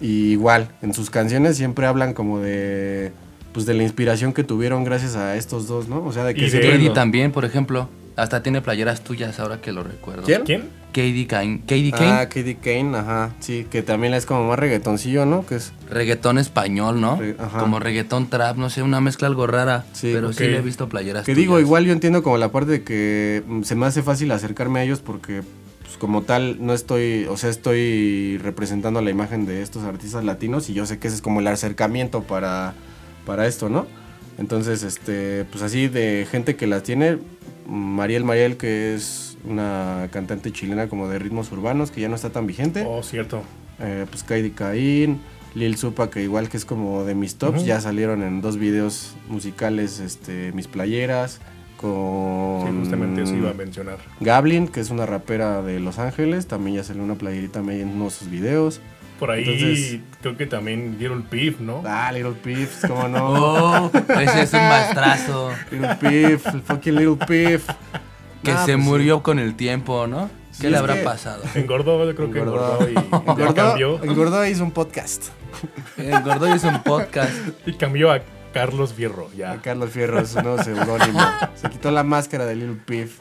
Y 0.00 0.30
igual, 0.30 0.70
en 0.80 0.94
sus 0.94 1.10
canciones 1.10 1.56
siempre 1.56 1.86
hablan 1.86 2.14
como 2.14 2.38
de 2.38 3.12
pues 3.58 3.66
de 3.66 3.74
la 3.74 3.82
inspiración 3.82 4.32
que 4.32 4.44
tuvieron 4.44 4.84
gracias 4.84 5.16
a 5.16 5.34
estos 5.34 5.66
dos, 5.66 5.88
¿no? 5.88 6.04
O 6.04 6.12
sea, 6.12 6.22
de 6.22 6.32
que 6.32 6.46
Y 6.46 6.48
de- 6.50 6.60
Katie 6.60 6.90
también, 6.90 7.32
por 7.32 7.44
ejemplo. 7.44 7.88
Hasta 8.14 8.40
tiene 8.40 8.60
playeras 8.60 9.02
tuyas 9.02 9.40
ahora 9.40 9.60
que 9.60 9.72
lo 9.72 9.82
recuerdo. 9.82 10.22
¿Quién? 10.22 10.42
¿Quién? 10.44 10.68
Katie 10.92 11.26
Kane. 11.26 11.60
Katie 11.62 11.90
Kane. 11.90 12.06
Ah, 12.10 12.28
Katie 12.28 12.56
Kane, 12.56 12.96
ajá, 12.96 13.34
sí, 13.40 13.66
que 13.68 13.82
también 13.82 14.14
es 14.14 14.26
como 14.26 14.46
más 14.46 14.60
reggaetoncillo, 14.60 15.26
¿no? 15.26 15.44
Que 15.44 15.56
es 15.56 15.72
Reggaetón 15.90 16.38
español, 16.38 17.00
¿no? 17.00 17.16
Re- 17.16 17.34
ajá. 17.36 17.58
Como 17.58 17.80
reggaetón 17.80 18.28
trap, 18.30 18.56
no 18.58 18.70
sé, 18.70 18.82
una 18.84 19.00
mezcla 19.00 19.26
algo 19.26 19.48
rara. 19.48 19.84
Sí, 19.92 20.10
pero 20.14 20.32
sí 20.32 20.44
le 20.44 20.58
he 20.58 20.60
visto 20.62 20.88
playeras 20.88 21.26
Que 21.26 21.34
digo, 21.34 21.58
igual 21.58 21.84
yo 21.84 21.92
entiendo 21.92 22.22
como 22.22 22.38
la 22.38 22.52
parte 22.52 22.70
de 22.70 22.82
que 22.84 23.42
mm, 23.44 23.62
se 23.64 23.74
me 23.74 23.86
hace 23.86 24.04
fácil 24.04 24.30
acercarme 24.30 24.78
a 24.78 24.84
ellos 24.84 25.00
porque 25.00 25.42
pues, 25.82 25.96
como 25.98 26.22
tal 26.22 26.58
no 26.64 26.74
estoy, 26.74 27.26
o 27.28 27.36
sea, 27.36 27.50
estoy 27.50 28.38
representando 28.38 29.00
la 29.00 29.10
imagen 29.10 29.46
de 29.46 29.62
estos 29.62 29.82
artistas 29.82 30.22
latinos 30.24 30.70
y 30.70 30.74
yo 30.74 30.86
sé 30.86 30.98
que 31.00 31.08
ese 31.08 31.16
es 31.16 31.22
como 31.22 31.40
el 31.40 31.46
acercamiento 31.48 32.22
para, 32.22 32.74
para 33.28 33.46
esto, 33.46 33.68
¿no? 33.68 33.86
Entonces, 34.38 34.82
este, 34.82 35.44
pues 35.44 35.62
así 35.62 35.86
de 35.86 36.26
gente 36.30 36.56
que 36.56 36.66
las 36.66 36.82
tiene, 36.82 37.18
Mariel 37.66 38.24
Mariel, 38.24 38.56
que 38.56 38.94
es 38.94 39.36
una 39.44 40.08
cantante 40.10 40.50
chilena 40.50 40.88
como 40.88 41.08
de 41.08 41.18
ritmos 41.18 41.52
urbanos, 41.52 41.90
que 41.90 42.00
ya 42.00 42.08
no 42.08 42.16
está 42.16 42.30
tan 42.30 42.46
vigente. 42.46 42.86
Oh, 42.88 43.02
cierto. 43.02 43.42
Eh, 43.80 44.06
pues 44.08 44.24
Kaidi 44.24 44.50
Caín, 44.50 45.20
Lil 45.54 45.76
Supa, 45.76 46.08
que 46.08 46.22
igual 46.22 46.48
que 46.48 46.56
es 46.56 46.64
como 46.64 47.04
de 47.04 47.14
mis 47.14 47.36
tops, 47.36 47.66
ya 47.66 47.82
salieron 47.82 48.22
en 48.22 48.40
dos 48.40 48.56
videos 48.56 49.14
musicales 49.28 50.00
este, 50.00 50.52
mis 50.52 50.66
playeras. 50.66 51.40
Con 51.76 52.64
Sí, 52.66 52.76
justamente 52.76 53.22
eso 53.22 53.36
iba 53.36 53.50
a 53.50 53.54
mencionar. 53.54 53.98
Gablin, 54.18 54.66
que 54.66 54.80
es 54.80 54.90
una 54.90 55.06
rapera 55.06 55.62
de 55.62 55.78
Los 55.78 56.00
Ángeles, 56.00 56.46
también 56.46 56.78
ya 56.78 56.82
salió 56.82 57.04
una 57.04 57.14
playerita 57.14 57.60
en 57.60 57.88
uno 57.88 58.06
de 58.06 58.10
sus 58.10 58.28
videos. 58.30 58.80
Por 59.18 59.30
ahí 59.32 59.42
Entonces- 59.44 60.00
creo 60.20 60.36
que 60.36 60.46
también 60.46 60.98
dieron 60.98 61.26
Beef, 61.30 61.58
¿no? 61.60 61.82
Ah, 61.86 62.12
Little 62.12 62.32
Piff, 62.42 62.84
cómo 62.86 63.08
no. 63.08 63.28
Oh, 63.90 63.90
ese 64.20 64.42
es 64.42 64.52
un 64.52 64.60
maestrazo. 64.60 65.50
Little 65.70 65.96
Piff, 65.96 66.46
el 66.46 66.62
fucking 66.62 66.94
Little 66.94 67.26
Piff. 67.26 67.66
Que 68.42 68.52
Nah, 68.52 68.64
se 68.64 68.72
pues 68.74 68.84
sí. 68.84 68.88
murió 68.90 69.22
con 69.22 69.38
el 69.40 69.56
tiempo, 69.56 70.06
¿no? 70.06 70.30
Sí, 70.52 70.62
¿Qué 70.62 70.70
le 70.70 70.76
habrá 70.78 71.02
pasado? 71.02 71.42
Engordó, 71.54 72.04
yo 72.04 72.14
creo 72.14 72.30
que 72.30 72.38
engordó, 72.38 72.86
Engordó. 72.86 72.90
y 72.90 73.14
Engordó, 73.30 73.54
cambió. 73.54 74.02
engordó 74.04 74.46
hizo 74.46 74.62
un 74.64 74.70
podcast. 74.70 75.24
Engordó 75.96 76.48
y 76.48 76.56
hizo 76.56 76.68
un 76.68 76.82
podcast. 76.82 77.32
Y 77.66 77.72
cambió 77.74 78.12
a 78.12 78.20
Carlos 78.52 78.92
Fierro, 78.94 79.28
A 79.34 79.36
ya. 79.36 79.56
Carlos 79.62 79.90
Fierro, 79.90 80.20
es 80.20 80.34
un 80.34 80.42
nuevo 80.44 80.62
seudónimo. 80.62 81.20
Se 81.54 81.68
quitó 81.68 81.90
la 81.90 82.02
máscara 82.02 82.46
de 82.46 82.56
Little 82.56 82.80
Piff. 82.86 83.18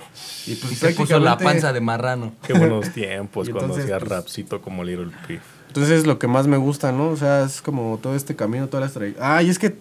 Y 0.47 0.55
pues 0.55 0.71
Y 0.73 0.75
se 0.75 0.91
puso 0.91 1.19
la 1.19 1.37
panza 1.37 1.73
de 1.73 1.81
marrano. 1.81 2.33
Qué 2.45 2.53
buenos 2.53 2.89
tiempos 2.91 3.49
cuando 3.51 3.75
hacía 3.75 3.97
pues- 3.99 4.09
rapcito 4.09 4.61
como 4.61 4.83
Little 4.83 5.11
Beef. 5.27 5.41
Entonces 5.77 5.99
es 6.01 6.07
lo 6.07 6.17
que 6.17 6.27
más 6.27 6.47
me 6.47 6.57
gusta, 6.57 6.91
¿no? 6.91 7.09
O 7.09 7.17
sea, 7.17 7.43
es 7.43 7.61
como 7.61 7.99
todo 8.01 8.15
este 8.15 8.35
camino, 8.35 8.67
todas 8.67 8.85
las 8.87 8.93
trayectorias. 8.93 9.31
Ah, 9.31 9.43
y 9.43 9.49
es 9.49 9.59
que 9.59 9.75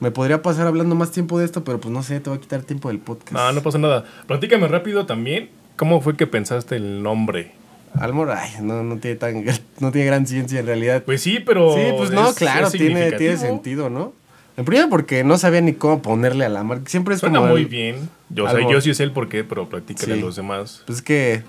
me 0.00 0.10
podría 0.10 0.42
pasar 0.42 0.66
hablando 0.66 0.94
más 0.96 1.12
tiempo 1.12 1.38
de 1.38 1.44
esto, 1.44 1.62
pero 1.62 1.78
pues 1.80 1.92
no 1.92 2.02
sé, 2.02 2.18
te 2.20 2.28
voy 2.30 2.38
a 2.38 2.40
quitar 2.42 2.62
tiempo 2.62 2.88
del 2.88 2.98
podcast. 2.98 3.32
No, 3.32 3.52
no 3.52 3.62
pasa 3.62 3.78
nada. 3.78 4.04
Platícame 4.26 4.66
rápido 4.66 5.06
también. 5.06 5.50
¿Cómo 5.76 6.00
fue 6.00 6.16
que 6.16 6.26
pensaste 6.26 6.76
el 6.76 7.02
nombre? 7.02 7.52
Almor, 7.94 8.30
ay, 8.32 8.50
no, 8.60 8.82
no 8.82 8.96
tiene 8.98 9.16
tan, 9.16 9.44
no 9.78 9.92
tiene 9.92 10.06
gran 10.06 10.26
ciencia 10.26 10.58
en 10.60 10.66
realidad. 10.66 11.02
Pues 11.04 11.22
sí, 11.22 11.38
pero. 11.38 11.74
sí, 11.74 11.82
pues 11.96 12.10
no, 12.10 12.28
es- 12.30 12.34
claro, 12.36 12.66
es 12.66 12.72
tiene, 12.72 13.12
tiene 13.12 13.36
sentido, 13.38 13.88
¿no? 13.88 14.12
En 14.56 14.64
primera 14.64 14.88
porque 14.88 15.22
no 15.22 15.38
sabía 15.38 15.60
ni 15.60 15.74
cómo 15.74 16.02
ponerle 16.02 16.44
a 16.44 16.48
la 16.48 16.64
marca. 16.64 16.88
Siempre 16.90 17.14
es 17.14 17.20
Suena 17.20 17.38
como 17.38 17.52
muy 17.52 17.62
el- 17.62 17.68
bien. 17.68 18.08
Yo, 18.30 18.44
o 18.44 18.48
sea, 18.48 18.58
algo- 18.58 18.72
yo 18.72 18.80
sí 18.80 18.92
sé 18.94 19.04
el 19.04 19.12
por 19.12 19.28
qué, 19.28 19.44
pero 19.44 19.68
platícale 19.68 20.14
Sí. 20.14 20.18
a 20.20 20.24
los 20.24 20.34
demás. 20.36 20.82
Pues 20.86 20.98
es 20.98 21.02
que 21.04 21.42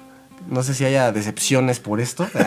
no 0.49 0.61
sé 0.61 0.73
si 0.73 0.85
haya 0.85 1.11
decepciones 1.11 1.79
por 1.79 1.99
esto. 1.99 2.27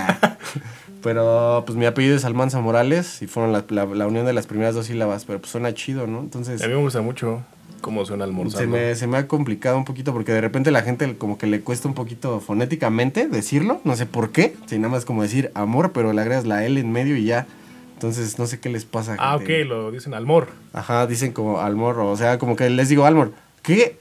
pero 1.03 1.62
pues 1.66 1.76
mi 1.78 1.86
apellido 1.86 2.16
es 2.16 2.24
Almanza 2.24 2.61
Morales 2.61 3.22
y 3.22 3.26
fueron 3.26 3.53
la, 3.53 3.64
la- 3.68 3.86
la 3.86 4.07
unión 4.07 4.26
de 4.26 4.32
las 4.32 4.46
primeras 4.46 4.74
dos 4.74 4.86
sílabas, 4.86 5.24
pero 5.24 5.38
pues 5.38 5.51
suena 5.53 5.72
chido, 5.74 6.07
¿no? 6.07 6.20
Entonces 6.20 6.62
A 6.62 6.66
mí 6.68 6.74
me 6.74 6.80
gusta 6.80 7.01
mucho 7.03 7.42
cómo 7.80 8.05
suena 8.05 8.24
se 8.24 8.28
almorzando. 8.30 8.76
me, 8.76 8.94
se 8.94 9.07
me 9.07 9.16
ha 9.16 9.26
complicado 9.26 9.76
un 9.78 9.84
poquito 9.84 10.12
porque 10.12 10.32
de 10.32 10.40
repente 10.40 10.70
la 10.70 10.82
gente 10.82 11.16
como 11.16 11.38
que 11.38 11.46
le 11.46 11.61
cuesta 11.62 11.88
un 11.88 11.94
poquito 11.94 12.40
fonéticamente 12.40 13.26
decirlo, 13.28 13.80
no 13.84 13.96
sé 13.96 14.05
por 14.07 14.30
qué, 14.32 14.55
si 14.66 14.76
nada 14.78 14.90
más 14.90 15.05
como 15.05 15.22
decir 15.22 15.51
amor, 15.55 15.92
pero 15.92 16.12
le 16.12 16.20
agregas 16.20 16.46
la 16.46 16.64
L 16.64 16.78
en 16.78 16.92
medio 16.92 17.16
y 17.16 17.24
ya. 17.24 17.46
Entonces 17.94 18.38
no 18.38 18.46
sé 18.46 18.61
qué 18.61 18.68
les 18.70 18.84
pasa. 18.86 19.16
Ah, 19.18 19.36
ok, 19.36 19.40
gente. 19.42 19.64
lo 19.66 19.90
dicen 19.90 20.14
Almor. 20.14 20.48
Ajá, 20.72 21.07
dicen 21.07 21.32
como 21.32 21.61
Almor, 21.61 21.98
o 22.01 22.16
sea, 22.16 22.38
como 22.38 22.57
que 22.57 22.68
les 22.70 22.88
digo 22.88 23.05
Almor, 23.07 23.32
¿qué? 23.62 23.98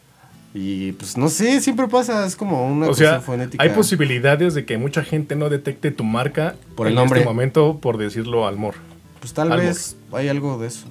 Y 0.53 0.93
pues 0.93 1.15
no 1.17 1.29
sé, 1.29 1.61
siempre 1.61 1.87
pasa, 1.87 2.25
es 2.25 2.35
como 2.35 2.65
una 2.67 2.87
O 2.87 2.89
cosa 2.89 3.03
sea, 3.03 3.19
fonética. 3.21 3.63
hay 3.63 3.69
posibilidades 3.69 4.55
de 4.55 4.65
que 4.65 4.77
mucha 4.79 5.03
gente 5.03 5.35
no 5.35 5.47
detecte 5.49 5.91
tu 5.91 6.03
marca 6.03 6.55
Por 6.75 6.87
el 6.87 6.93
en 6.93 6.95
nombre. 6.95 7.19
este 7.19 7.29
momento 7.29 7.77
por 7.79 7.97
decirlo 7.97 8.47
Almor. 8.47 8.73
Pues 9.19 9.33
tal 9.33 9.51
Algo. 9.51 9.65
vez 9.67 9.95
hay 10.11 10.27
algo 10.27 10.57
de 10.57 10.67
eso. 10.67 10.85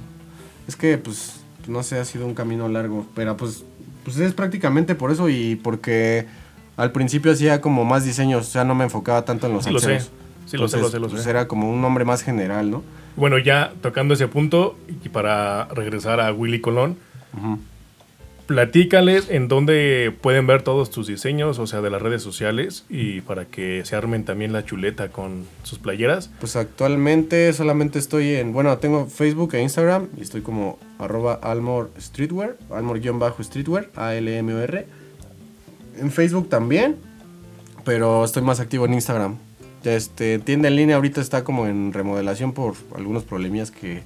Es 0.68 0.76
que, 0.76 0.96
pues, 0.98 1.40
no 1.66 1.82
sé, 1.82 1.98
ha 1.98 2.04
sido 2.04 2.26
un 2.26 2.34
camino 2.34 2.68
largo. 2.68 3.06
Pero 3.16 3.36
pues, 3.36 3.64
pues 4.04 4.18
es 4.18 4.32
prácticamente 4.34 4.94
por 4.94 5.10
eso 5.10 5.28
y 5.28 5.56
porque 5.56 6.26
al 6.76 6.92
principio 6.92 7.32
hacía 7.32 7.60
como 7.60 7.84
más 7.84 8.04
diseños. 8.04 8.46
O 8.46 8.50
sea, 8.50 8.64
no 8.64 8.74
me 8.76 8.84
enfocaba 8.84 9.24
tanto 9.24 9.46
en 9.48 9.54
los 9.54 9.64
Sí, 9.64 9.70
lo 9.70 9.80
sé. 9.80 10.00
Sí, 10.46 10.56
lo 10.56 10.68
sé, 10.68 10.78
lo 10.78 10.88
sé, 10.88 10.98
lo 11.00 11.08
pues, 11.08 11.22
sé. 11.24 11.30
era 11.30 11.48
como 11.48 11.68
un 11.70 11.80
nombre 11.82 12.04
más 12.04 12.22
general, 12.22 12.70
¿no? 12.70 12.82
Bueno, 13.16 13.38
ya 13.38 13.72
tocando 13.82 14.14
ese 14.14 14.28
punto 14.28 14.76
y 15.04 15.08
para 15.08 15.64
regresar 15.66 16.20
a 16.20 16.32
Willy 16.32 16.60
Colón, 16.60 16.96
platícales 18.48 19.28
en 19.28 19.46
dónde 19.46 20.10
pueden 20.22 20.46
ver 20.46 20.62
todos 20.62 20.90
tus 20.90 21.06
diseños, 21.06 21.58
o 21.58 21.66
sea, 21.66 21.82
de 21.82 21.90
las 21.90 22.00
redes 22.00 22.22
sociales 22.22 22.86
y 22.88 23.20
para 23.20 23.44
que 23.44 23.84
se 23.84 23.94
armen 23.94 24.24
también 24.24 24.54
la 24.54 24.64
chuleta 24.64 25.10
con 25.10 25.44
sus 25.64 25.78
playeras. 25.78 26.30
Pues 26.40 26.56
actualmente 26.56 27.52
solamente 27.52 27.98
estoy 27.98 28.36
en, 28.36 28.54
bueno, 28.54 28.78
tengo 28.78 29.04
Facebook 29.06 29.54
e 29.54 29.60
Instagram 29.60 30.08
y 30.16 30.22
estoy 30.22 30.40
como 30.40 30.78
arroba 30.98 31.34
Almor 31.34 31.90
Streetwear, 32.00 32.56
Almor-Streetwear, 32.70 33.90
A-L-M-O-R. 33.94 34.86
En 35.98 36.10
Facebook 36.10 36.48
también, 36.48 36.96
pero 37.84 38.24
estoy 38.24 38.42
más 38.42 38.60
activo 38.60 38.86
en 38.86 38.94
Instagram. 38.94 39.36
Este, 39.84 40.38
tienda 40.38 40.68
en 40.68 40.76
línea 40.76 40.96
ahorita 40.96 41.20
está 41.20 41.44
como 41.44 41.66
en 41.66 41.92
remodelación 41.92 42.54
por 42.54 42.76
algunos 42.96 43.24
problemillas 43.24 43.70
que, 43.70 44.00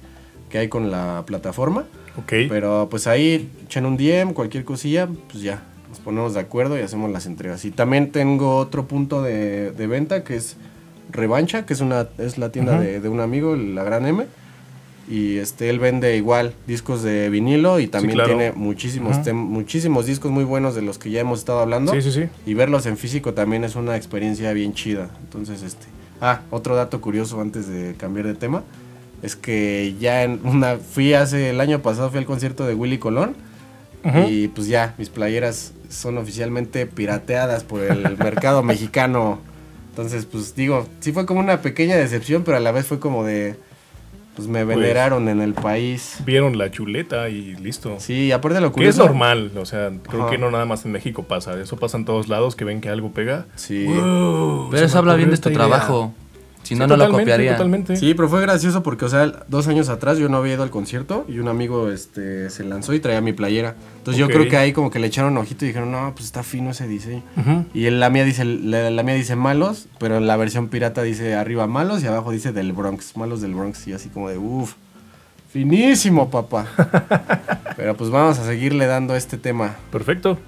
que 0.49 0.57
hay 0.57 0.67
con 0.67 0.91
la 0.91 1.23
plataforma. 1.25 1.85
Ok. 2.17 2.33
Pero 2.49 2.87
pues 2.89 3.07
ahí 3.07 3.49
echen 3.65 3.85
un 3.85 3.97
DM, 3.97 4.33
cualquier 4.33 4.65
cosilla, 4.65 5.07
pues 5.31 5.43
ya, 5.43 5.63
nos 5.89 5.99
ponemos 5.99 6.33
de 6.33 6.39
acuerdo 6.39 6.77
y 6.77 6.81
hacemos 6.81 7.11
las 7.11 7.25
entregas. 7.25 7.65
Y 7.65 7.71
también 7.71 8.11
tengo 8.11 8.57
otro 8.57 8.87
punto 8.87 9.21
de, 9.21 9.71
de 9.71 9.87
venta 9.87 10.23
que 10.23 10.35
es 10.35 10.57
Revancha, 11.11 11.65
que 11.65 11.73
es 11.73 11.81
una 11.81 12.07
es 12.17 12.37
la 12.37 12.51
tienda 12.51 12.79
de, 12.79 12.99
de 12.99 13.09
un 13.09 13.19
amigo, 13.19 13.55
la 13.55 13.83
Gran 13.83 14.05
M. 14.05 14.25
Y 15.09 15.37
este 15.37 15.69
él 15.69 15.79
vende 15.79 16.15
igual 16.15 16.53
discos 16.65 17.03
de 17.03 17.29
vinilo 17.29 17.79
y 17.79 17.87
también 17.87 18.13
claro. 18.13 18.29
tiene 18.29 18.53
muchísimos 18.53 19.17
muchísimos 19.33 20.05
discos 20.05 20.31
muy 20.31 20.45
buenos 20.45 20.75
de 20.75 20.81
los 20.81 20.97
que 20.97 21.11
ya 21.11 21.19
hemos 21.19 21.39
estado 21.39 21.59
hablando. 21.59 21.91
Sí, 21.91 22.01
sí, 22.01 22.11
sí. 22.11 22.29
Y 22.45 22.53
verlos 22.53 22.85
en 22.85 22.97
físico 22.97 23.33
también 23.33 23.63
es 23.65 23.75
una 23.75 23.97
experiencia 23.97 24.53
bien 24.53 24.73
chida. 24.73 25.09
Entonces, 25.23 25.61
este. 25.61 25.87
Ah, 26.21 26.41
otro 26.51 26.75
dato 26.75 27.01
curioso 27.01 27.41
antes 27.41 27.67
de 27.67 27.95
cambiar 27.95 28.27
de 28.27 28.35
tema. 28.35 28.63
Es 29.23 29.35
que 29.35 29.95
ya 29.99 30.23
en 30.23 30.41
una. 30.43 30.75
Fui 30.77 31.13
hace. 31.13 31.49
El 31.49 31.59
año 31.61 31.79
pasado 31.81 32.09
fui 32.09 32.19
al 32.19 32.25
concierto 32.25 32.65
de 32.67 32.75
Willy 32.75 32.97
Colón. 32.99 33.35
Y 34.29 34.49
pues 34.49 34.67
ya, 34.67 34.95
mis 34.97 35.07
playeras 35.09 35.71
son 35.89 36.17
oficialmente 36.17 36.85
pirateadas 36.85 37.63
por 37.63 37.81
el 37.81 38.17
mercado 38.17 38.61
mexicano. 38.61 39.39
Entonces, 39.91 40.25
pues 40.25 40.55
digo, 40.55 40.85
sí 40.99 41.13
fue 41.13 41.25
como 41.25 41.39
una 41.39 41.61
pequeña 41.61 41.95
decepción, 41.95 42.43
pero 42.43 42.57
a 42.57 42.59
la 42.59 42.71
vez 42.73 42.85
fue 42.85 42.99
como 42.99 43.23
de. 43.23 43.55
Pues 44.35 44.47
me 44.47 44.65
veneraron 44.65 45.29
en 45.29 45.39
el 45.41 45.53
país. 45.53 46.15
Vieron 46.25 46.57
la 46.57 46.71
chuleta 46.71 47.29
y 47.29 47.53
listo. 47.55 47.97
Sí, 47.99 48.13
y 48.25 48.31
aparte 48.31 48.55
de 48.55 48.61
lo 48.61 48.73
Que 48.73 48.87
es 48.89 48.95
curioso. 48.95 49.05
normal, 49.05 49.51
o 49.55 49.65
sea, 49.65 49.91
creo 50.09 50.23
Ajá. 50.23 50.31
que 50.31 50.37
no 50.39 50.49
nada 50.49 50.65
más 50.65 50.83
en 50.85 50.91
México 50.91 51.23
pasa, 51.23 51.57
eso 51.61 51.77
pasa 51.77 51.97
en 51.97 52.05
todos 52.05 52.27
lados, 52.29 52.55
que 52.55 52.65
ven 52.65 52.81
que 52.81 52.89
algo 52.89 53.11
pega. 53.11 53.45
Sí. 53.55 53.85
Wow, 53.85 54.69
Pero 54.71 54.85
eso 54.87 54.97
habla 54.97 55.13
bien 55.15 55.29
de 55.29 55.35
idea. 55.35 55.53
trabajo. 55.53 56.13
Si 56.63 56.69
Sí, 56.69 56.75
no, 56.75 56.87
no 56.87 56.97
lo 56.97 57.09
copiaría. 57.09 57.51
Totalmente. 57.51 57.95
Sí, 57.95 58.13
pero 58.13 58.29
fue 58.29 58.41
gracioso 58.41 58.83
porque, 58.83 59.05
o 59.05 59.09
sea, 59.09 59.25
dos 59.47 59.67
años 59.67 59.89
atrás 59.89 60.17
yo 60.17 60.29
no 60.29 60.37
había 60.37 60.53
ido 60.53 60.63
al 60.63 60.69
concierto 60.69 61.25
y 61.27 61.39
un 61.39 61.47
amigo 61.49 61.89
este, 61.91 62.49
se 62.49 62.63
lanzó 62.63 62.93
y 62.93 62.99
traía 62.99 63.21
mi 63.21 63.33
playera. 63.33 63.75
Entonces 63.97 64.19
yo 64.19 64.27
creo 64.27 64.47
que 64.49 64.57
ahí 64.57 64.73
como 64.73 64.89
que 64.89 64.99
le 64.99 65.07
echaron 65.07 65.37
ojito 65.37 65.65
y 65.65 65.69
dijeron, 65.69 65.91
no, 65.91 66.13
pues 66.13 66.25
está 66.25 66.41
fino 66.41 66.71
ese 66.71 66.87
diseño. 66.87 67.23
Ujú. 67.37 67.65
Y 67.73 67.87
en 67.87 67.99
la 67.99 68.09
mía 68.09 68.23
dice, 68.23 68.45
la, 68.45 68.89
la 68.89 69.03
mía 69.03 69.15
dice 69.15 69.35
malos, 69.35 69.87
pero 69.99 70.17
en 70.17 70.25
la 70.25 70.37
versión 70.37 70.69
pirata 70.69 71.03
dice 71.03 71.35
arriba 71.35 71.67
malos 71.67 72.03
y 72.03 72.07
abajo 72.07 72.31
dice 72.31 72.53
del 72.53 72.71
Bronx, 72.71 73.17
malos 73.17 73.41
del 73.41 73.53
Bronx. 73.53 73.87
Y 73.87 73.93
así 73.93 74.09
como 74.09 74.29
de, 74.29 74.37
uff, 74.37 74.75
finísimo, 75.51 76.31
papá. 76.31 76.67
pero 77.77 77.95
pues 77.95 78.09
vamos 78.09 78.39
a 78.39 78.45
seguirle 78.45 78.87
dando 78.87 79.15
este 79.15 79.37
tema. 79.37 79.75
Perfecto. 79.91 80.39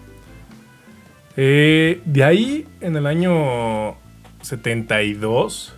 Eh, 1.38 2.02
de 2.06 2.24
ahí, 2.24 2.66
en 2.82 2.96
el 2.96 3.06
año 3.06 3.96
72, 4.42 5.76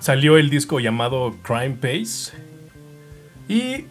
salió 0.00 0.36
el 0.36 0.50
disco 0.50 0.80
llamado 0.80 1.36
Crime 1.42 1.76
Pace. 1.80 2.32
Y 3.48 3.84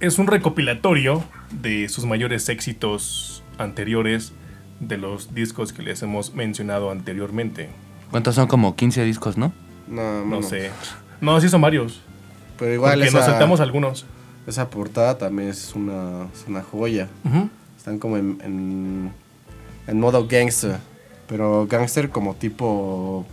es 0.00 0.18
un 0.18 0.26
recopilatorio 0.26 1.24
de 1.50 1.88
sus 1.88 2.04
mayores 2.04 2.48
éxitos 2.48 3.42
anteriores 3.56 4.32
de 4.80 4.98
los 4.98 5.34
discos 5.34 5.72
que 5.72 5.82
les 5.82 6.02
hemos 6.02 6.34
mencionado 6.34 6.90
anteriormente. 6.90 7.70
¿Cuántos 8.10 8.34
son? 8.34 8.46
Como 8.46 8.76
15 8.76 9.04
discos, 9.04 9.36
¿no? 9.36 9.52
No, 9.86 10.24
No 10.24 10.42
sé. 10.42 10.70
No, 11.20 11.40
sí 11.40 11.48
son 11.48 11.60
varios. 11.60 12.00
Pero 12.58 12.74
igual 12.74 12.98
porque 12.98 13.10
nos 13.10 13.24
saltamos 13.24 13.60
algunos. 13.60 14.06
esa 14.46 14.70
portada 14.70 15.18
también 15.18 15.48
es 15.48 15.74
una, 15.74 16.26
es 16.32 16.44
una 16.46 16.62
joya. 16.62 17.08
Están 17.76 17.98
como 17.98 18.16
en, 18.16 18.38
en, 18.44 19.12
en 19.86 20.00
modo 20.00 20.26
gangster. 20.26 20.78
Pero 21.26 21.66
gangster 21.66 22.08
como 22.10 22.34
tipo... 22.34 23.26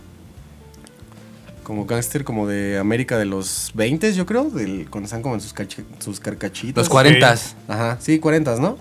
Como 1.66 1.84
gangster 1.84 2.22
como 2.22 2.46
de 2.46 2.78
América 2.78 3.18
de 3.18 3.24
los 3.24 3.72
20 3.74 4.12
yo 4.12 4.24
creo. 4.24 4.50
Del, 4.50 4.86
cuando 4.88 5.06
están 5.06 5.20
como 5.20 5.34
en 5.34 5.40
sus, 5.40 5.52
sus 5.98 6.20
carcachitos. 6.20 6.82
Los 6.82 6.88
40. 6.88 7.34
Ajá, 7.66 7.98
sí, 8.00 8.20
40, 8.20 8.54
¿no? 8.60 8.78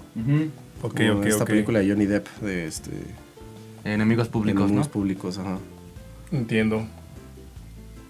Ok, 0.83 0.97
Como 0.97 1.13
ok, 1.13 1.25
esta 1.25 1.45
película 1.45 1.79
de 1.79 1.89
Johnny 1.89 2.05
Depp 2.05 2.27
de 2.41 2.67
este... 2.67 2.91
Enemigos 3.85 4.27
públicos, 4.27 4.65
Enemigos 4.65 4.85
¿no? 4.85 4.91
públicos, 4.91 5.39
ajá. 5.39 5.57
Entiendo. 6.31 6.85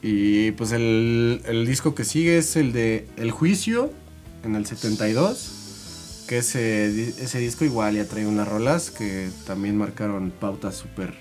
Y 0.02 0.52
pues 0.52 0.74
el, 0.74 1.42
el 1.46 1.66
disco 1.66 1.96
que 1.96 2.04
sigue 2.04 2.38
es 2.38 2.58
el 2.58 2.74
de 2.74 3.08
El 3.16 3.32
Juicio, 3.32 3.94
en 4.44 4.56
el 4.56 4.66
72. 4.66 6.26
Que 6.28 6.40
ese, 6.40 6.88
ese 7.24 7.40
disco 7.40 7.64
igual 7.64 7.96
ya 7.96 8.04
trae 8.10 8.28
unas 8.28 8.46
rolas 8.46 8.92
que 8.92 9.30
también 9.48 9.78
marcaron 9.78 10.32
pautas 10.32 10.76
súper 10.76 11.14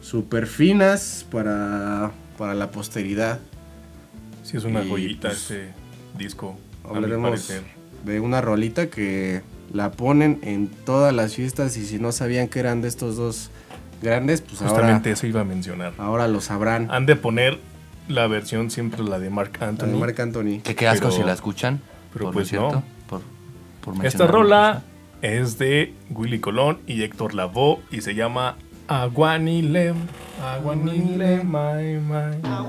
super 0.00 0.48
finas 0.48 1.24
para, 1.30 2.10
para 2.42 2.54
la 2.54 2.72
posteridad. 2.72 3.38
Sí, 4.42 4.56
es 4.56 4.64
una 4.64 4.82
Y, 4.82 4.88
joyita 4.90 5.28
pues, 5.28 5.42
este 5.42 5.72
disco. 6.18 6.58
Hablaremos 6.82 7.52
de 8.04 8.18
una 8.18 8.40
rolita 8.40 8.90
que 8.90 9.42
la 9.72 9.92
ponen 9.92 10.40
en 10.42 10.66
todas 10.66 11.14
las 11.14 11.36
fiestas 11.36 11.76
y 11.76 11.86
si 11.86 12.00
no 12.00 12.10
sabían 12.10 12.48
que 12.48 12.58
eran 12.58 12.82
de 12.82 12.88
estos 12.88 13.14
dos 13.14 13.50
grandes, 14.02 14.40
pues 14.40 14.60
ahora, 14.60 14.72
Justamente 14.72 15.12
eso 15.12 15.28
iba 15.28 15.42
a 15.42 15.44
mencionar. 15.44 15.92
ahora 15.98 16.26
lo 16.26 16.40
sabrán. 16.40 16.90
Han 16.90 17.06
de 17.06 17.14
poner 17.14 17.60
la 18.08 18.26
versión 18.26 18.72
siempre 18.72 19.04
la 19.04 19.20
de 19.20 19.30
Mark 19.30 19.52
La 19.60 19.66
de 19.66 19.70
Anthony. 19.70 19.98
Marc 20.00 20.18
Anthony. 20.18 20.60
Que 20.64 20.74
qué 20.74 20.88
asco 20.88 21.10
Pero- 21.10 21.16
si 21.20 21.22
la 21.22 21.34
escuchan. 21.34 21.80
pero 22.12 22.24
por 22.24 22.34
pues 22.34 22.48
cierto, 22.48 22.72
no. 22.72 22.82
Por, 23.06 23.20
por 23.94 24.04
Esta 24.04 24.26
rola 24.26 24.82
es 25.20 25.58
de 25.58 25.94
Willy 26.10 26.40
Colón 26.40 26.80
y 26.88 27.04
Héctor 27.04 27.34
Lavoe 27.34 27.78
y 27.92 28.00
se 28.00 28.16
llama 28.16 28.56
Aguanile. 28.92 29.94
Aguanile, 30.38 31.42
my, 31.44 31.98
my. 32.06 32.36
Eh, 32.44 32.62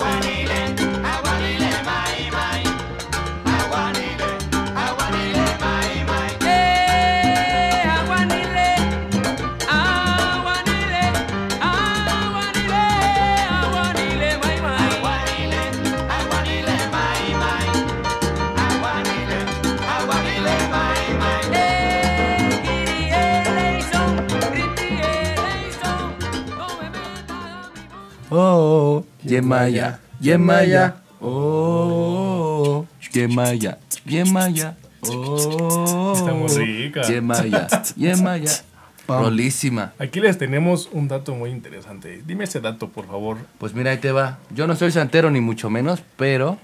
Oh, 28.36 29.06
Yemaya, 29.24 30.00
Yemaya. 30.20 30.96
Oh, 31.22 32.84
Yemaya, 33.14 33.78
Yemaya. 34.08 34.76
Oh, 35.08 36.14
Está 36.16 36.34
muy 36.34 36.48
rica. 36.50 37.02
Yemaya, 37.04 37.68
Yemaya. 37.96 38.52
Rolísima. 39.08 39.94
Aquí 40.00 40.20
les 40.20 40.40
tenemos 40.40 40.90
un 40.92 41.08
dato 41.08 41.36
muy 41.36 41.52
interesante. 41.52 42.24
Dime 42.26 42.46
ese 42.46 42.60
dato, 42.60 42.90
por 42.90 43.06
favor. 43.06 43.38
Pues 43.60 43.76
mira, 43.76 43.92
ahí 43.92 43.98
te 43.98 44.12
va. 44.12 44.40
Yo 44.50 44.66
no 44.66 44.76
soy 44.76 44.92
santero 44.92 45.30
ni 45.30 45.40
mucho 45.40 45.70
menos, 45.70 46.02
pero 46.18 46.58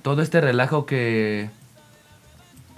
todo 0.00 0.22
este 0.22 0.40
relajo 0.40 0.86
que 0.86 1.50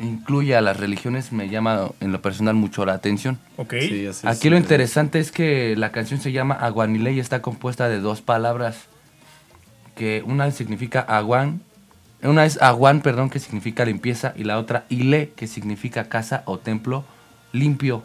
incluye 0.01 0.55
a 0.57 0.61
las 0.61 0.77
religiones 0.79 1.33
me 1.33 1.49
llama 1.49 1.91
en 2.01 2.13
lo 2.13 2.23
personal 2.23 2.55
mucho 2.55 2.85
la 2.87 2.95
atención. 2.95 3.39
¿Ok? 3.57 3.75
Sí, 3.81 4.07
así 4.07 4.27
es. 4.27 4.37
Aquí 4.37 4.49
lo 4.51 4.57
interesante 4.57 5.19
es 5.19 5.33
que 5.33 5.75
la 5.77 5.91
canción 5.93 6.21
se 6.21 6.33
llama 6.33 6.55
Aguanile 6.55 7.13
y 7.13 7.21
está 7.21 7.43
compuesta 7.43 7.89
de 7.89 8.01
dos 8.01 8.23
palabras. 8.23 8.87
Que 9.97 10.23
una 10.25 10.51
significa 10.53 11.01
aguan, 11.01 11.61
una 12.23 12.45
es 12.45 12.61
aguan, 12.63 13.01
perdón, 13.01 13.31
que 13.31 13.41
significa 13.41 13.85
limpieza, 13.85 14.33
y 14.37 14.45
la 14.45 14.59
otra 14.59 14.85
ile, 14.89 15.33
que 15.35 15.47
significa 15.49 16.09
casa 16.09 16.43
o 16.47 16.59
templo 16.59 17.05
limpio. 17.53 18.05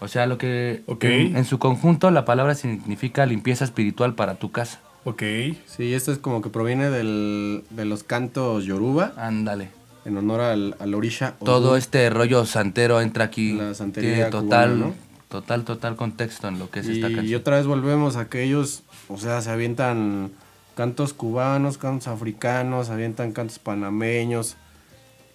O 0.00 0.06
sea, 0.06 0.26
lo 0.26 0.38
que 0.38 0.82
Ok. 0.86 1.04
en, 1.04 1.36
en 1.36 1.44
su 1.44 1.58
conjunto 1.58 2.10
la 2.12 2.24
palabra 2.24 2.54
significa 2.54 3.26
limpieza 3.26 3.64
espiritual 3.64 4.14
para 4.14 4.36
tu 4.36 4.52
casa. 4.52 4.78
Ok. 5.04 5.22
Sí, 5.66 5.92
esto 5.94 6.12
es 6.12 6.18
como 6.18 6.40
que 6.42 6.50
proviene 6.50 6.88
del, 6.90 7.64
de 7.70 7.84
los 7.84 8.04
cantos 8.04 8.64
yoruba, 8.64 9.12
Ándale. 9.16 9.70
En 10.08 10.16
honor 10.16 10.40
al, 10.40 10.76
al 10.80 10.94
orisha. 10.94 11.34
Todo 11.44 11.76
este 11.76 12.10
rollo 12.10 12.44
santero 12.46 13.00
entra 13.00 13.24
aquí. 13.24 13.52
La 13.52 13.74
santería 13.74 14.14
Tiene 14.14 14.30
total, 14.30 14.70
cubana, 14.74 14.86
¿no? 14.86 14.94
total, 15.28 15.64
total 15.64 15.96
contexto 15.96 16.48
en 16.48 16.58
lo 16.58 16.70
que 16.70 16.80
es 16.80 16.88
esta 16.88 17.08
Y, 17.10 17.14
canción. 17.14 17.40
otra 17.40 17.56
vez 17.56 17.66
volvemos 17.66 18.16
a 18.16 18.28
que 18.28 18.42
ellos, 18.42 18.82
o 19.08 19.18
sea, 19.18 19.40
se 19.42 19.50
avientan 19.50 20.30
cantos 20.74 21.12
cubanos, 21.12 21.78
cantos 21.78 22.08
africanos, 22.08 22.86
se 22.88 22.92
avientan 22.92 23.32
cantos 23.32 23.58
panameños. 23.58 24.56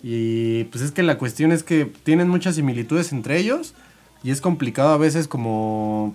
Y 0.01 0.65
pues 0.65 0.84
es 0.84 0.91
que 0.91 1.03
la 1.03 1.17
cuestión 1.17 1.51
es 1.51 1.63
que 1.63 1.86
tienen 1.86 2.28
muchas 2.28 2.55
similitudes 2.55 3.13
entre 3.13 3.38
ellos 3.38 3.74
y 4.24 4.32
es 4.32 4.41
complicado 4.41 4.89
a 4.89 4.97
veces 4.97 5.28
como 5.28 6.13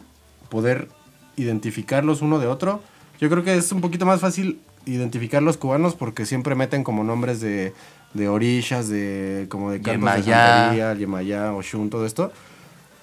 poder 0.50 0.88
identificarlos 1.36 2.20
uno 2.20 2.38
de 2.38 2.46
otro. 2.46 2.82
Yo 3.20 3.30
creo 3.30 3.44
que 3.44 3.56
es 3.56 3.72
un 3.72 3.80
poquito 3.80 4.04
más 4.04 4.20
fácil 4.20 4.60
identificar 4.86 5.42
los 5.42 5.56
cubanos 5.56 5.94
porque 5.94 6.26
siempre 6.26 6.54
meten 6.54 6.84
como 6.84 7.04
nombres 7.04 7.40
de, 7.40 7.72
de 8.14 8.28
orishas, 8.28 8.88
de 8.88 9.46
como 9.48 9.70
de 9.70 9.80
cantos 9.80 10.26
de 10.26 10.32
santería, 10.32 10.94
Yemayá, 10.94 11.52
Oshun, 11.54 11.90
todo 11.90 12.06
esto. 12.06 12.32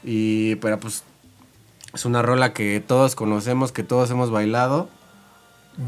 Y 0.03 0.56
pero 0.56 0.80
pues 0.80 1.03
es 1.93 2.06
una 2.06 2.22
rola 2.22 2.53
que 2.53 2.84
todos 2.86 3.16
conocemos, 3.16 3.72
que 3.72 3.84
todos 3.84 4.10
hemos 4.12 4.32
bailado. 4.32 4.89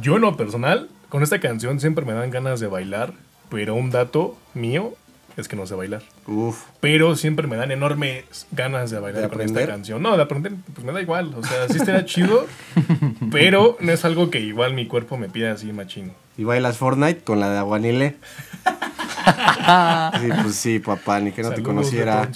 Yo 0.01 0.15
en 0.15 0.21
lo 0.21 0.37
personal, 0.37 0.89
con 1.09 1.23
esta 1.23 1.39
canción 1.39 1.79
siempre 1.79 2.05
me 2.05 2.13
dan 2.13 2.31
ganas 2.31 2.59
de 2.59 2.67
bailar, 2.67 3.13
pero 3.49 3.75
un 3.75 3.91
dato 3.91 4.37
mío 4.53 4.93
es 5.37 5.47
que 5.47 5.55
no 5.55 5.65
sé 5.65 5.75
bailar. 5.75 6.03
Uf. 6.27 6.65
Pero 6.81 7.15
siempre 7.15 7.47
me 7.47 7.55
dan 7.55 7.71
enormes 7.71 8.47
ganas 8.51 8.91
de 8.91 8.99
bailar 8.99 9.23
¿De 9.23 9.29
con 9.29 9.41
esta 9.41 9.65
canción. 9.65 10.01
No, 10.01 10.17
de 10.17 10.23
aprender, 10.23 10.53
pues 10.73 10.85
me 10.85 10.91
da 10.91 11.01
igual. 11.01 11.33
O 11.35 11.43
sea, 11.43 11.67
sí 11.69 11.77
estaría 11.77 12.05
chido, 12.05 12.45
pero 13.31 13.77
no 13.79 13.91
es 13.93 14.03
algo 14.03 14.29
que 14.29 14.41
igual 14.41 14.73
mi 14.73 14.87
cuerpo 14.87 15.17
me 15.17 15.29
pida 15.29 15.53
así 15.53 15.71
machín. 15.71 16.11
Y 16.37 16.43
bailas 16.43 16.77
Fortnite 16.77 17.21
con 17.21 17.39
la 17.39 17.49
de 17.49 17.57
Aguanile. 17.57 18.17
sí, 20.19 20.29
pues 20.43 20.55
sí, 20.55 20.79
papá, 20.79 21.19
ni 21.21 21.31
que 21.31 21.43
no 21.43 21.51
te 21.51 21.63
conociera. 21.63 22.29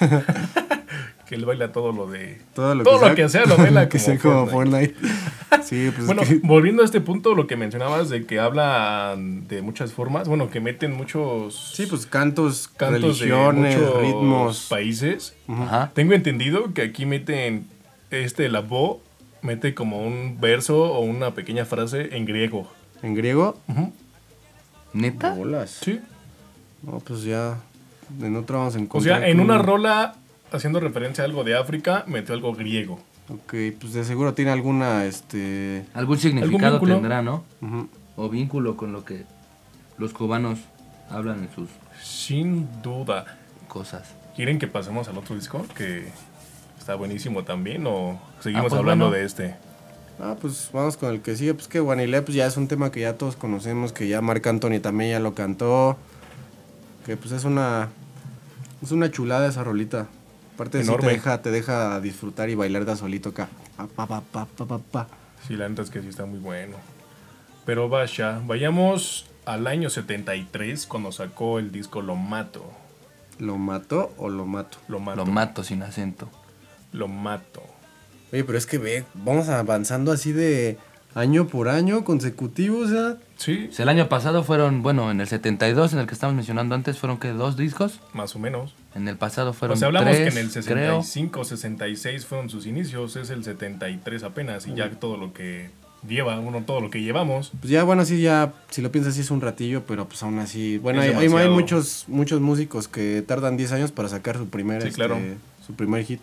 Que 1.32 1.36
él 1.36 1.46
baila 1.46 1.72
todo 1.72 1.92
lo 1.92 2.06
de... 2.10 2.38
Todo 2.54 2.74
lo 2.74 2.84
Todo 2.84 3.00
que, 3.00 3.08
lo 3.08 3.14
que 3.14 3.28
sea 3.30 3.46
lo 3.46 3.56
baila 3.56 3.88
que 3.88 3.96
como 3.98 4.04
sea 4.04 4.18
como 4.18 4.46
Fortnite. 4.48 4.94
Fortnite. 4.94 5.62
Sí, 5.64 5.90
pues 5.94 6.04
Bueno, 6.06 6.20
es 6.20 6.28
que- 6.28 6.40
volviendo 6.42 6.82
a 6.82 6.84
este 6.84 7.00
punto, 7.00 7.34
lo 7.34 7.46
que 7.46 7.56
mencionabas 7.56 8.10
de 8.10 8.26
que 8.26 8.38
habla 8.38 9.14
de 9.16 9.62
muchas 9.62 9.94
formas, 9.94 10.28
bueno, 10.28 10.50
que 10.50 10.60
meten 10.60 10.92
muchos 10.94 11.72
sí, 11.74 11.86
pues 11.86 12.04
cantos, 12.04 12.68
cantos 12.68 13.18
religiones, 13.20 13.74
de 13.74 13.80
muchos 13.86 14.00
ritmos. 14.02 14.66
países. 14.68 15.34
Ajá. 15.48 15.90
Tengo 15.94 16.12
entendido 16.12 16.74
que 16.74 16.82
aquí 16.82 17.06
meten 17.06 17.66
este 18.10 18.50
la 18.50 18.60
bo 18.60 19.00
mete 19.40 19.72
como 19.72 20.02
un 20.06 20.38
verso 20.38 20.82
o 20.92 21.00
una 21.00 21.30
pequeña 21.32 21.64
frase 21.64 22.14
en 22.14 22.26
griego. 22.26 22.70
En 23.02 23.14
griego, 23.14 23.56
¿Neta? 24.92 25.32
bolas. 25.34 25.78
Sí. 25.82 25.98
No, 26.82 26.98
pues 27.00 27.22
ya 27.24 27.56
en 28.20 28.36
otro 28.36 28.58
vamos 28.58 28.76
a 28.76 28.80
O 28.90 29.00
sea, 29.00 29.26
en 29.26 29.40
una 29.40 29.56
rola 29.58 30.16
haciendo 30.54 30.80
referencia 30.80 31.24
a 31.24 31.26
algo 31.26 31.44
de 31.44 31.56
África, 31.56 32.04
metió 32.06 32.34
algo 32.34 32.54
griego. 32.54 33.00
Ok, 33.28 33.54
pues 33.80 33.92
de 33.92 34.04
seguro 34.04 34.34
tiene 34.34 34.50
alguna, 34.50 35.04
este... 35.04 35.84
Algún 35.94 36.18
significado 36.18 36.80
tendrá, 36.80 37.22
¿no? 37.22 37.44
O 38.16 38.28
vínculo 38.28 38.76
con 38.76 38.92
lo 38.92 39.04
que 39.04 39.24
los 39.98 40.12
cubanos 40.12 40.58
hablan 41.10 41.40
en 41.44 41.54
sus 41.54 41.68
Sin 42.02 42.68
duda. 42.82 43.38
cosas. 43.68 44.14
¿Quieren 44.36 44.58
que 44.58 44.66
pasemos 44.66 45.08
al 45.08 45.18
otro 45.18 45.34
disco? 45.34 45.64
Que 45.76 46.08
está 46.78 46.94
buenísimo 46.94 47.44
también. 47.44 47.86
¿O 47.86 48.20
seguimos 48.40 48.66
Ah, 48.66 48.68
pues 48.70 48.78
hablando 48.78 49.06
bueno. 49.06 49.18
de 49.18 49.24
este? 49.26 49.54
Ah, 50.20 50.36
pues 50.40 50.70
vamos 50.72 50.96
con 50.96 51.10
el 51.10 51.20
que 51.22 51.36
sigue. 51.36 51.54
Pues 51.54 51.68
que 51.68 51.80
Guanilé 51.80 52.22
pues 52.22 52.34
ya 52.34 52.46
es 52.46 52.56
un 52.56 52.68
tema 52.68 52.90
que 52.92 53.00
ya 53.00 53.16
todos 53.16 53.36
conocemos, 53.36 53.92
que 53.92 54.08
ya 54.08 54.20
Marc 54.20 54.46
Anthony 54.46 54.80
también 54.80 55.10
ya 55.12 55.20
lo 55.20 55.34
cantó. 55.34 55.96
Que 57.06 57.16
pues 57.16 57.32
es 57.32 57.44
una 57.44 57.88
es 58.82 58.90
una 58.92 59.10
chulada 59.10 59.46
esa 59.48 59.64
rolita. 59.64 60.08
Aparte 60.54 60.80
sí 60.80 60.86
te 60.86 60.92
Enorme. 60.92 61.12
deja, 61.12 61.42
te 61.42 61.50
deja 61.50 62.00
disfrutar 62.00 62.50
y 62.50 62.54
bailar 62.54 62.84
de 62.84 62.96
solito 62.96 63.30
acá. 63.30 63.48
Pa, 63.76 63.86
pa, 63.86 64.06
pa, 64.06 64.20
pa, 64.20 64.46
pa, 64.46 64.66
pa, 64.66 64.78
pa. 64.78 65.08
Sí, 65.46 65.56
la 65.56 65.68
neta 65.68 65.82
es 65.82 65.90
que 65.90 66.00
sí 66.02 66.08
está 66.08 66.24
muy 66.26 66.38
bueno. 66.38 66.76
Pero 67.64 67.88
vaya, 67.88 68.40
vayamos 68.44 69.26
al 69.44 69.66
año 69.66 69.88
73 69.90 70.86
cuando 70.86 71.10
sacó 71.12 71.58
el 71.58 71.72
disco 71.72 72.02
Lo 72.02 72.16
Mato. 72.16 72.64
¿Lo 73.38 73.56
mató 73.56 74.12
o 74.18 74.28
lo 74.28 74.46
mato? 74.46 74.78
Lo 74.88 75.00
Mato. 75.00 75.16
Lo 75.16 75.26
mato 75.26 75.64
sin 75.64 75.82
acento. 75.82 76.28
Lo 76.92 77.08
Mato. 77.08 77.62
Oye, 78.32 78.44
pero 78.44 78.56
es 78.58 78.66
que 78.66 78.78
ve, 78.78 79.04
vamos 79.14 79.48
avanzando 79.48 80.12
así 80.12 80.32
de 80.32 80.78
año 81.14 81.46
por 81.48 81.68
año 81.68 82.04
consecutivo, 82.04 82.80
o 82.80 82.86
sea. 82.86 83.16
Sí, 83.36 83.70
el 83.76 83.88
año 83.88 84.08
pasado 84.08 84.44
fueron, 84.44 84.82
bueno, 84.82 85.10
en 85.10 85.20
el 85.20 85.26
72, 85.26 85.92
en 85.94 85.98
el 86.00 86.06
que 86.06 86.14
estamos 86.14 86.36
mencionando 86.36 86.74
antes, 86.74 86.98
fueron 86.98 87.18
que 87.18 87.28
dos 87.30 87.56
discos. 87.56 88.00
más 88.12 88.36
o 88.36 88.38
menos. 88.38 88.74
En 88.94 89.08
el 89.08 89.16
pasado 89.16 89.52
fueron 89.52 89.76
O 89.76 89.78
sea, 89.78 89.86
hablamos 89.88 90.10
tres, 90.14 90.34
que 90.34 90.40
en 90.40 90.46
el 90.46 90.52
creo. 90.52 91.02
65, 91.02 91.44
66 91.44 92.26
fueron 92.26 92.50
sus 92.50 92.66
inicios, 92.66 93.16
es 93.16 93.30
el 93.30 93.42
73 93.44 94.22
apenas, 94.22 94.66
y 94.66 94.74
ya 94.74 94.90
todo 94.90 95.16
lo 95.16 95.32
que 95.32 95.70
lleva, 96.06 96.38
bueno, 96.40 96.62
todo 96.66 96.80
lo 96.80 96.90
que 96.90 97.00
llevamos. 97.00 97.52
Pues 97.60 97.70
ya, 97.70 97.84
bueno, 97.84 98.04
sí, 98.04 98.20
ya, 98.20 98.52
si 98.70 98.82
lo 98.82 98.92
piensas, 98.92 99.14
sí 99.14 99.20
es 99.22 99.30
un 99.30 99.40
ratillo, 99.40 99.84
pero 99.86 100.06
pues 100.06 100.22
aún 100.22 100.38
así. 100.40 100.76
Bueno, 100.78 101.00
hay, 101.00 101.10
hay- 101.10 101.48
muchos, 101.48 102.04
muchos 102.08 102.40
músicos 102.40 102.86
que 102.88 103.22
tardan 103.26 103.56
10 103.56 103.72
años 103.72 103.92
para 103.92 104.08
sacar 104.08 104.36
su 104.36 104.48
primer, 104.48 104.82
Sí, 104.82 104.88
este, 104.88 104.96
claro. 104.96 105.18
su 105.66 105.74
primer 105.74 106.04
hit. 106.04 106.20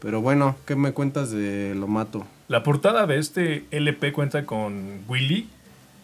Pero 0.00 0.20
bueno, 0.22 0.56
¿qué 0.66 0.76
me 0.76 0.92
cuentas 0.92 1.30
de 1.30 1.74
Lo 1.74 1.86
Mato? 1.86 2.26
La 2.48 2.62
portada 2.62 3.06
de 3.06 3.18
este 3.18 3.64
LP 3.70 4.12
cuenta 4.12 4.44
con 4.44 5.00
Willy 5.08 5.48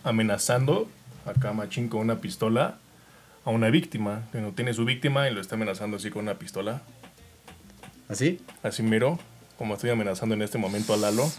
amenazando, 0.04 0.88
acá 1.24 1.52
machín 1.52 1.88
con 1.88 2.00
una 2.00 2.16
pistola, 2.20 2.76
a 3.46 3.50
una 3.50 3.70
víctima. 3.70 4.22
Bueno, 4.32 4.52
tiene 4.54 4.74
su 4.74 4.84
víctima 4.84 5.28
y 5.30 5.32
lo 5.34 5.40
está 5.40 5.54
amenazando 5.54 5.96
así 5.96 6.10
con 6.10 6.22
una 6.24 6.34
pistola. 6.34 6.82
¿Así? 8.08 8.40
Así 8.62 8.82
miro, 8.82 9.18
como 9.58 9.74
estoy 9.74 9.90
amenazando 9.90 10.34
en 10.34 10.42
este 10.42 10.58
momento 10.58 10.92
a 10.92 10.96
Lalo. 10.98 11.30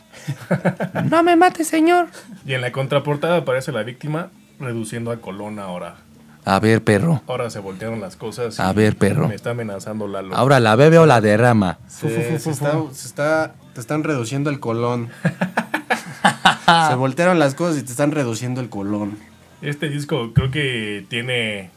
No 1.10 1.22
me 1.24 1.36
mate, 1.36 1.64
señor. 1.64 2.08
Y 2.46 2.54
en 2.54 2.62
la 2.62 2.72
contraportada 2.72 3.38
aparece 3.38 3.72
la 3.72 3.84
víctima 3.84 4.30
reduciendo 4.60 5.12
a 5.12 5.22
Colón 5.22 5.60
ahora. 5.60 5.98
A 6.46 6.60
ver, 6.62 6.82
perro. 6.84 7.22
Ahora 7.28 7.50
se 7.50 7.60
voltearon 7.60 8.00
las 8.00 8.16
cosas. 8.16 8.58
y 8.58 8.62
A 8.62 8.72
ver, 8.72 8.96
perro. 8.98 9.28
Me 9.28 9.36
está 9.36 9.50
amenazando 9.52 10.08
Lalo. 10.08 10.34
Ahora 10.36 10.60
la 10.62 10.76
bebe 10.78 10.98
o 10.98 11.06
la 11.06 11.20
derrama. 11.22 11.78
Se, 11.88 12.40
se 12.40 12.50
está, 12.52 12.74
se 12.94 13.08
está- 13.08 13.54
te 13.74 13.82
están 13.82 14.04
reduciendo 14.04 14.50
el 14.50 14.60
colón. 14.62 15.10
se 16.90 16.96
voltearon 16.96 17.38
las 17.40 17.54
cosas 17.54 17.78
y 17.82 17.84
te 17.86 17.92
están 17.92 18.12
reduciendo 18.12 18.62
el 18.62 18.70
colón. 18.70 19.18
Este 19.62 19.90
disco 19.90 20.34
creo 20.34 20.50
que 20.52 21.06
tiene 21.10 21.70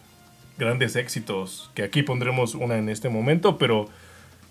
grandes 0.60 0.94
éxitos, 0.94 1.70
que 1.74 1.82
aquí 1.82 2.02
pondremos 2.02 2.54
una 2.54 2.76
en 2.76 2.88
este 2.88 3.08
momento, 3.08 3.58
pero 3.58 3.88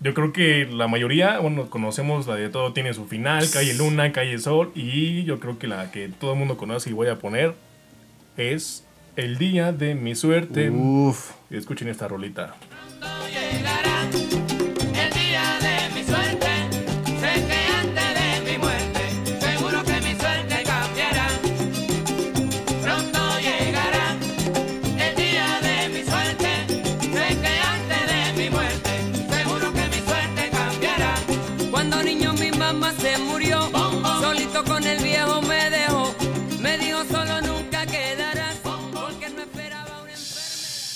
yo 0.00 0.14
creo 0.14 0.32
que 0.32 0.66
la 0.66 0.88
mayoría, 0.88 1.38
bueno, 1.38 1.70
conocemos 1.70 2.26
la 2.26 2.34
de 2.34 2.48
Todo 2.48 2.72
tiene 2.72 2.92
su 2.94 3.06
final, 3.06 3.48
Calle 3.50 3.74
Luna, 3.74 4.12
Calle 4.12 4.38
Sol, 4.38 4.72
y 4.74 5.24
yo 5.24 5.40
creo 5.40 5.58
que 5.58 5.66
la 5.66 5.90
que 5.90 6.08
todo 6.08 6.32
el 6.32 6.38
mundo 6.38 6.56
conoce 6.56 6.90
y 6.90 6.92
voy 6.92 7.08
a 7.08 7.18
poner 7.18 7.54
es 8.36 8.84
El 9.16 9.38
Día 9.38 9.72
de 9.72 9.94
mi 9.94 10.14
Suerte. 10.14 10.70
Uf. 10.70 11.32
Escuchen 11.50 11.88
esta 11.88 12.08
rolita. 12.08 12.56
llegará 13.30 14.08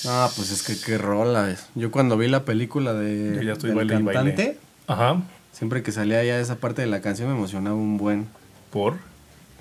Ah, 0.07 0.31
pues 0.37 0.51
es 0.51 0.63
que 0.63 0.77
qué 0.79 0.99
rola 0.99 1.51
es. 1.51 1.67
Yo 1.75 1.91
cuando 1.91 2.17
vi 2.17 2.29
la 2.29 2.45
película 2.45 2.93
de 2.95 3.35
Yo 3.37 3.43
ya 3.43 3.53
estoy 3.55 3.71
del 3.71 3.77
baile 3.79 3.95
y 3.95 4.03
baile. 4.03 4.13
cantante, 4.35 4.59
Ajá. 4.87 5.23
siempre 5.53 5.83
que 5.83 5.93
salía 5.93 6.23
ya 6.25 6.39
esa 6.39 6.57
parte 6.57 6.83
de 6.83 6.89
la 6.89 7.01
canción 7.01 7.29
me 7.31 7.35
emocionaba 7.37 7.77
un 7.77 7.97
buen. 7.97 8.27
Por. 8.71 8.97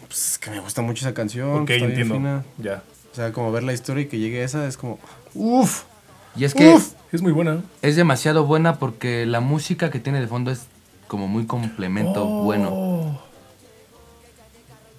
Pues 0.08 0.32
es 0.34 0.38
que 0.40 0.50
me 0.52 0.60
gusta 0.60 0.82
mucho 0.82 1.06
esa 1.06 1.14
canción. 1.14 1.50
Ok, 1.62 1.70
está 1.70 1.86
bien 1.86 1.90
entiendo. 1.92 2.16
fina. 2.16 2.44
Ya. 2.58 2.84
O 3.12 3.16
sea, 3.16 3.32
como 3.32 3.52
ver 3.52 3.64
la 3.64 3.74
historia 3.74 4.04
y 4.04 4.08
que 4.08 4.18
llegue 4.20 4.44
esa 4.44 4.68
es 4.68 4.76
como, 4.78 5.00
uf. 5.36 5.84
Y 6.36 6.46
es 6.46 6.54
que 6.56 6.74
Uf. 6.74 6.94
Es 7.12 7.22
muy 7.22 7.32
buena. 7.32 7.62
es 7.84 7.96
demasiado 7.96 8.44
buena 8.46 8.80
porque 8.80 9.28
la 9.28 9.40
música 9.40 9.92
que 9.92 10.00
tiene 10.00 10.20
de 10.20 10.26
fondo 10.28 10.50
es 10.50 10.62
como 11.08 11.28
muy 11.28 11.46
complemento 11.46 12.26
Oh. 12.28 12.44
bueno. 12.44 13.22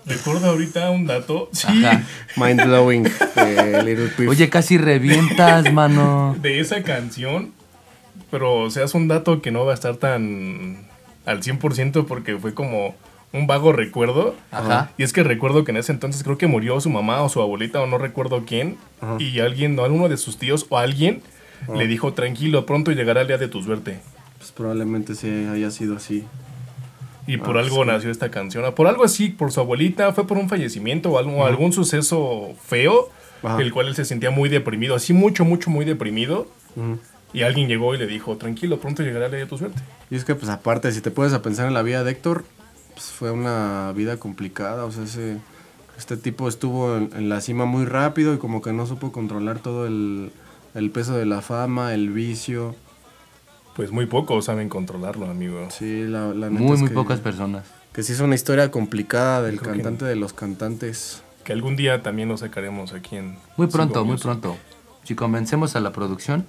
Recuerdo 0.07 0.51
ahorita 0.51 0.91
un 0.91 1.07
dato. 1.07 1.49
Sí. 1.53 1.67
Ajá. 1.69 2.03
Mind 2.37 2.65
blowing 2.65 3.03
de 3.05 3.83
Little 3.85 4.09
Piff. 4.09 4.29
Oye, 4.29 4.51
casi 4.51 4.77
revientas, 4.79 5.73
mano. 5.73 6.37
de 6.41 6.61
esa 6.61 6.83
canción 6.83 7.53
Pero, 8.31 8.55
o 8.63 8.71
sea, 8.71 8.85
es 8.85 8.95
un 8.95 9.09
dato 9.09 9.41
que 9.41 9.51
no 9.51 9.65
va 9.65 9.73
a 9.73 9.75
estar 9.75 9.97
tan 9.97 10.87
al 11.25 11.41
100% 11.43 12.05
porque 12.07 12.37
fue 12.37 12.53
como 12.53 12.95
un 13.33 13.47
vago 13.47 13.73
recuerdo. 13.73 14.35
Ajá. 14.51 14.91
Y 14.99 15.03
es 15.03 15.13
que 15.13 15.23
recuerdo 15.23 15.65
que 15.65 15.73
en 15.73 15.79
ese 15.79 15.93
entonces 15.93 16.23
creo 16.23 16.39
que 16.39 16.47
murió 16.47 16.81
su 16.81 16.91
mamá 16.91 17.23
o 17.23 17.29
su 17.29 17.41
abuelita 17.41 17.81
o 17.81 17.87
no 17.87 17.99
recuerdo 17.99 18.45
quién. 18.47 18.77
Y 19.19 19.41
alguien, 19.41 19.79
o 19.79 19.85
alguno 19.85 20.09
de 20.09 20.17
sus 20.17 20.39
tíos 20.39 20.67
o 20.69 20.79
alguien 20.79 21.23
le 21.75 21.87
dijo, 21.87 22.13
tranquilo, 22.13 22.67
pronto 22.67 22.93
llegará 22.93 23.23
el 23.23 23.27
día 23.27 23.39
de 23.39 23.49
tu 23.49 23.63
suerte. 23.63 24.01
Pues 24.39 24.53
probablemente 24.53 25.15
sí 25.15 25.47
haya 25.51 25.71
sido 25.71 25.97
así. 25.97 26.25
Y 27.27 27.39
por 27.39 27.57
Ah, 27.57 27.61
algo 27.61 27.83
sí. 27.83 27.87
nació 27.89 28.11
esta 28.11 28.31
canción. 28.31 28.75
Por 28.75 28.87
algo 28.87 29.05
así, 29.05 29.29
por 29.31 29.51
su 29.53 29.61
abuelita, 29.61 30.13
fue 30.13 30.27
por 30.27 30.37
un 30.39 30.49
fallecimiento 30.49 31.11
o 31.11 31.19
algo, 31.19 31.47
algún 31.47 31.73
suceso 31.73 32.55
feo, 32.67 33.09
Ajá. 33.43 33.61
el 33.63 33.73
cual 33.73 33.89
él 33.89 33.95
se 33.97 34.05
sentía 34.05 34.31
muy 34.31 34.49
deprimido, 34.49 34.95
así 34.95 35.13
mucho, 35.13 35.45
mucho, 35.45 35.71
muy 35.71 35.85
deprimido. 35.85 36.47
Y 37.33 37.43
alguien 37.43 37.67
llegó 37.69 37.95
y 37.95 37.99
le 37.99 38.07
dijo, 38.07 38.37
tranquilo, 38.37 38.79
pronto 38.79 39.03
llegará 39.03 39.29
día 39.29 39.39
de 39.41 39.47
tu 39.47 39.59
suerte. 39.59 39.81
Y 40.11 40.17
es 40.17 40.25
que, 40.25 40.35
pues 40.35 40.49
aparte, 40.51 40.93
si 40.93 41.01
te 41.01 41.11
puedes 41.11 41.33
a 41.33 41.43
pensar 41.43 41.67
en 41.67 41.75
la 41.75 41.83
vida 41.83 42.05
de 42.05 42.11
Héctor, 42.13 42.45
pues 42.93 43.07
fue 43.07 43.31
una 43.31 43.93
vida 43.97 44.19
complicada. 44.19 44.85
O 44.85 44.93
sea, 44.93 45.05
ese, 45.05 45.39
este 45.99 46.17
tipo 46.17 46.49
estuvo 46.49 46.97
en, 46.97 47.11
en 47.17 47.29
la 47.29 47.41
cima 47.41 47.65
muy 47.65 47.87
rápido 47.87 48.35
y 48.35 48.39
como 48.39 48.61
que 48.63 48.73
no 48.73 48.87
supo 48.87 49.11
controlar 49.13 49.59
todo 49.61 49.87
el, 49.87 50.31
el 50.75 50.91
peso 50.91 51.17
de 51.17 51.27
la 51.27 51.41
fama, 51.41 51.95
el 51.95 52.11
vicio. 52.11 52.77
Pues 53.77 53.91
muy 53.91 54.07
pocos 54.07 54.45
saben 54.45 54.69
controlarlo, 54.69 55.29
amigo. 55.29 55.69
Sí, 55.71 56.05
la, 56.07 56.29
la 56.29 56.49
neta 56.49 56.63
Muy, 56.63 56.75
es 56.75 56.81
muy 56.81 56.89
que- 56.91 56.95
pocas 56.95 57.21
personas. 57.21 57.65
Que 57.93 58.03
sí 58.03 58.13
es 58.13 58.21
una 58.21 58.35
historia 58.35 58.71
complicada 58.71 59.43
del 59.43 59.59
Creo 59.61 59.73
que 59.73 59.79
cantante 59.79 60.05
de 60.05 60.17
los 60.17 60.33
cantantes. 60.33 61.23
Que 61.45 61.53
algún 61.53 61.77
día 61.77 62.03
también 62.03 62.29
lo 62.29 62.37
sacaremos 62.37 62.93
aquí 62.93 63.17
en... 63.17 63.37
Muy 63.57 63.67
pronto, 63.69 64.01
muy 64.05 64.13
Music. 64.13 64.25
pronto. 64.25 64.57
Si 65.05 65.15
convencemos 65.15 65.77
a 65.77 65.81
la 65.81 65.93
producción, 65.93 66.47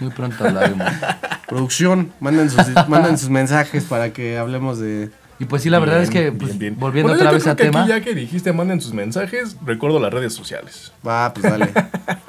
muy 0.00 0.10
pronto 0.10 0.44
hablaremos. 0.44 0.86
Producción, 1.48 2.12
manden 2.20 2.50
sus, 2.50 2.66
manden 2.88 3.18
sus 3.18 3.30
mensajes 3.30 3.84
para 3.84 4.12
que 4.12 4.36
hablemos 4.38 4.78
de... 4.78 5.10
Y 5.40 5.44
pues 5.46 5.62
sí, 5.62 5.70
la 5.70 5.78
verdad 5.78 6.02
es 6.02 6.10
que, 6.10 6.22
Bien, 6.30 6.38
pues, 6.38 6.48
bien, 6.50 6.58
bien. 6.58 6.80
volviendo 6.80 7.08
Bueno, 7.12 7.22
otra 7.22 7.32
vez 7.32 7.42
creo 7.44 7.52
a 7.52 7.56
que 7.56 7.62
aquí 7.62 7.72
tema, 7.72 7.86
ya 7.88 8.00
que 8.00 8.14
dijiste 8.14 8.52
manden 8.52 8.80
sus 8.80 8.92
mensajes, 8.92 9.56
recuerdo 9.64 9.98
las 10.00 10.12
redes 10.12 10.34
sociales. 10.34 10.92
Va, 11.06 11.32
pues 11.32 11.44
dale. 11.44 11.72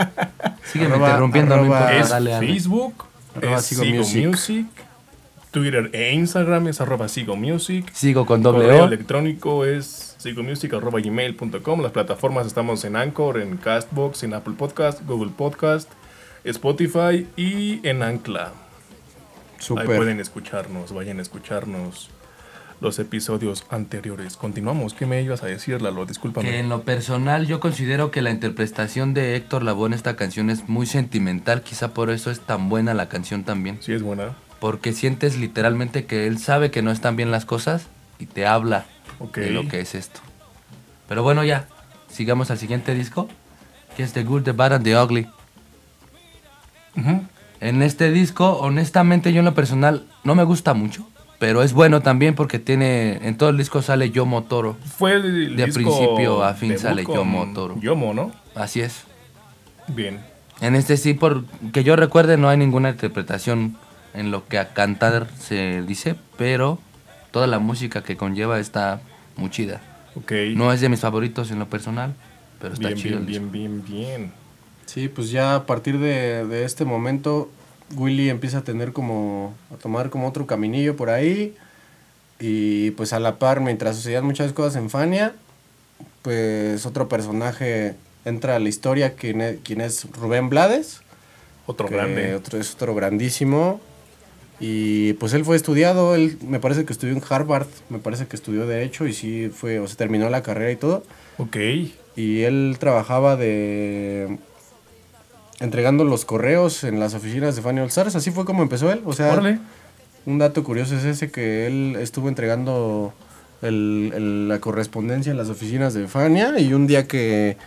sígueme 0.72 0.96
arroba- 0.96 1.08
interrumpiendo, 1.10 1.56
no 1.56 1.62
arroba- 1.64 1.78
importa, 1.80 1.98
es 1.98 2.10
dale, 2.10 2.32
dale. 2.32 2.48
Facebook, 2.48 3.06
Arroba 3.44 3.62
Sigo 3.62 3.86
Music. 3.86 4.28
Music. 4.28 4.66
Twitter 5.52 5.90
e 5.94 6.14
Instagram 6.14 6.68
es 6.68 6.80
arroba 6.80 7.08
Sigo 7.08 7.36
Music. 7.36 7.90
Sigo 7.92 8.26
con 8.26 8.44
doble 8.44 8.66
Correo 8.66 8.84
O. 8.84 8.88
electrónico 8.88 9.66
es 9.66 10.16
sigomusic.gmail.com. 10.20 11.82
Las 11.82 11.92
plataformas 11.92 12.46
estamos 12.46 12.84
en 12.86 12.96
Anchor, 12.96 13.40
en 13.40 13.58
Castbox, 13.58 14.24
en 14.24 14.34
Apple 14.36 14.54
Podcast, 14.58 15.02
Google 15.06 15.32
Podcast, 15.36 15.90
Spotify 16.44 17.28
y 17.36 17.86
en 17.88 18.04
Ancla. 18.04 18.48
Ahí 18.48 18.54
Súper. 19.58 19.86
pueden 19.86 20.20
escucharnos, 20.20 20.94
vayan 20.94 21.20
a 21.20 21.22
escucharnos 21.22 22.10
los 22.82 23.00
episodios 23.00 23.66
anteriores. 23.70 24.38
Continuamos. 24.38 24.94
¿Qué 24.94 25.06
me 25.06 25.22
ibas 25.22 25.44
a 25.44 25.48
decir, 25.48 25.82
Lalo? 25.82 26.06
Discúlpame. 26.06 26.50
Que 26.50 26.60
en 26.60 26.70
lo 26.70 26.84
personal 26.84 27.48
yo 27.48 27.60
considero 27.60 28.12
que 28.12 28.22
la 28.22 28.32
interpretación 28.32 29.14
de 29.14 29.36
Héctor 29.36 29.64
Lavoe 29.64 29.88
en 29.88 29.94
esta 29.94 30.16
canción 30.16 30.50
es 30.50 30.70
muy 30.70 30.86
sentimental, 30.86 31.62
quizá 31.62 31.94
por 31.94 32.10
eso 32.10 32.32
es 32.32 32.40
tan 32.40 32.70
buena 32.70 32.94
la 32.94 33.10
canción 33.10 33.44
también. 33.44 33.78
Sí, 33.82 33.94
es 33.94 34.02
buena. 34.02 34.36
Porque 34.60 34.94
sientes 34.94 35.38
literalmente 35.38 36.06
que 36.06 36.28
él 36.28 36.38
sabe 36.40 36.72
que 36.72 36.82
no 36.82 36.92
están 36.92 37.16
bien 37.16 37.32
las 37.32 37.46
cosas 37.46 37.88
y 38.18 38.26
te 38.26 38.46
habla 38.46 38.86
de 39.34 39.52
lo 39.52 39.68
que 39.68 39.80
es 39.80 39.96
esto. 39.96 40.20
Pero 41.08 41.24
bueno, 41.24 41.44
ya, 41.44 41.68
sigamos 42.10 42.52
al 42.52 42.58
siguiente 42.58 42.94
disco, 42.94 43.30
que 43.96 44.04
es 44.04 44.14
The 44.14 44.24
Good, 44.24 44.44
The 44.44 44.52
Bad 44.52 44.74
and 44.74 44.84
The 44.84 44.98
Ugly. 45.02 45.28
En 47.62 47.82
este 47.82 48.12
disco, 48.12 48.58
honestamente, 48.60 49.34
yo 49.34 49.40
en 49.40 49.46
lo 49.46 49.54
personal 49.54 50.06
no 50.24 50.36
me 50.36 50.44
gusta 50.44 50.74
mucho, 50.74 51.08
pero 51.40 51.64
es 51.64 51.74
bueno 51.74 52.02
también 52.02 52.36
porque 52.36 52.60
tiene, 52.60 53.26
en 53.26 53.38
todo 53.38 53.50
el 53.50 53.58
disco 53.58 53.82
sale 53.82 54.12
Yomo 54.12 54.44
Toro. 54.44 54.78
Fue 54.98 55.14
el 55.14 55.56
De 55.56 55.66
disco 55.66 55.80
principio 55.80 56.44
a 56.44 56.54
fin 56.54 56.78
sale 56.78 57.04
Yomo 57.04 57.52
Toro. 57.54 57.80
Yomo, 57.80 58.14
¿no? 58.14 58.32
Así 58.56 58.82
es. 58.82 59.06
Bien. 59.88 60.20
En 60.62 60.76
este 60.76 60.98
sí, 60.98 61.14
por 61.14 61.46
que 61.72 61.86
yo 61.86 61.96
recuerde, 61.96 62.38
no 62.38 62.50
hay 62.50 62.58
ninguna 62.58 62.90
interpretación 62.90 63.78
en 64.14 64.32
lo 64.32 64.48
que 64.48 64.60
a 64.60 64.74
cantar 64.74 65.28
se 65.40 65.82
dice, 65.84 66.16
pero 66.38 66.78
toda 67.32 67.48
la 67.48 67.60
música 67.60 68.04
que 68.04 68.18
conlleva 68.18 68.60
está 68.60 69.00
muy 69.38 69.50
chida. 69.50 69.82
Ok. 70.16 70.34
No 70.56 70.74
es 70.74 70.82
de 70.82 70.90
mis 70.90 71.00
favoritos 71.00 71.52
en 71.52 71.60
lo 71.60 71.70
personal, 71.70 72.14
pero 72.60 72.74
está 72.74 72.90
bien, 72.90 73.00
chido. 73.00 73.20
bien, 73.20 73.22
el 73.22 73.28
disco. 73.28 73.52
bien, 73.52 73.84
bien, 73.86 74.08
bien. 74.08 74.32
Sí, 74.86 75.08
pues 75.08 75.32
ya 75.32 75.56
a 75.56 75.66
partir 75.66 76.00
de, 76.00 76.46
de 76.46 76.66
este 76.66 76.84
momento, 76.84 77.50
Willy 77.96 78.30
empieza 78.30 78.60
a 78.60 78.64
tener 78.64 78.94
como, 78.94 79.54
a 79.74 79.78
tomar 79.78 80.10
como 80.10 80.28
otro 80.28 80.46
caminillo 80.46 80.96
por 80.96 81.10
ahí. 81.10 81.56
Y 82.40 82.92
pues 82.92 83.14
a 83.14 83.20
la 83.20 83.38
par, 83.38 83.60
mientras 83.60 83.98
sucedían 83.98 84.26
muchas 84.26 84.54
cosas 84.54 84.76
en 84.78 84.90
Fania, 84.90 85.36
pues 86.22 86.86
otro 86.86 87.10
personaje 87.10 87.96
entra 88.26 88.56
a 88.56 88.60
la 88.60 88.70
historia, 88.70 89.16
quien 89.16 89.42
es, 89.42 89.58
quien 89.64 89.82
es 89.82 90.06
Rubén 90.12 90.50
Blades. 90.50 91.02
Otro 91.66 91.88
grande. 91.88 92.36
Otro, 92.36 92.60
es 92.60 92.74
otro 92.74 92.96
grandísimo. 92.96 93.82
Y 94.60 95.14
pues 95.14 95.34
él 95.34 95.46
fue 95.46 95.56
estudiado, 95.56 96.16
él 96.16 96.38
me 96.46 96.60
parece 96.60 96.84
que 96.84 96.92
estudió 96.92 97.14
en 97.14 97.24
Harvard, 97.28 97.68
me 97.90 98.00
parece 98.00 98.28
que 98.28 98.36
estudió 98.36 98.68
Derecho 98.68 99.08
y 99.08 99.14
sí 99.14 99.50
fue, 99.54 99.80
o 99.80 99.88
sea, 99.88 99.96
terminó 99.96 100.30
la 100.30 100.44
carrera 100.44 100.72
y 100.72 100.76
todo. 100.76 101.04
Ok. 101.38 101.56
Y 102.18 102.42
él 102.42 102.76
trabajaba 102.78 103.38
de 103.38 104.38
entregando 105.60 106.04
los 106.04 106.26
correos 106.26 106.84
en 106.84 107.00
las 107.00 107.14
oficinas 107.14 107.56
de 107.56 107.62
Fanny 107.62 107.82
All 107.82 107.88
Stars. 107.88 108.16
Así 108.16 108.32
fue 108.32 108.46
como 108.46 108.64
empezó 108.64 108.92
él. 108.92 109.02
O 109.06 109.14
sea, 109.14 109.34
un 110.26 110.38
dato 110.38 110.64
curioso 110.64 110.96
es 110.96 111.04
ese 111.06 111.32
que 111.32 111.68
él 111.68 111.98
estuvo 112.00 112.30
entregando 112.30 113.14
el- 113.62 114.12
el- 114.16 114.48
la 114.48 114.60
correspondencia 114.60 115.32
en 115.32 115.38
las 115.38 115.50
oficinas 115.50 115.94
de 115.94 116.08
Fania 116.08 116.60
y 116.60 116.74
un 116.74 116.88
día 116.88 117.08
que 117.08 117.58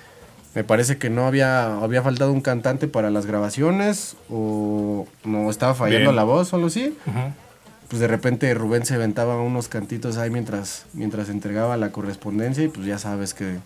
me 0.55 0.65
parece 0.65 0.97
que 0.99 1.11
no 1.11 1.27
había, 1.27 1.79
había 1.79 2.03
faltado 2.03 2.33
un 2.33 2.41
cantante 2.43 2.87
para 2.89 3.11
las 3.11 3.27
grabaciones 3.27 4.17
o 4.31 5.07
no 5.25 5.51
estaba 5.51 5.75
fallando 5.75 6.11
Bien. 6.11 6.17
la 6.17 6.25
voz 6.25 6.53
o 6.53 6.57
algo 6.57 6.69
así, 6.69 6.95
pues 7.89 8.01
de 8.01 8.07
repente 8.07 8.53
Rubén 8.55 8.85
se 8.87 8.95
aventaba 8.95 9.41
unos 9.43 9.69
cantitos 9.69 10.17
ahí 10.19 10.31
mientras, 10.31 10.87
mientras 10.95 11.29
entregaba 11.31 11.77
la 11.77 11.91
correspondencia 11.91 12.65
y 12.65 12.69
pues 12.69 12.87
ya 12.87 12.99
sabes 12.99 13.35
que 13.35 13.57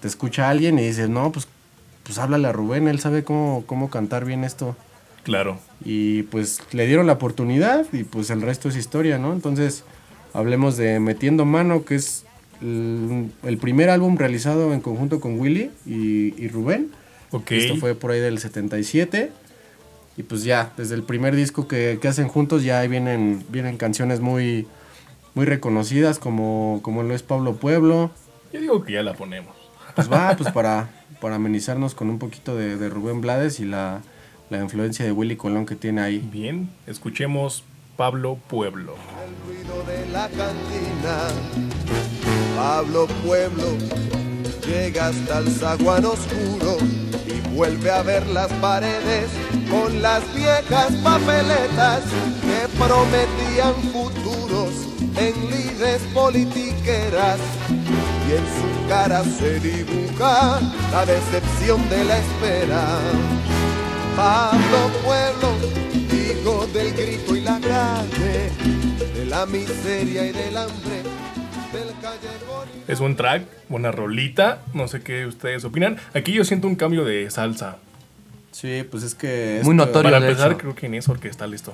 te 0.00 0.08
escucha 0.08 0.48
alguien 0.50 0.78
y 0.78 0.86
dices, 0.86 1.08
no, 1.08 1.32
pues, 1.32 1.48
pues 2.10 2.18
háblale 2.18 2.48
a 2.48 2.52
Rubén, 2.52 2.88
él 2.88 2.98
sabe 2.98 3.22
cómo, 3.22 3.62
cómo 3.66 3.88
cantar 3.88 4.24
bien 4.24 4.42
esto. 4.42 4.74
Claro. 5.22 5.60
Y 5.84 6.24
pues 6.24 6.60
le 6.72 6.84
dieron 6.88 7.06
la 7.06 7.12
oportunidad 7.12 7.86
y 7.92 8.02
pues 8.02 8.30
el 8.30 8.42
resto 8.42 8.68
es 8.68 8.74
historia, 8.74 9.16
¿no? 9.16 9.32
Entonces 9.32 9.84
hablemos 10.32 10.76
de 10.76 10.98
Metiendo 10.98 11.44
Mano, 11.44 11.84
que 11.84 11.94
es 11.94 12.24
el, 12.60 13.30
el 13.44 13.58
primer 13.58 13.90
álbum 13.90 14.16
realizado 14.16 14.74
en 14.74 14.80
conjunto 14.80 15.20
con 15.20 15.38
Willy 15.38 15.70
y, 15.86 16.34
y 16.36 16.48
Rubén. 16.48 16.90
Ok. 17.30 17.52
Esto 17.52 17.76
fue 17.76 17.94
por 17.94 18.10
ahí 18.10 18.18
del 18.18 18.40
77. 18.40 19.30
Y 20.16 20.24
pues 20.24 20.42
ya, 20.42 20.72
desde 20.76 20.96
el 20.96 21.04
primer 21.04 21.36
disco 21.36 21.68
que, 21.68 22.00
que 22.02 22.08
hacen 22.08 22.26
juntos 22.26 22.64
ya 22.64 22.80
ahí 22.80 22.88
vienen, 22.88 23.44
vienen 23.50 23.76
canciones 23.76 24.18
muy, 24.18 24.66
muy 25.34 25.46
reconocidas 25.46 26.18
como, 26.18 26.80
como 26.82 27.04
lo 27.04 27.14
es 27.14 27.22
Pablo 27.22 27.54
Pueblo. 27.54 28.10
Yo 28.52 28.60
digo 28.60 28.82
que 28.82 28.94
ya 28.94 29.04
la 29.04 29.14
ponemos. 29.14 29.54
Pues 29.94 30.10
va, 30.10 30.36
pues 30.36 30.52
para, 30.52 30.88
para 31.20 31.36
amenizarnos 31.36 31.94
con 31.94 32.10
un 32.10 32.18
poquito 32.18 32.56
de, 32.56 32.76
de 32.76 32.88
Rubén 32.88 33.20
Blades 33.20 33.60
y 33.60 33.64
la, 33.64 34.00
la 34.50 34.58
influencia 34.58 35.04
de 35.04 35.12
Willy 35.12 35.36
Colón 35.36 35.66
que 35.66 35.76
tiene 35.76 36.00
ahí. 36.00 36.18
Bien. 36.18 36.70
Escuchemos 36.86 37.64
Pablo 37.96 38.38
Pueblo. 38.48 38.94
El 39.24 39.34
ruido 39.46 39.84
de 39.84 40.08
la 40.10 40.28
cantina. 40.28 41.28
Pablo 42.56 43.06
Pueblo 43.24 43.64
llega 44.66 45.08
hasta 45.08 45.38
el 45.38 45.48
zaguán 45.48 46.04
oscuro 46.04 46.78
y 47.26 47.54
vuelve 47.54 47.90
a 47.90 48.02
ver 48.02 48.26
las 48.28 48.52
paredes 48.54 49.28
con 49.70 50.02
las 50.02 50.22
viejas 50.34 50.92
papeletas 51.02 52.02
que 52.42 52.68
prometían 52.78 53.74
futuros 53.92 54.70
en 55.16 55.50
lides 55.50 56.02
politiqueras. 56.14 57.38
Y 58.30 58.32
en 58.32 58.44
su 58.46 58.88
cara 58.88 59.24
se 59.24 59.58
dibuja 59.58 60.60
la 60.92 61.04
decepción 61.04 61.88
de 61.88 62.04
la 62.04 62.18
espera. 62.18 62.86
Pablo 64.16 64.90
Pueblo, 65.04 65.56
hijo 66.12 66.66
del 66.68 66.92
grito 66.94 67.34
y 67.34 67.40
la 67.40 67.58
grande, 67.58 68.50
de 69.14 69.24
la 69.26 69.46
miseria 69.46 70.26
y 70.26 70.32
del 70.32 70.56
hambre, 70.56 71.02
del 71.72 71.88
callejón. 72.00 72.68
y- 72.86 72.92
Es 72.92 73.00
un 73.00 73.16
track, 73.16 73.42
buena 73.68 73.90
rolita. 73.90 74.62
No 74.74 74.86
sé 74.86 75.02
qué 75.02 75.26
ustedes 75.26 75.64
opinan. 75.64 75.96
Aquí 76.14 76.32
yo 76.32 76.44
siento 76.44 76.68
un 76.68 76.76
cambio 76.76 77.04
de 77.04 77.28
salsa. 77.30 77.78
Sí, 78.52 78.84
pues 78.90 79.02
es 79.04 79.14
que... 79.14 79.60
Muy 79.64 79.74
notorio. 79.74 80.10
Para 80.10 80.18
empezar, 80.24 80.56
creo 80.56 80.74
que 80.74 80.86
en 80.86 80.94
eso 80.94 81.12
orquestal 81.12 81.54
esto. 81.54 81.72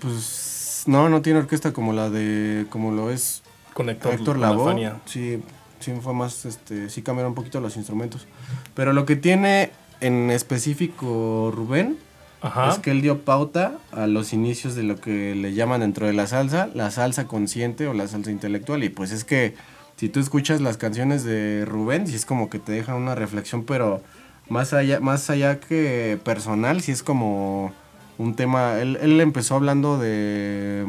Pues 0.00 0.84
no, 0.86 1.08
no 1.08 1.20
tiene 1.22 1.40
orquesta 1.40 1.72
como 1.72 1.92
la 1.92 2.08
de... 2.10 2.66
como 2.70 2.90
lo 2.92 3.10
es 3.10 3.42
Con 3.74 3.88
Héctor, 3.88 4.14
Héctor 4.14 4.38
la 4.38 4.50
Lavoe. 4.50 4.92
Sí, 5.06 5.42
sí 5.80 5.92
fue 6.00 6.14
más, 6.14 6.44
este, 6.44 6.90
sí 6.90 7.02
cambiaron 7.02 7.32
un 7.32 7.34
poquito 7.34 7.60
los 7.60 7.76
instrumentos. 7.76 8.26
Pero 8.74 8.92
lo 8.92 9.06
que 9.06 9.16
tiene 9.16 9.70
en 10.00 10.30
específico 10.30 11.52
Rubén 11.54 11.98
Ajá. 12.40 12.70
es 12.70 12.78
que 12.78 12.90
él 12.90 13.02
dio 13.02 13.20
pauta 13.20 13.78
a 13.92 14.06
los 14.06 14.32
inicios 14.32 14.74
de 14.74 14.82
lo 14.82 14.96
que 15.00 15.34
le 15.34 15.54
llaman 15.54 15.80
dentro 15.80 16.06
de 16.06 16.12
la 16.12 16.26
salsa, 16.26 16.68
la 16.74 16.90
salsa 16.90 17.26
consciente 17.26 17.86
o 17.86 17.94
la 17.94 18.08
salsa 18.08 18.30
intelectual. 18.30 18.84
Y 18.84 18.88
pues 18.88 19.12
es 19.12 19.24
que 19.24 19.54
si 19.96 20.08
tú 20.08 20.20
escuchas 20.20 20.60
las 20.60 20.76
canciones 20.76 21.24
de 21.24 21.64
Rubén, 21.64 22.06
sí 22.06 22.14
es 22.14 22.26
como 22.26 22.50
que 22.50 22.58
te 22.58 22.72
dejan 22.72 22.96
una 22.96 23.14
reflexión, 23.14 23.64
pero 23.64 24.02
más 24.48 24.72
allá, 24.72 25.00
más 25.00 25.30
allá 25.30 25.60
que 25.60 26.18
personal, 26.24 26.80
sí 26.80 26.92
es 26.92 27.02
como 27.02 27.72
un 28.18 28.34
tema. 28.34 28.78
Él, 28.80 28.98
él 29.00 29.20
empezó 29.20 29.54
hablando 29.54 29.98
de. 29.98 30.86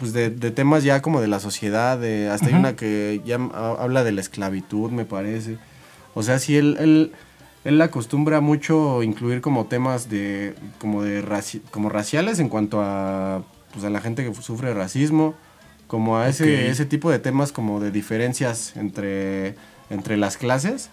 Pues 0.00 0.12
de, 0.14 0.30
de 0.30 0.50
temas 0.50 0.82
ya 0.82 1.02
como 1.02 1.20
de 1.20 1.28
la 1.28 1.38
sociedad, 1.40 1.98
de, 1.98 2.28
hasta 2.30 2.46
hay 2.46 2.54
una 2.54 2.74
que 2.74 3.20
ya 3.24 3.36
ha- 3.52 3.76
habla 3.82 4.02
de 4.02 4.12
la 4.12 4.22
esclavitud, 4.22 4.90
me 4.90 5.04
parece. 5.04 5.58
O 6.14 6.22
sea, 6.22 6.38
sí, 6.38 6.56
él, 6.56 6.76
él, 6.80 7.12
él 7.64 7.80
acostumbra 7.82 8.40
mucho 8.40 9.02
incluir 9.02 9.42
como 9.42 9.66
temas 9.66 10.08
de 10.08 10.54
como 10.78 11.02
de 11.02 11.22
raci- 11.22 11.60
como 11.70 11.90
raciales 11.90 12.38
en 12.38 12.48
cuanto 12.48 12.80
a 12.82 13.42
pues 13.74 13.84
a 13.84 13.90
la 13.90 14.00
gente 14.00 14.24
que 14.24 14.34
sufre 14.42 14.72
racismo, 14.72 15.34
como 15.86 16.16
a 16.18 16.28
ese, 16.28 16.68
ese 16.70 16.86
tipo 16.86 17.10
de 17.10 17.18
temas 17.18 17.52
como 17.52 17.78
de 17.78 17.90
diferencias 17.90 18.74
entre, 18.76 19.54
entre 19.90 20.16
las 20.16 20.36
clases. 20.38 20.88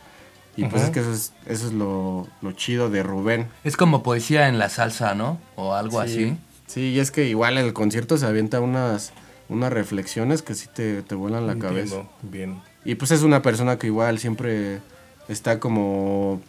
Y 0.58 0.66
pues 0.66 0.84
es 0.84 0.90
que 0.90 1.00
eso 1.00 1.14
es, 1.14 1.34
eso 1.46 1.68
es 1.68 1.74
lo, 1.74 2.28
lo 2.42 2.52
chido 2.52 2.90
de 2.90 3.04
Rubén. 3.04 3.48
Es 3.64 3.78
como 3.78 4.04
poesía 4.04 4.48
en 4.50 4.58
la 4.60 4.70
salsa, 4.70 5.14
¿no? 5.16 5.40
O 5.56 5.74
algo 5.76 6.04
Sí. 6.04 6.08
así. 6.12 6.38
Sí, 6.68 6.92
y 6.92 7.00
es 7.00 7.12
que 7.12 7.26
igual 7.26 7.58
en 7.58 7.66
el 7.66 7.74
concierto 7.74 8.18
se 8.18 8.26
avienta 8.26 8.60
unas, 8.60 9.14
unas 9.50 9.74
reflexiones 9.74 10.42
que 10.42 10.54
sí 10.54 10.68
te, 10.74 11.02
te 11.02 11.16
vuelan 11.16 11.48
la 11.48 11.58
cabeza. 11.58 11.96
Entiendo. 11.96 12.12
Bien. 12.22 12.62
Y 12.86 12.96
pues 12.96 13.12
es 13.12 13.24
una 13.24 13.42
persona 13.42 13.78
que 13.78 13.88
igual 13.88 14.20
siempre 14.20 14.80
está 15.28 15.60
como 15.60 16.42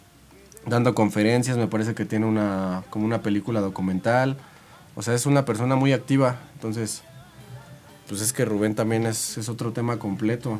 dando 0.65 0.93
conferencias, 0.93 1.57
me 1.57 1.67
parece 1.67 1.95
que 1.95 2.05
tiene 2.05 2.25
una 2.25 2.83
como 2.89 3.05
una 3.05 3.21
película 3.21 3.59
documental. 3.59 4.37
O 4.95 5.01
sea, 5.01 5.13
es 5.13 5.25
una 5.25 5.45
persona 5.45 5.75
muy 5.75 5.93
activa. 5.93 6.39
Entonces, 6.55 7.03
pues 8.07 8.21
es 8.21 8.33
que 8.33 8.45
Rubén 8.45 8.75
también 8.75 9.05
es, 9.05 9.37
es 9.37 9.49
otro 9.49 9.71
tema 9.71 9.97
completo. 9.97 10.59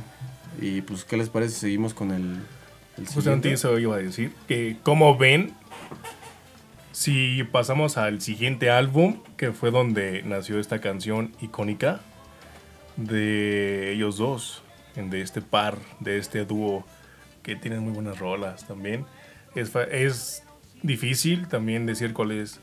Y 0.62 0.82
pues, 0.82 1.04
¿qué 1.04 1.18
les 1.18 1.30
parece 1.30 1.54
si 1.56 1.60
seguimos 1.62 1.94
con 1.94 2.12
el, 2.12 2.40
el 2.98 3.08
Justamente 3.08 3.52
eso 3.52 3.78
iba 3.80 3.96
a 3.96 4.00
decir. 4.00 4.34
Que 4.48 4.78
como 4.84 5.18
ven, 5.18 5.54
si 7.00 7.46
pasamos 7.46 7.96
al 7.96 8.20
siguiente 8.20 8.70
álbum, 8.70 9.22
que 9.38 9.54
fue 9.54 9.72
donde 9.72 10.22
nació 10.24 10.60
esta 10.60 10.82
canción 10.82 11.32
icónica 11.40 12.02
de 12.98 13.94
ellos 13.94 14.18
dos, 14.18 14.64
de 14.98 15.22
este 15.22 15.42
par, 15.42 15.78
de 16.02 16.18
este 16.18 16.44
dúo, 16.44 16.86
que 17.42 17.56
tienen 17.56 17.80
muy 17.84 17.94
buenas 17.94 18.20
rolas 18.20 18.68
también. 18.68 19.06
Es, 19.56 20.44
difícil 20.84 21.48
también 21.48 21.86
decir 21.86 22.14
cuál 22.14 22.32
es 22.32 22.60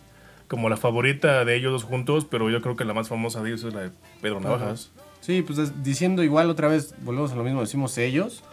como 0.48 0.68
la 0.68 0.76
favorita 0.76 1.46
de 1.46 1.56
ellos 1.56 1.72
dos 1.72 1.84
juntos, 1.84 2.26
pero 2.30 2.50
yo 2.50 2.60
creo 2.60 2.76
que 2.76 2.84
la 2.84 2.92
más 2.92 3.08
famosa 3.08 3.42
de 3.42 3.48
ellos 3.48 3.64
es 3.64 3.72
la 3.72 3.84
de 3.84 3.90
Pedro 4.20 4.40
Navajas. 4.40 4.90
Sí, 5.22 5.40
pues 5.40 5.58
es- 5.58 5.82
diciendo 5.82 6.22
igual 6.22 6.50
otra 6.50 6.68
vez, 6.68 6.94
volvemos 7.00 7.32
a 7.32 7.36
lo 7.36 7.42
mismo, 7.42 7.62
decimos 7.62 7.96
ellos, 7.96 8.44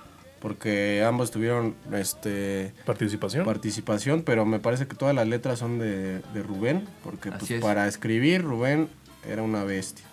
porque 0.44 1.02
ambos 1.08 1.32
tuvieron 1.32 1.74
este 1.94 2.74
Participación. 2.86 3.46
participación, 3.46 4.24
pero 4.24 4.46
me 4.46 4.60
parece 4.60 4.88
que 4.88 4.96
todas 4.96 5.16
las 5.16 5.26
letras 5.26 5.58
son 5.58 5.80
de, 5.80 6.20
de 6.20 6.44
Rubén, 6.44 6.86
porque 7.02 7.32
pues, 7.32 7.50
es. 7.50 7.62
para 7.62 7.88
escribir 7.88 8.42
Rubén 8.42 8.90
era 9.26 9.42
una 9.42 9.64
bestia. 9.64 10.06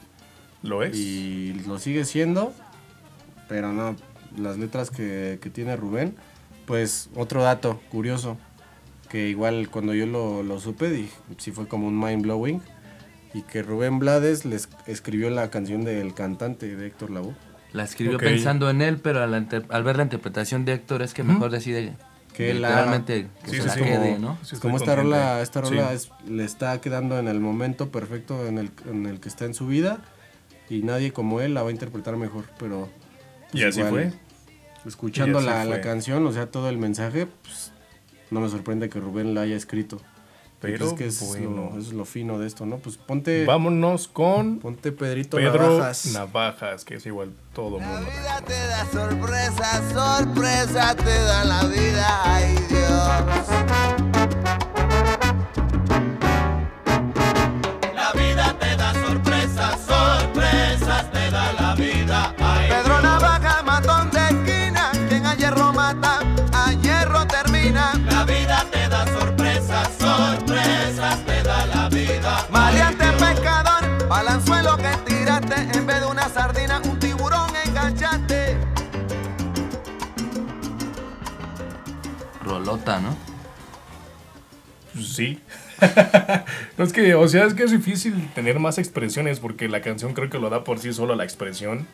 ¿Lo 0.62 0.85
es? 0.85 0.97
Y 0.97 1.55
lo 1.66 1.81
sigue 1.81 2.05
siendo, 2.05 2.55
pero 3.49 3.72
no, 3.72 3.97
las 4.39 4.57
letras 4.57 4.93
que, 4.93 5.41
que 5.43 5.51
tiene 5.51 5.74
Rubén, 5.74 6.14
pues 6.64 7.11
otro 7.16 7.43
dato 7.43 7.81
curioso, 7.91 8.39
que 9.09 9.28
igual 9.28 9.68
cuando 9.68 9.95
yo 9.95 10.07
lo, 10.07 10.45
lo 10.45 10.61
supe, 10.61 10.91
dije, 10.91 11.16
sí 11.39 11.51
fue 11.51 11.66
como 11.66 11.89
un 11.89 11.99
mind 11.99 12.22
blowing, 12.22 12.62
y 13.35 13.43
que 13.43 13.64
Rubén 13.64 13.99
Blades 13.99 14.45
les 14.45 14.68
escribió 14.87 15.28
la 15.28 15.51
canción 15.51 15.83
del 15.83 16.14
cantante 16.14 16.76
de 16.76 16.87
Héctor 16.87 17.11
Lavoe. 17.11 17.35
La 17.72 17.84
escribió 17.84 18.18
pensando 18.18 18.68
en 18.70 18.82
él, 18.82 18.98
pero 18.98 19.22
al, 19.22 19.82
ver 19.84 19.96
la 19.96 20.02
interpretación 20.02 20.64
de 20.64 20.72
Héctor 20.74 21.02
es 21.02 21.14
que 21.14 21.22
mejor 21.22 21.50
decide 21.50 21.96
Que 22.34 22.52
la- 22.54 22.68
literalmente 22.68 23.28
que 23.44 23.50
Sí, 23.50 23.56
se 23.56 23.62
sí, 23.62 23.68
la 23.68 23.74
quede, 23.86 24.14
Como- 24.14 24.18
¿no? 24.18 24.38
Sí, 24.42 24.56
Como 24.56 24.76
esta 24.76 24.96
rola, 24.96 25.40
esta 25.42 25.60
rola 25.60 25.88
Sí. 25.90 25.94
es- 25.94 26.10
le 26.28 26.44
está 26.44 26.80
quedando 26.80 27.18
en 27.18 27.28
el 27.28 27.38
momento 27.40 27.90
perfecto 27.90 28.46
en 28.46 28.58
el, 28.58 28.70
en 28.88 29.06
el 29.06 29.20
que 29.20 29.28
está 29.28 29.44
en 29.44 29.54
su 29.54 29.66
vida 29.66 29.98
y 30.68 30.82
nadie 30.82 31.12
como 31.12 31.40
él 31.40 31.54
la 31.54 31.62
va 31.62 31.68
a 31.68 31.72
interpretar 31.72 32.16
mejor, 32.16 32.44
pero... 32.58 32.88
pues, 33.52 33.62
Y 33.62 33.66
así 33.66 33.82
fue. 33.82 34.12
Escuchando 34.86 35.38
así 35.38 35.46
la, 35.46 35.64
la 35.64 35.80
canción, 35.80 36.26
o 36.26 36.32
sea, 36.32 36.46
todo 36.46 36.68
el 36.70 36.78
mensaje, 36.78 37.26
pues 37.26 37.72
no 38.30 38.40
me 38.40 38.48
sorprende 38.48 38.88
que 38.88 38.98
Rubén 39.00 39.34
la 39.34 39.42
haya 39.42 39.56
escrito. 39.56 40.00
Pero 40.61 40.88
es 40.88 40.92
que 40.92 41.06
es, 41.06 41.26
bueno. 41.26 41.70
lo, 41.72 41.78
eso 41.78 41.88
es 41.88 41.92
lo 41.94 42.04
fino 42.04 42.38
de 42.38 42.46
esto, 42.46 42.66
¿no? 42.66 42.76
Pues 42.78 42.96
ponte, 42.98 43.44
Vámonos 43.46 44.08
con 44.08 44.58
ponte 44.58 44.92
Pedrito 44.92 45.38
Pedro 45.38 45.70
Navajas. 45.78 46.06
Navajas, 46.12 46.84
que 46.84 46.96
es 46.96 47.06
igual 47.06 47.32
todo 47.54 47.78
La 47.80 47.86
mundo. 47.86 48.11
vida 48.11 48.42
te 48.46 48.66
da 48.66 48.86
sorpresa, 48.92 49.82
sorpresa 49.92 50.94
te 50.96 51.22
da 51.22 51.44
la 51.44 51.64
vida, 51.64 52.20
ay 52.24 52.54
Dios. 52.68 54.19
Rolota, 82.70 83.00
¿no? 83.00 83.16
Pues 84.94 85.08
sí. 85.08 85.40
no 86.78 86.84
es 86.84 86.92
que, 86.92 87.14
o 87.14 87.26
sea, 87.26 87.44
es 87.46 87.54
que 87.54 87.64
es 87.64 87.70
difícil 87.70 88.28
tener 88.34 88.58
más 88.58 88.78
expresiones 88.78 89.40
porque 89.40 89.68
la 89.68 89.80
canción 89.80 90.14
creo 90.14 90.30
que 90.30 90.38
lo 90.38 90.50
da 90.50 90.64
por 90.64 90.78
sí 90.78 90.92
solo 90.92 91.14
la 91.14 91.24
expresión. 91.24 91.86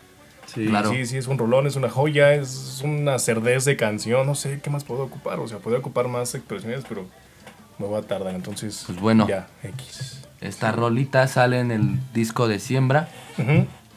Sí. 0.46 0.66
Claro. 0.66 0.90
Sí, 0.90 1.06
sí, 1.06 1.16
es 1.16 1.26
un 1.26 1.38
rolón, 1.38 1.66
es 1.66 1.76
una 1.76 1.88
joya, 1.88 2.34
es 2.34 2.80
una 2.84 3.18
cerdez 3.18 3.64
de 3.64 3.76
canción, 3.76 4.26
no 4.26 4.34
sé 4.34 4.60
qué 4.62 4.70
más 4.70 4.84
puedo 4.84 5.02
ocupar. 5.02 5.38
O 5.40 5.48
sea, 5.48 5.58
podría 5.58 5.80
ocupar 5.80 6.08
más 6.08 6.34
expresiones, 6.34 6.84
pero 6.88 7.06
me 7.78 7.88
va 7.88 7.98
a 7.98 8.02
tardar, 8.02 8.34
entonces. 8.34 8.84
Pues 8.86 9.00
bueno. 9.00 9.26
Ya, 9.28 9.48
X. 9.62 10.22
Esta 10.40 10.70
rolita 10.72 11.26
sale 11.26 11.60
en 11.60 11.70
el 11.70 11.98
disco 12.12 12.46
de 12.46 12.58
Siembra, 12.58 13.08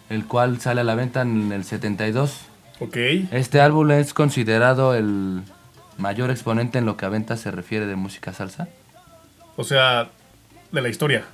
el 0.10 0.26
cual 0.26 0.60
sale 0.62 0.82
a 0.82 0.84
la 0.84 0.96
venta 0.96 1.22
en 1.22 1.52
el 1.52 1.66
72. 1.66 2.46
Ok. 2.80 2.98
Este 3.32 3.60
álbum 3.60 3.92
es 3.92 4.14
considerado 4.14 4.96
el 4.96 5.44
mayor 6.00 6.32
exponente 6.32 6.80
en 6.80 6.86
lo 6.86 6.98
que 6.98 7.06
a 7.06 7.10
venta 7.10 7.38
se 7.38 7.52
refiere 7.52 7.86
de 7.86 7.96
música 7.96 8.34
salsa. 8.34 8.68
O 9.56 9.64
sea, 9.64 10.10
de 10.72 10.82
la 10.82 10.90
historia. 10.90 11.26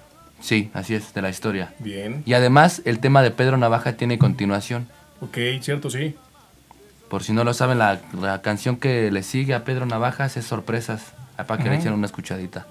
Sí, 0.42 0.70
así 0.74 0.96
es, 0.96 1.14
de 1.14 1.22
la 1.22 1.30
historia. 1.30 1.74
Bien. 1.80 2.24
Y 2.26 2.34
además, 2.34 2.82
el 2.86 3.00
tema 3.00 3.22
de 3.22 3.32
Pedro 3.32 3.58
Navaja 3.58 3.94
tiene 3.94 4.18
continuación. 4.18 4.88
Ok, 5.22 5.38
cierto, 5.62 5.90
sí. 5.90 6.16
Por 7.10 7.24
si 7.24 7.34
no 7.34 7.44
lo 7.44 7.54
saben, 7.54 7.78
la, 7.78 8.02
la 8.20 8.42
canción 8.42 8.78
que 8.78 9.12
le 9.12 9.24
sigue 9.24 9.54
a 9.54 9.64
Pedro 9.64 9.86
Navajas 9.86 10.38
es 10.38 10.46
Sorpresas, 10.46 11.14
ah, 11.38 11.46
para 11.46 11.64
que 11.64 11.70
le 11.70 11.78
echen 11.78 11.94
una 11.94 12.08
escuchadita. 12.08 12.68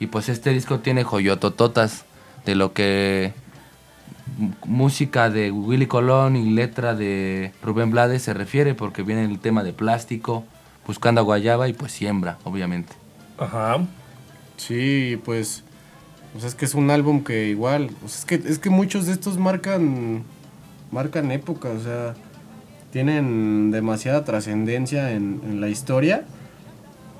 Y 0.00 0.08
pues 0.08 0.28
este 0.28 0.50
disco 0.50 0.80
tiene 0.80 1.04
joyotototas 1.04 2.04
de 2.44 2.54
lo 2.54 2.72
que 2.72 3.32
música 4.64 5.30
de 5.30 5.50
Willy 5.50 5.86
Colón 5.86 6.36
y 6.36 6.50
letra 6.50 6.94
de 6.94 7.52
Rubén 7.62 7.90
Blades 7.90 8.22
se 8.22 8.34
refiere, 8.34 8.74
porque 8.74 9.02
viene 9.02 9.24
el 9.24 9.38
tema 9.38 9.62
de 9.62 9.72
plástico, 9.72 10.44
buscando 10.86 11.24
Guayaba 11.24 11.68
y 11.68 11.72
pues 11.72 11.92
siembra, 11.92 12.38
obviamente. 12.44 12.92
Ajá. 13.38 13.84
Sí, 14.56 15.20
pues, 15.24 15.64
pues 16.32 16.44
es 16.44 16.54
que 16.54 16.64
es 16.64 16.74
un 16.74 16.90
álbum 16.90 17.22
que 17.24 17.48
igual, 17.48 17.90
pues 18.00 18.20
es 18.20 18.24
que 18.24 18.34
es 18.36 18.58
que 18.58 18.70
muchos 18.70 19.06
de 19.06 19.12
estos 19.12 19.38
marcan 19.38 20.24
marcan 20.90 21.30
época, 21.32 21.68
o 21.68 21.80
sea, 21.80 22.14
tienen 22.92 23.70
demasiada 23.70 24.24
trascendencia 24.24 25.12
en, 25.12 25.40
en 25.44 25.60
la 25.60 25.68
historia 25.68 26.24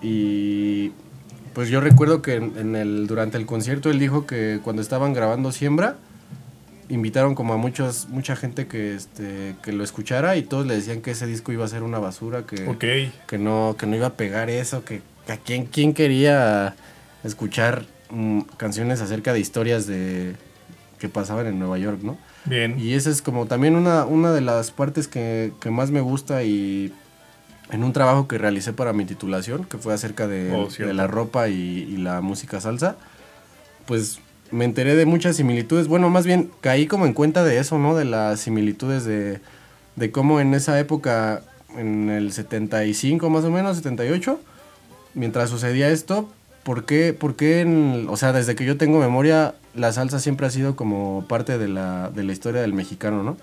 y 0.01 0.93
pues 1.55 1.69
yo 1.69 1.81
recuerdo 1.81 2.23
que 2.23 2.37
en 2.37 2.77
el 2.77 3.07
durante 3.07 3.37
el 3.39 3.47
concierto 3.47 3.91
él 3.91 3.99
dijo 3.99 4.27
que 4.27 4.61
cuando 4.62 4.83
estaban 4.83 5.12
grabando 5.14 5.53
Siembra 5.53 5.97
invitaron 6.89 7.34
como 7.34 7.55
a 7.55 7.57
muchos 7.57 8.09
mucha 8.09 8.37
gente 8.37 8.66
que 8.66 8.95
este 8.95 9.57
que 9.62 9.72
lo 9.72 9.82
escuchara 9.84 10.37
y 10.37 10.43
todos 10.43 10.66
le 10.66 10.74
decían 10.74 11.01
que 11.01 11.12
ese 11.12 11.26
disco 11.26 11.53
iba 11.53 11.64
a 11.64 11.68
ser 11.68 11.82
una 11.82 11.99
basura 11.99 12.47
que 12.47 12.68
que 13.26 13.39
no, 13.39 13.76
que 13.78 13.87
no 13.87 13.97
iba 13.97 14.09
a 14.09 14.14
pegar 14.14 14.51
eso, 14.51 14.84
que, 14.84 15.03
que 15.26 15.32
a 15.32 15.37
quién, 15.37 15.66
quién 15.66 15.95
quería 15.95 16.74
escuchar 17.24 17.84
mm, 18.11 18.41
canciones 18.57 19.01
acerca 19.01 19.32
de 19.32 19.41
historias 19.41 19.87
de 19.87 20.34
que 20.99 21.09
pasaban 21.09 21.47
en 21.47 21.59
Nueva 21.59 21.78
York, 21.78 22.01
¿no? 22.03 22.16
Bien. 22.47 22.78
Y 22.78 22.95
esa 22.95 23.11
es 23.11 23.20
como 23.20 23.47
también 23.47 23.76
una, 23.76 24.07
una 24.07 24.32
de 24.32 24.41
las 24.41 24.70
partes 24.70 25.09
que, 25.09 25.53
que 25.61 25.70
más 25.70 25.91
me 25.91 26.01
gusta 26.01 26.43
y 26.43 26.93
en 27.70 27.82
un 27.82 27.93
trabajo 27.93 28.28
que 28.28 28.39
realicé 28.39 28.72
para 28.72 28.93
mi 28.93 29.05
titulación, 29.05 29.64
que 29.64 29.78
fue 29.78 29.93
acerca 29.93 30.26
de, 30.26 30.53
Oh, 30.53 30.68
de 30.68 30.95
la 30.95 31.07
ropa 31.07 31.49
y, 31.49 31.55
y 31.55 31.97
la 31.97 32.20
música 32.20 32.61
salsa, 32.61 32.97
pues 33.87 34.20
me 34.51 34.64
enteré 34.64 34.94
de 34.97 35.07
muchas 35.07 35.36
similitudes. 35.36 35.88
Bueno, 35.88 36.09
más 36.11 36.26
bien 36.26 36.51
caí 36.61 36.86
como 36.86 37.07
en 37.07 37.12
cuenta 37.12 37.44
de 37.44 37.59
eso, 37.59 37.78
¿no? 37.78 37.94
De 37.97 38.05
las 38.05 38.40
similitudes 38.40 39.05
de, 39.05 39.40
de 39.97 40.11
cómo 40.11 40.40
en 40.40 40.55
esa 40.55 40.78
época, 40.78 41.42
en 41.76 42.11
el 42.11 42.32
75 42.32 43.28
más 43.30 43.44
o 43.44 43.51
menos, 43.51 43.76
78, 43.76 44.40
mientras 45.14 45.51
sucedía 45.51 45.88
esto, 45.90 46.28
¿por 46.62 46.84
qué, 46.84 47.12
por 47.12 47.36
qué 47.36 47.61
en- 47.61 48.07
o 48.09 48.16
sea, 48.16 48.32
desde 48.32 48.55
que 48.55 48.64
yo 48.64 48.76
tengo 48.76 48.99
memoria, 49.01 49.55
la 49.74 49.92
salsa 49.92 50.18
siempre 50.20 50.47
ha 50.47 50.51
sido 50.51 50.76
como 50.76 51.24
parte 51.28 51.59
de 51.59 51.68
la, 51.68 52.11
de 52.11 52.22
la 52.24 52.32
historia 52.32 52.61
del 52.61 52.72
mexicano, 52.72 53.22
¿no? 53.22 53.36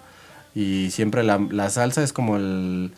Y 0.55 0.91
siempre 0.91 1.23
la, 1.23 1.39
la 1.49 1.69
salsa 1.69 2.03
es 2.03 2.13
como 2.13 2.37
el, 2.37 2.91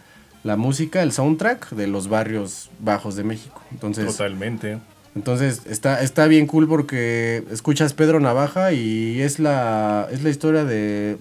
la 0.43 0.57
música, 0.57 1.01
el 1.03 1.11
soundtrack 1.11 1.69
de 1.71 1.87
los 1.87 2.07
barrios 2.09 2.69
bajos 2.79 3.15
de 3.15 3.23
México. 3.23 3.61
Entonces, 3.71 4.05
Totalmente. 4.07 4.79
Entonces 5.15 5.61
está, 5.65 6.01
está 6.01 6.27
bien 6.27 6.45
cool 6.45 6.67
porque 6.67 7.43
escuchas 7.49 7.93
Pedro 7.93 8.19
Navaja 8.19 8.73
y 8.73 9.21
es 9.21 9.39
la, 9.39 10.07
es 10.11 10.23
la 10.23 10.29
historia 10.29 10.65
de... 10.65 11.17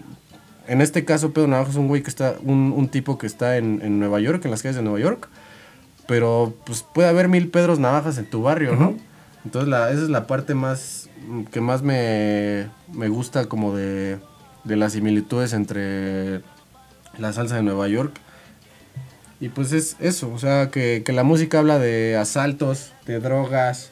En 0.67 0.81
este 0.81 1.05
caso 1.05 1.33
Pedro 1.33 1.49
Navaja 1.49 1.71
es 1.71 1.77
un 1.77 1.89
güey 1.89 2.03
que 2.03 2.11
está, 2.11 2.35
un, 2.43 2.73
un 2.77 2.89
tipo 2.89 3.19
que 3.19 3.27
está 3.27 3.57
en, 3.57 3.81
en 3.83 4.01
Nueva 4.01 4.19
York, 4.21 4.45
en 4.45 4.51
las 4.51 4.63
calles 4.63 4.77
de 4.77 4.83
Nueva 4.83 4.99
York. 4.99 5.29
Pero 6.07 6.55
pues 6.67 6.83
puede 6.83 7.09
haber 7.09 7.29
mil 7.29 7.49
Pedros 7.49 7.79
Navajas 7.79 8.19
en 8.19 8.27
tu 8.27 8.43
barrio, 8.43 8.77
¿no? 8.77 8.97
Entonces 9.45 9.69
la, 9.69 9.91
esa 9.91 10.03
es 10.03 10.09
la 10.09 10.27
parte 10.27 10.55
más 10.55 11.09
que 11.51 11.61
más 11.61 11.83
me, 11.83 12.69
me 12.93 13.09
gusta 13.09 13.47
como 13.47 13.75
de, 13.75 14.19
de 14.65 14.77
las 14.77 14.93
similitudes 14.93 15.53
entre 15.53 16.43
la 17.19 17.33
salsa 17.33 17.57
de 17.57 17.63
Nueva 17.63 17.89
York 17.89 18.19
y 19.41 19.49
pues 19.49 19.73
es 19.73 19.97
eso, 20.01 20.31
o 20.33 20.39
sea, 20.39 20.71
que, 20.71 21.03
que 21.05 21.13
la 21.13 21.25
música 21.25 21.59
habla 21.59 21.79
de 21.79 22.17
asaltos, 22.17 22.93
de 23.07 23.21
drogas, 23.21 23.91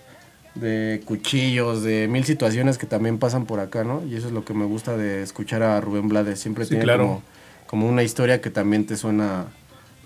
de 0.54 1.00
cuchillos, 1.04 1.82
de 1.82 2.08
mil 2.08 2.24
situaciones 2.24 2.78
que 2.78 2.86
también 2.86 3.18
pasan 3.18 3.46
por 3.46 3.60
acá, 3.60 3.84
¿no? 3.84 4.02
Y 4.06 4.16
eso 4.16 4.26
es 4.28 4.32
lo 4.32 4.44
que 4.44 4.54
me 4.54 4.64
gusta 4.66 4.96
de 4.96 5.22
escuchar 5.22 5.62
a 5.62 5.80
Rubén 5.80 6.08
Blades. 6.08 6.38
Siempre 6.40 6.64
Sí, 6.64 6.70
tiene 6.70 6.84
claro. 6.84 7.02
como, 7.04 7.22
como 7.66 7.88
una 7.88 8.02
historia 8.02 8.40
que 8.40 8.50
también 8.50 8.86
te 8.86 8.96
suena 8.96 9.46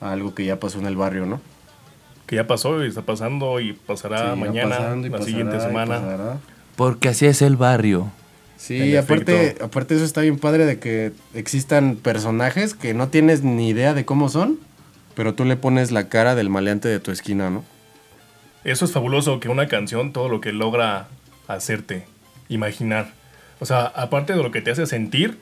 a 0.00 0.12
algo 0.12 0.34
que 0.34 0.44
ya 0.44 0.60
pasó 0.60 0.78
en 0.78 0.86
el 0.86 0.96
barrio, 0.96 1.26
¿no? 1.26 1.40
Que 2.26 2.36
ya 2.36 2.46
pasó 2.46 2.84
y 2.84 2.88
está 2.88 3.02
pasando 3.02 3.60
y 3.60 3.72
pasará 3.72 4.34
Sí, 4.34 4.40
mañana, 4.40 4.76
pasando 4.78 5.06
y 5.06 5.10
la 5.10 5.16
pasará 5.18 5.30
siguiente 5.30 5.60
semana. 5.60 6.38
Porque 6.76 7.08
así 7.08 7.26
es 7.26 7.40
el 7.42 7.56
barrio. 7.56 8.10
Sí, 8.56 8.92
En 8.94 8.98
aparte, 8.98 9.44
efecto. 9.46 9.64
aparte 9.64 9.94
eso 9.96 10.04
está 10.04 10.22
bien 10.22 10.38
padre 10.38 10.64
de 10.64 10.78
que 10.78 11.12
existan 11.34 11.96
personajes 11.96 12.74
que 12.74 12.94
no 12.94 13.08
tienes 13.08 13.42
ni 13.42 13.68
idea 13.68 13.94
de 13.94 14.04
cómo 14.04 14.28
son, 14.28 14.58
pero 15.16 15.34
tú 15.34 15.44
le 15.44 15.56
pones 15.56 15.90
la 15.90 16.08
cara 16.08 16.36
del 16.36 16.50
maleante 16.50 16.88
de 16.88 17.00
tu 17.00 17.10
esquina, 17.10 17.50
¿no? 17.50 17.64
Eso 18.62 18.84
es 18.84 18.92
fabuloso, 18.92 19.40
que 19.40 19.48
una 19.48 19.66
canción, 19.66 20.12
todo 20.12 20.28
lo 20.28 20.40
que 20.40 20.52
logra 20.52 21.08
hacerte 21.48 22.04
imaginar. 22.48 23.12
O 23.58 23.64
sea, 23.64 23.86
aparte 23.86 24.34
de 24.34 24.42
lo 24.42 24.52
que 24.52 24.60
te 24.60 24.70
hace 24.70 24.86
sentir, 24.86 25.38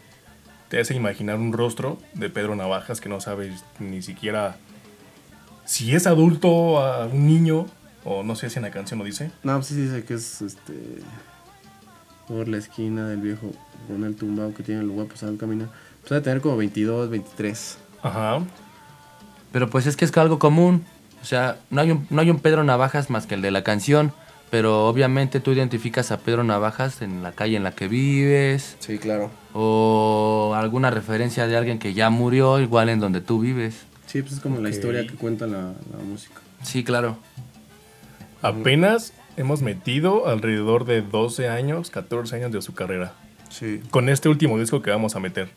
te 0.69 0.81
hace 0.81 0.95
imaginar 0.95 1.37
un 1.37 1.53
rostro 1.53 1.99
de 2.15 2.31
Pedro 2.31 2.55
Navajas 2.55 3.01
que 3.01 3.09
no 3.09 3.21
sabes 3.21 3.65
ni 3.81 4.01
siquiera 4.01 4.57
si 5.65 5.95
es 5.95 6.07
adulto, 6.07 6.79
a 6.79 7.07
un 7.07 7.27
niño, 7.27 7.67
o 8.05 8.23
no 8.23 8.37
sé 8.37 8.51
si 8.51 8.59
en 8.59 8.63
la 8.63 8.71
canción 8.71 8.99
lo 8.99 9.05
dice. 9.05 9.31
No, 9.43 9.55
pues 9.55 9.67
sí 9.67 9.75
dice 9.75 10.05
que 10.05 10.15
es 10.15 10.43
este. 10.43 10.75
Por 12.29 12.49
la 12.49 12.59
esquina 12.59 13.09
del 13.09 13.21
viejo 13.21 13.51
con 13.89 14.05
el 14.05 14.15
tumbado 14.15 14.55
que 14.55 14.63
tiene 14.63 14.81
el 14.83 14.89
guapo, 14.89 15.17
sabe 15.17 15.37
caminar. 15.37 15.69
Pues 16.01 16.13
ha 16.13 16.15
de 16.17 16.21
tener 16.21 16.41
como 16.41 16.57
22, 16.57 17.11
23. 17.11 17.79
Ajá. 18.03 18.43
Pero 19.55 19.71
pues 19.71 19.87
es 19.87 19.97
que 19.97 20.05
es 20.05 20.17
algo 20.17 20.41
común. 20.41 20.85
O 21.23 21.25
sea, 21.25 21.59
no 21.71 21.81
hay, 21.81 21.93
un, 21.93 22.09
no 22.11 22.21
hay 22.21 22.29
un 22.29 22.41
Pedro 22.41 22.65
Navajas 22.65 23.09
más 23.09 23.29
que 23.29 23.37
el 23.37 23.41
de 23.41 23.53
la 23.53 23.63
canción. 23.63 24.13
Pero 24.51 24.89
obviamente 24.89 25.39
tú 25.39 25.53
identificas 25.53 26.11
a 26.11 26.19
Pedro 26.19 26.43
Navajas 26.43 27.03
en 27.03 27.23
la 27.23 27.31
calle 27.31 27.57
en 27.57 27.63
la 27.63 27.71
que 27.71 27.87
vives. 27.87 28.75
Sí, 28.81 28.99
claro. 28.99 29.31
O 29.53 30.55
alguna 30.57 30.91
referencia 30.91 31.47
de 31.47 31.57
alguien 31.57 31.79
que 31.79 31.95
ya 31.95 32.11
murió, 32.11 32.59
igual 32.59 32.89
en 32.89 32.99
donde 32.99 33.21
tú 33.21 33.39
vives. 33.39 33.77
Sí, 34.07 34.23
pues 34.23 34.35
es 34.35 34.41
como 34.41 34.61
la 34.61 34.71
historia 34.71 35.07
que 35.07 35.15
cuenta 35.15 35.47
la, 35.47 35.61
la 35.93 36.05
música. 36.05 36.41
Sí, 36.65 36.83
claro. 36.83 37.17
Apenas 38.43 39.13
hemos 39.37 39.63
metido 39.63 40.27
alrededor 40.27 40.85
de 40.85 41.01
12 41.01 41.49
años, 41.49 41.91
14 41.91 42.35
años 42.35 42.51
de 42.51 42.61
su 42.61 42.75
carrera. 42.75 43.13
Sí. 43.51 43.81
Con 43.91 44.09
este 44.09 44.29
último 44.29 44.59
disco 44.59 44.83
que 44.83 44.91
vamos 44.91 45.15
a 45.15 45.21
meter. 45.21 45.49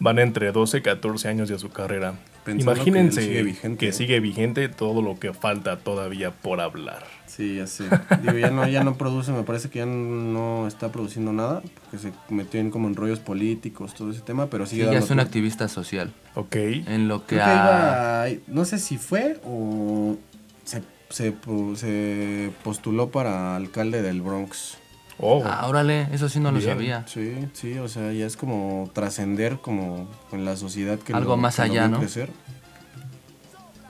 Van 0.00 0.18
entre 0.18 0.52
12 0.52 0.78
y 0.78 0.82
14 0.82 1.28
años 1.28 1.48
de 1.48 1.58
su 1.58 1.70
carrera. 1.70 2.14
Pensando 2.44 2.72
Imagínense 2.72 3.20
que 3.20 3.26
sigue 3.26 3.42
vigente, 3.42 3.92
sigue 3.92 4.20
vigente 4.20 4.68
todo 4.68 5.00
lo 5.00 5.18
que 5.18 5.32
falta 5.32 5.78
todavía 5.78 6.30
por 6.30 6.60
hablar. 6.60 7.04
Sí, 7.26 7.56
ya 7.56 7.66
sé. 7.66 7.84
Digo, 8.20 8.36
ya 8.36 8.50
no, 8.50 8.68
ya 8.68 8.84
no 8.84 8.96
produce, 8.96 9.32
me 9.32 9.44
parece 9.44 9.70
que 9.70 9.78
ya 9.78 9.86
no 9.86 10.68
está 10.68 10.92
produciendo 10.92 11.32
nada, 11.32 11.62
porque 11.80 11.98
se 11.98 12.12
metió 12.28 12.60
en 12.60 12.70
como 12.70 12.86
en 12.88 12.96
rollos 12.96 13.18
políticos, 13.18 13.94
todo 13.94 14.10
ese 14.10 14.20
tema, 14.20 14.48
pero 14.48 14.66
Sí, 14.66 14.72
sigue 14.72 14.82
ya 14.82 14.90
dando 14.90 15.04
es 15.04 15.10
un 15.10 15.20
activista 15.20 15.68
social. 15.68 16.12
Ok. 16.34 16.56
En 16.56 17.08
lo 17.08 17.26
que 17.26 17.40
a... 17.40 18.28
iba, 18.28 18.40
no 18.46 18.64
sé 18.66 18.78
si 18.78 18.98
fue 18.98 19.40
o 19.44 20.16
se, 20.64 20.82
se 21.08 22.50
postuló 22.62 23.10
para 23.10 23.56
alcalde 23.56 24.02
del 24.02 24.20
Bronx. 24.20 24.78
Oh, 25.18 25.42
Ah, 25.46 25.66
órale, 25.68 26.08
eso 26.12 26.28
sí 26.28 26.40
no 26.40 26.50
lo 26.50 26.60
sabía. 26.60 27.04
Sí, 27.06 27.34
sí, 27.52 27.78
o 27.78 27.86
sea, 27.88 28.12
ya 28.12 28.26
es 28.26 28.36
como 28.36 28.90
trascender 28.92 29.58
como 29.60 30.08
en 30.32 30.44
la 30.44 30.56
sociedad 30.56 30.98
que 30.98 31.12
Algo 31.12 31.30
lo- 31.30 31.36
más 31.36 31.56
que 31.56 31.62
allá, 31.62 31.88
¿no? 31.88 31.98
crecer. 32.00 32.30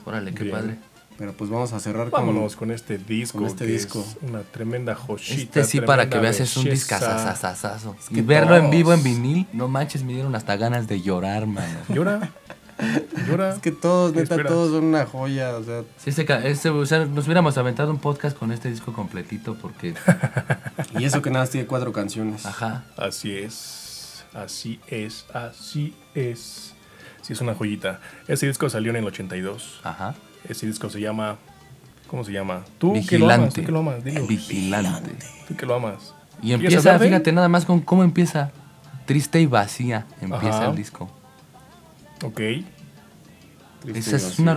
Órale, 0.05 0.35
qué 0.35 0.45
Bien. 0.45 0.57
padre. 0.57 0.79
Pero 1.17 1.33
pues 1.33 1.49
vamos 1.49 1.73
a 1.73 1.79
cerrar 1.79 2.11
con... 2.11 2.27
vámonos 2.27 2.57
con 2.57 2.73
este 2.73 2.99
disco. 2.99 3.39
con 3.39 3.47
este 3.47 3.65
que 3.67 3.73
disco. 3.73 4.01
Es 4.01 4.29
una 4.29 4.43
tremenda 4.43 4.95
joyita. 4.97 5.61
Este 5.61 5.65
sí, 5.65 5.81
para 5.81 6.11
que 6.11 6.19
veas, 6.19 6.41
es 6.41 6.57
un 6.57 6.65
que 6.65 6.75
Y 8.11 8.21
verlo 8.21 8.57
en 8.57 8.71
vivo 8.71 8.93
en 8.93 9.03
vinil, 9.03 9.47
no 9.53 9.69
manches, 9.69 10.03
me 10.03 10.13
dieron 10.13 10.35
hasta 10.35 10.57
ganas 10.57 10.89
de 10.89 11.01
llorar, 11.01 11.47
mano. 11.47 11.79
Llora. 11.89 12.31
Llora. 13.29 13.55
Es 13.55 13.59
que 13.61 13.71
todos, 13.73 14.13
¿Qué 14.13 14.21
neta, 14.21 14.35
esperas? 14.35 14.53
todos 14.53 14.71
son 14.73 14.85
una 14.85 15.07
joya, 15.07 15.57
o 15.57 15.63
sea... 15.65 15.83
Sí, 15.97 16.11
ese- 16.11 16.71
o 16.71 16.87
sea, 16.87 17.05
nos 17.07 17.25
hubiéramos 17.27 17.57
aventado 17.59 17.91
un 17.91 17.99
podcast 17.99 18.37
con 18.37 18.53
este 18.53 18.71
disco 18.71 18.93
completito 18.93 19.55
porque, 19.55 19.95
Y 20.99 21.05
eso 21.05 21.23
que 21.23 21.31
nada 21.31 21.45
más 21.45 21.51
tiene 21.51 21.67
cuatro 21.67 21.93
canciones. 21.93 22.45
ajá, 22.47 22.85
Así 22.97 23.37
es. 23.37 24.25
Así 24.35 24.81
es. 24.89 25.27
Así 25.33 25.95
es. 26.15 26.75
Sí, 27.23 27.33
es 27.33 27.41
una 27.41 27.55
joyita. 27.55 28.01
Ese 28.29 28.47
disco 28.47 28.69
salió 28.69 28.91
en 28.91 28.97
el 28.97 29.05
82. 29.07 29.81
ajá. 29.85 30.15
Ese 30.49 30.67
disco 30.67 30.91
se 30.91 31.01
llama. 31.01 31.37
¿Cómo 32.09 32.23
se 32.23 32.33
llama? 32.33 32.65
Tú 32.79 32.93
que 33.09 33.19
lo 33.19 33.31
amas. 33.31 33.55
Vigilante. 33.55 33.61
Tú 33.63 33.67
que 33.67 33.73
lo 33.73 33.79
amas. 33.79 34.05
Dilo. 34.05 34.27
Vigilante. 34.27 35.13
Tú 35.49 35.57
que 35.57 35.65
lo 35.65 35.75
amas. 35.75 36.15
Y 36.43 36.49
¿Quieres 36.49 36.65
empieza, 36.75 36.99
fíjate 36.99 37.33
nada 37.33 37.49
más 37.49 37.65
con 37.65 37.81
cómo 37.81 38.05
empieza. 38.05 38.51
Triste 39.07 39.41
y 39.41 39.47
vacía 39.47 40.07
empieza 40.21 40.59
Ajá. 40.59 40.71
el 40.71 40.77
disco. 40.77 41.11
Ok. 42.25 42.41
Esa 43.95 44.17
es 44.17 44.39
una. 44.39 44.55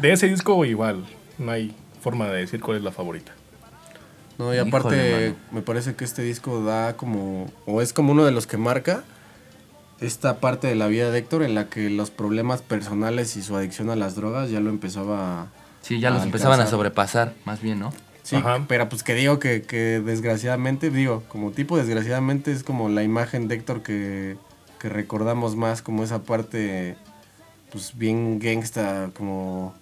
De 0.00 0.12
ese 0.12 0.28
disco 0.28 0.64
igual. 0.64 1.04
No 1.38 1.52
hay 1.52 1.74
forma 2.00 2.28
de 2.28 2.38
decir 2.38 2.60
cuál 2.60 2.78
es 2.78 2.82
la 2.82 2.90
favorita. 2.90 3.32
No, 4.38 4.54
y 4.54 4.58
aparte 4.58 5.34
me 5.52 5.60
parece 5.60 5.94
que 5.94 6.04
este 6.04 6.22
disco 6.22 6.64
da 6.64 6.96
como, 6.96 7.52
o 7.66 7.82
es 7.82 7.92
como 7.92 8.12
uno 8.12 8.24
de 8.24 8.32
los 8.32 8.46
que 8.46 8.56
marca 8.56 9.04
esta 10.00 10.40
parte 10.40 10.66
de 10.66 10.74
la 10.74 10.86
vida 10.86 11.10
de 11.10 11.18
Héctor 11.18 11.42
en 11.42 11.54
la 11.54 11.68
que 11.68 11.90
los 11.90 12.10
problemas 12.10 12.62
personales 12.62 13.36
y 13.36 13.42
su 13.42 13.54
adicción 13.54 13.90
a 13.90 13.96
las 13.96 14.14
drogas 14.14 14.50
ya 14.50 14.60
lo 14.60 14.70
empezaba. 14.70 15.48
Sí, 15.82 16.00
ya 16.00 16.08
los 16.08 16.22
empezaban 16.22 16.58
a 16.60 16.66
sobrepasar, 16.66 17.34
más 17.44 17.60
bien, 17.60 17.80
¿no? 17.80 17.92
Sí, 18.30 18.36
Ajá. 18.36 18.64
pero 18.68 18.88
pues 18.88 19.02
que 19.02 19.16
digo 19.16 19.40
que, 19.40 19.62
que 19.62 19.98
desgraciadamente, 19.98 20.90
digo, 20.90 21.24
como 21.26 21.50
tipo 21.50 21.76
desgraciadamente 21.76 22.52
es 22.52 22.62
como 22.62 22.88
la 22.88 23.02
imagen 23.02 23.48
de 23.48 23.56
Héctor 23.56 23.82
que, 23.82 24.36
que 24.78 24.88
recordamos 24.88 25.56
más 25.56 25.82
como 25.82 26.04
esa 26.04 26.22
parte 26.22 26.94
pues 27.72 27.98
bien 27.98 28.38
gangsta, 28.38 29.10
como 29.16 29.74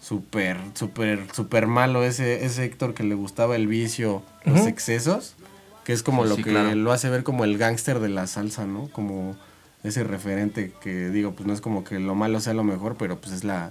súper, 0.00 0.56
súper, 0.74 1.28
súper 1.32 1.68
malo 1.68 2.02
ese, 2.02 2.44
ese 2.44 2.64
Héctor 2.64 2.94
que 2.94 3.04
le 3.04 3.14
gustaba 3.14 3.54
el 3.54 3.68
vicio, 3.68 4.24
los 4.44 4.66
excesos, 4.66 5.36
que 5.84 5.92
es 5.92 6.02
como 6.02 6.24
lo 6.24 6.34
sí, 6.34 6.42
que 6.42 6.50
claro. 6.50 6.74
lo 6.74 6.90
hace 6.90 7.10
ver 7.10 7.22
como 7.22 7.44
el 7.44 7.58
gángster 7.58 8.00
de 8.00 8.08
la 8.08 8.26
salsa, 8.26 8.66
¿no? 8.66 8.88
Como 8.88 9.36
ese 9.84 10.02
referente 10.02 10.72
que 10.80 11.10
digo, 11.10 11.30
pues 11.30 11.46
no 11.46 11.52
es 11.52 11.60
como 11.60 11.84
que 11.84 12.00
lo 12.00 12.16
malo 12.16 12.40
sea 12.40 12.54
lo 12.54 12.64
mejor, 12.64 12.96
pero 12.98 13.20
pues 13.20 13.32
es 13.32 13.44
la, 13.44 13.70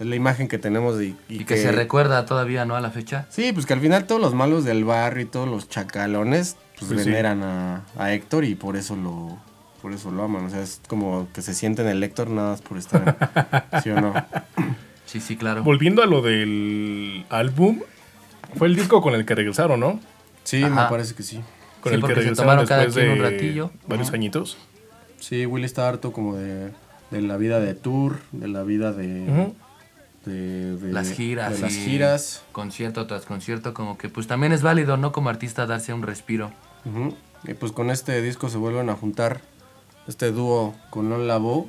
es 0.00 0.06
la 0.06 0.16
imagen 0.16 0.48
que 0.48 0.58
tenemos 0.58 1.00
y, 1.00 1.16
Y, 1.28 1.44
que, 1.44 1.56
se 1.56 1.70
recuerda 1.72 2.24
todavía, 2.26 2.64
¿no? 2.64 2.74
A 2.76 2.80
la 2.80 2.90
fecha. 2.90 3.26
Sí, 3.30 3.52
pues 3.52 3.66
que 3.66 3.72
al 3.74 3.80
final 3.80 4.06
todos 4.06 4.20
los 4.20 4.34
malos 4.34 4.64
del 4.64 4.84
barrio 4.84 5.22
y 5.24 5.26
todos 5.26 5.48
los 5.48 5.68
chacalones 5.68 6.56
pues, 6.78 6.90
Pues 6.90 7.04
sí. 7.04 7.10
veneran 7.10 7.42
a, 7.42 7.82
a 7.96 8.12
Héctor 8.12 8.44
y 8.44 8.54
por 8.54 8.76
eso 8.76 8.96
lo 8.96 9.38
por 9.80 9.92
eso 9.92 10.10
lo 10.12 10.22
aman. 10.22 10.44
O 10.44 10.50
sea, 10.50 10.62
es 10.62 10.80
como 10.88 11.28
que 11.34 11.42
se 11.42 11.54
sienten 11.54 11.86
el 11.88 12.02
Héctor 12.02 12.30
nada 12.30 12.50
más 12.52 12.62
por 12.62 12.78
estar. 12.78 13.60
¿Sí 13.82 13.90
o 13.90 14.00
no? 14.00 14.14
Sí, 15.04 15.20
sí, 15.20 15.36
claro. 15.36 15.62
Volviendo 15.62 16.02
a 16.02 16.06
lo 16.06 16.22
del 16.22 17.26
álbum, 17.28 17.80
fue 18.56 18.66
el 18.68 18.74
disco 18.76 19.02
con 19.02 19.12
el 19.14 19.26
que 19.26 19.34
regresaron, 19.34 19.78
¿no? 19.78 20.00
Sí, 20.42 20.62
Ajá. 20.62 20.84
me 20.84 20.88
parece 20.88 21.14
que 21.14 21.22
sí. 21.22 21.42
Con 21.82 21.90
Sí, 21.90 21.96
el 21.96 21.96
que 21.96 22.00
porque 22.00 22.14
se 22.14 22.20
regresaron 22.20 22.36
tomaron 22.36 22.66
cada 22.66 22.82
después 22.86 23.04
quien 23.04 23.18
un 23.18 23.22
de 23.22 23.30
ratillo. 23.30 23.70
varios 23.86 24.08
Ajá. 24.08 24.16
añitos. 24.16 24.56
Sí, 25.20 25.44
Willy 25.44 25.66
está 25.66 25.86
harto 25.86 26.12
como 26.12 26.36
de 26.36 26.70
de 27.10 27.20
la 27.20 27.36
vida 27.36 27.60
de 27.60 27.74
tour, 27.74 28.20
de 28.32 28.48
la 28.48 28.62
vida 28.62 28.92
de. 28.92 29.52
De, 30.24 30.76
de- 30.76 30.92
las 30.92 31.10
giras. 31.12 31.54
de 31.56 31.60
las 31.60 31.72
y 31.74 31.80
giras. 31.84 32.42
Concierto 32.52 33.06
tras 33.06 33.24
concierto, 33.26 33.74
como 33.74 33.98
que 33.98 34.08
pues 34.08 34.26
también 34.26 34.52
es 34.52 34.62
válido, 34.62 34.96
¿no? 34.96 35.12
Como 35.12 35.28
artista 35.30 35.66
darse 35.66 35.92
un 35.92 36.02
respiro. 36.02 36.50
Y 37.46 37.54
pues 37.54 37.72
con 37.72 37.90
este 37.90 38.20
disco 38.22 38.48
se 38.48 38.56
vuelven 38.58 38.88
a 38.90 38.94
juntar 38.94 39.40
este 40.08 40.30
dúo 40.32 40.74
con 40.90 41.08
Non 41.08 41.26
Labo. 41.28 41.68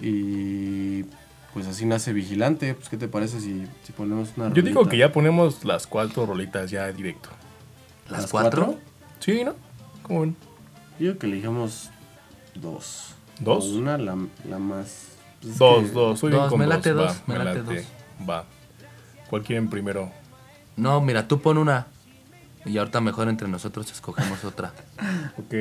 Y 0.00 1.04
pues 1.52 1.66
así 1.66 1.84
nace 1.84 2.12
Vigilante. 2.12 2.74
Pues, 2.74 2.88
¿qué 2.88 2.96
te 2.96 3.08
parece 3.08 3.40
si, 3.40 3.66
si 3.84 3.92
ponemos 3.92 4.30
una 4.36 4.52
Yo 4.52 4.62
digo 4.62 4.86
que 4.86 4.96
ya 4.96 5.12
ponemos 5.12 5.64
las 5.64 5.86
cuatro 5.86 6.26
rolitas 6.26 6.70
ya 6.70 6.90
directo. 6.92 7.28
¿Las, 8.08 8.22
¿Las 8.22 8.30
cuatro? 8.30 8.64
cuatro? 8.66 8.80
Sí, 9.20 9.44
¿no? 9.44 9.54
¿Cómo 10.02 10.22
ven? 10.22 10.36
Yo 10.98 11.06
digo 11.08 11.18
que 11.18 11.26
elijamos 11.26 11.90
dos. 12.54 13.14
¿Dos? 13.40 13.64
O 13.66 13.78
una, 13.78 13.98
la, 13.98 14.16
la 14.48 14.58
más. 14.58 15.06
Pues, 15.40 15.58
Dos, 15.58 15.84
que- 15.84 15.90
dos. 15.92 16.20
Bien 16.22 16.32
Dos, 16.34 16.48
con 16.50 16.58
me 16.58 16.64
dos. 16.66 16.74
late 16.74 16.92
Va, 16.92 17.02
dos, 17.02 17.16
me 17.26 17.38
late 17.38 17.62
dos. 17.62 17.76
Va. 18.28 18.44
¿Cuál 19.28 19.42
quieren 19.42 19.68
primero? 19.70 20.10
No, 20.76 21.00
mira, 21.00 21.26
tú 21.28 21.40
pon 21.40 21.58
una. 21.58 21.86
Y 22.66 22.76
ahorita 22.78 23.00
mejor 23.00 23.28
entre 23.28 23.48
nosotros 23.48 23.90
escogemos 23.90 24.44
otra. 24.44 24.72
Ok. 25.38 25.54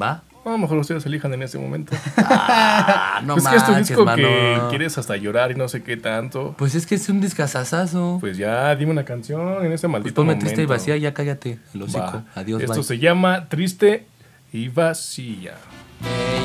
¿Va? 0.00 0.22
A 0.44 0.50
lo 0.50 0.58
mejor 0.58 0.76
ustedes 0.78 1.04
elijan 1.06 1.32
en 1.34 1.42
ese 1.42 1.58
momento. 1.58 1.96
Ah, 2.16 3.20
no 3.24 3.36
es 3.36 3.46
que 3.46 3.56
es 3.56 3.64
tu 3.64 3.70
manches, 3.72 3.88
disco 3.88 4.04
mano. 4.04 4.22
que 4.22 4.60
quieres 4.70 4.98
hasta 4.98 5.16
llorar 5.16 5.50
y 5.52 5.54
no 5.54 5.68
sé 5.68 5.82
qué 5.82 5.96
tanto. 5.96 6.54
Pues 6.58 6.74
es 6.74 6.86
que 6.86 6.96
es 6.96 7.08
un 7.08 7.20
discazazazo. 7.20 8.18
Pues 8.20 8.36
ya, 8.36 8.74
dime 8.76 8.90
una 8.92 9.04
canción 9.04 9.64
en 9.64 9.72
ese 9.72 9.82
Pues 9.88 9.92
maldito 9.92 10.14
ponme 10.16 10.32
momento. 10.32 10.44
triste 10.46 10.62
y 10.62 10.66
vacía, 10.66 10.96
ya 10.96 11.14
cállate. 11.14 11.58
El 11.72 11.82
hocico. 11.82 12.00
Va. 12.00 12.24
Adiós, 12.34 12.60
Esto 12.62 12.74
bye. 12.74 12.84
se 12.84 12.98
llama 12.98 13.48
Triste 13.48 14.06
y 14.52 14.68
Vacía. 14.68 15.54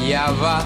Ella 0.06 0.32
va 0.32 0.66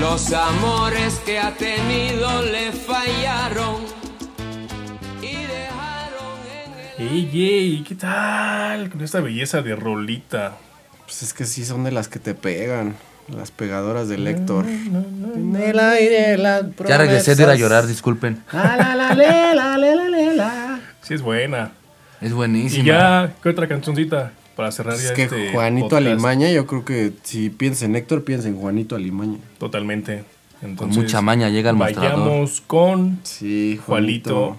Los 0.00 0.32
amores 0.32 1.20
que 1.24 1.38
ha 1.38 1.52
tenido 1.54 2.42
le 2.42 2.72
fallaron 2.72 3.76
y 5.22 5.32
dejaron 5.32 6.38
en 6.98 7.08
el... 7.08 7.12
Ey, 7.12 7.30
ey, 7.42 7.84
¿qué 7.86 7.94
tal? 7.94 8.90
Con 8.90 9.00
esta 9.00 9.20
belleza 9.20 9.62
de 9.62 9.74
rolita. 9.76 10.56
Pues 11.04 11.22
es 11.22 11.32
que 11.32 11.44
sí 11.44 11.64
son 11.64 11.84
de 11.84 11.92
las 11.92 12.08
que 12.08 12.18
te 12.18 12.34
pegan. 12.34 12.94
Las 13.34 13.50
pegadoras 13.50 14.08
del 14.08 14.26
Héctor. 14.26 14.66
En 14.66 15.56
el 15.56 15.78
aire 15.80 16.36
las 16.36 16.62
Ya 16.86 16.98
regresé 16.98 17.34
de 17.34 17.44
ir 17.44 17.48
a 17.48 17.54
llorar, 17.54 17.86
disculpen. 17.86 18.42
La, 18.52 18.76
la, 18.76 18.94
la, 18.94 19.14
le, 19.14 19.54
la, 19.54 19.78
le, 19.78 19.96
la, 19.96 20.08
le, 20.10 20.36
la. 20.36 20.80
Sí, 21.00 21.14
es 21.14 21.22
buena. 21.22 21.72
Es 22.20 22.30
Y 22.30 22.34
buenísima. 22.34 22.84
ya, 22.84 23.32
¿qué 23.42 23.48
otra 23.48 23.66
cancioncita? 23.66 24.32
Para 24.56 24.70
cerrar 24.72 24.94
Es 24.94 25.08
ya 25.08 25.14
que 25.14 25.24
este 25.24 25.52
Juanito 25.52 25.88
podcast? 25.88 26.06
Alimaña, 26.06 26.50
yo 26.50 26.66
creo 26.66 26.84
que 26.84 27.12
si 27.22 27.50
piensa 27.50 27.84
en 27.84 27.96
Héctor, 27.96 28.24
piensa 28.24 28.48
en 28.48 28.56
Juanito 28.56 28.94
Alimaña. 28.96 29.38
Totalmente. 29.58 30.24
Entonces, 30.62 30.96
mucha 30.96 31.20
maña 31.20 31.48
llega 31.50 31.70
al 31.70 31.76
mostrador. 31.76 32.18
Vayamos 32.20 32.60
con 32.66 33.20
Sí, 33.22 33.78
Juanito 33.84 34.56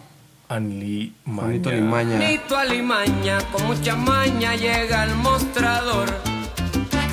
Alimaña. 0.50 1.12
Juanito 1.26 1.70
Alimaña. 1.70 2.18
Juanito 2.18 2.58
Alimaña, 2.58 3.40
con 3.52 3.66
mucha 3.66 3.96
maña 3.96 4.56
llega 4.56 5.02
al 5.04 5.16
mostrador, 5.16 6.10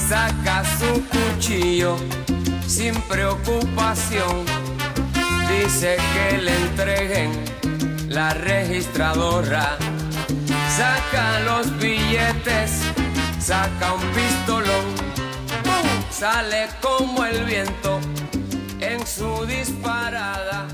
saca 0.09 0.63
su 0.79 1.03
cuchillo 1.09 1.97
sin 2.67 2.95
preocupación, 3.03 4.45
dice 5.49 5.97
que 6.13 6.39
le 6.39 6.55
entreguen 6.55 7.31
la 8.09 8.35
registradora, 8.35 9.79
saca 10.77 11.41
los 11.41 11.79
billetes, 11.79 12.83
saca 13.39 13.93
un 13.93 14.01
pistolón, 14.17 14.87
sale 16.11 16.69
como 16.81 17.25
el 17.27 17.45
viento 17.45 18.01
en 18.81 19.07
su 19.07 19.45
disparada, 19.45 20.67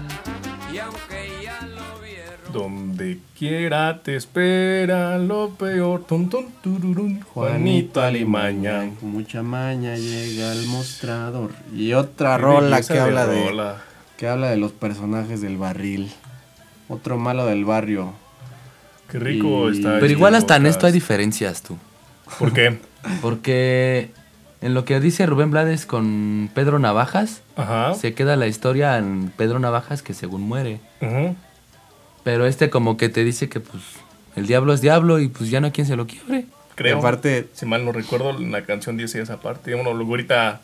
y 0.73 0.79
aunque 0.79 1.43
ya 1.43 1.61
lo 1.63 2.01
vieron. 2.01 2.53
Donde 2.53 3.19
quiera 3.37 4.01
te 4.03 4.15
espera 4.15 5.19
lo 5.19 5.51
peor. 5.51 6.05
Tum, 6.05 6.29
tum, 6.29 6.47
tururún. 6.63 7.21
Juanito 7.35 8.01
Alimaña. 8.01 8.91
Con 9.01 9.11
mucha 9.11 9.43
maña 9.43 9.97
llega 9.97 10.53
al 10.53 10.65
mostrador. 10.67 11.51
Y 11.75 11.93
otra 11.95 12.39
rola 12.39 12.81
que 12.83 12.99
habla 12.99 13.27
de, 13.27 13.49
rola. 13.49 13.83
que 14.17 14.29
habla 14.29 14.51
de 14.51 14.59
los 14.59 14.73
personajes 14.73 15.41
del 15.41 15.57
barril. 15.57 16.13
Otro 16.89 17.19
malo 17.19 17.47
del 17.47 17.65
barrio. 17.65 18.15
Qué 19.11 19.19
rico 19.19 19.71
Y- 19.71 19.77
está. 19.79 19.93
Pero 19.95 20.07
este 20.07 20.13
igual 20.13 20.35
hasta 20.35 20.57
en 20.57 20.67
esto 20.67 20.87
hay 20.87 20.93
diferencias, 20.93 21.63
tú. 21.63 21.77
¿Por 22.39 22.53
qué? 22.53 22.79
Porque 23.23 24.11
en 24.61 24.75
lo 24.75 24.85
que 24.85 25.01
dice 25.01 25.25
Rubén 25.27 25.51
Blades 25.51 25.87
con 25.87 26.51
Pedro 26.55 26.79
Navajas, 26.79 27.43
Ajá. 27.57 27.95
se 27.95 28.15
queda 28.15 28.37
la 28.37 28.47
historia 28.47 28.99
en 28.99 29.33
Pedro 29.37 29.59
Navajas 29.59 30.03
que 30.03 30.15
según 30.15 30.43
muere. 30.43 30.81
Ujú. 31.01 31.37
Pero 32.25 32.47
este 32.47 32.69
como 32.71 32.97
que 32.97 33.09
te 33.09 33.25
dice 33.25 33.49
que 33.49 33.61
pues 33.61 33.83
el 34.37 34.47
diablo 34.47 34.73
es 34.75 34.81
diablo 34.81 35.19
y 35.21 35.29
pues 35.29 35.51
ya 35.51 35.61
no 35.61 35.67
hay 35.67 35.73
quien 35.73 35.87
se 35.87 35.97
lo 35.97 36.07
quiebre. 36.07 36.47
Creo. 36.75 36.97
Y 36.97 36.99
aparte- 36.99 37.49
si 37.55 37.67
mal 37.67 37.85
no 37.85 37.93
recuerdo, 37.93 38.39
la 38.39 38.65
canción 38.65 38.97
dice 38.97 39.21
esa 39.21 39.41
parte. 39.41 39.75
Uno 39.75 39.95
luego 39.95 40.11
ahorita, 40.13 40.61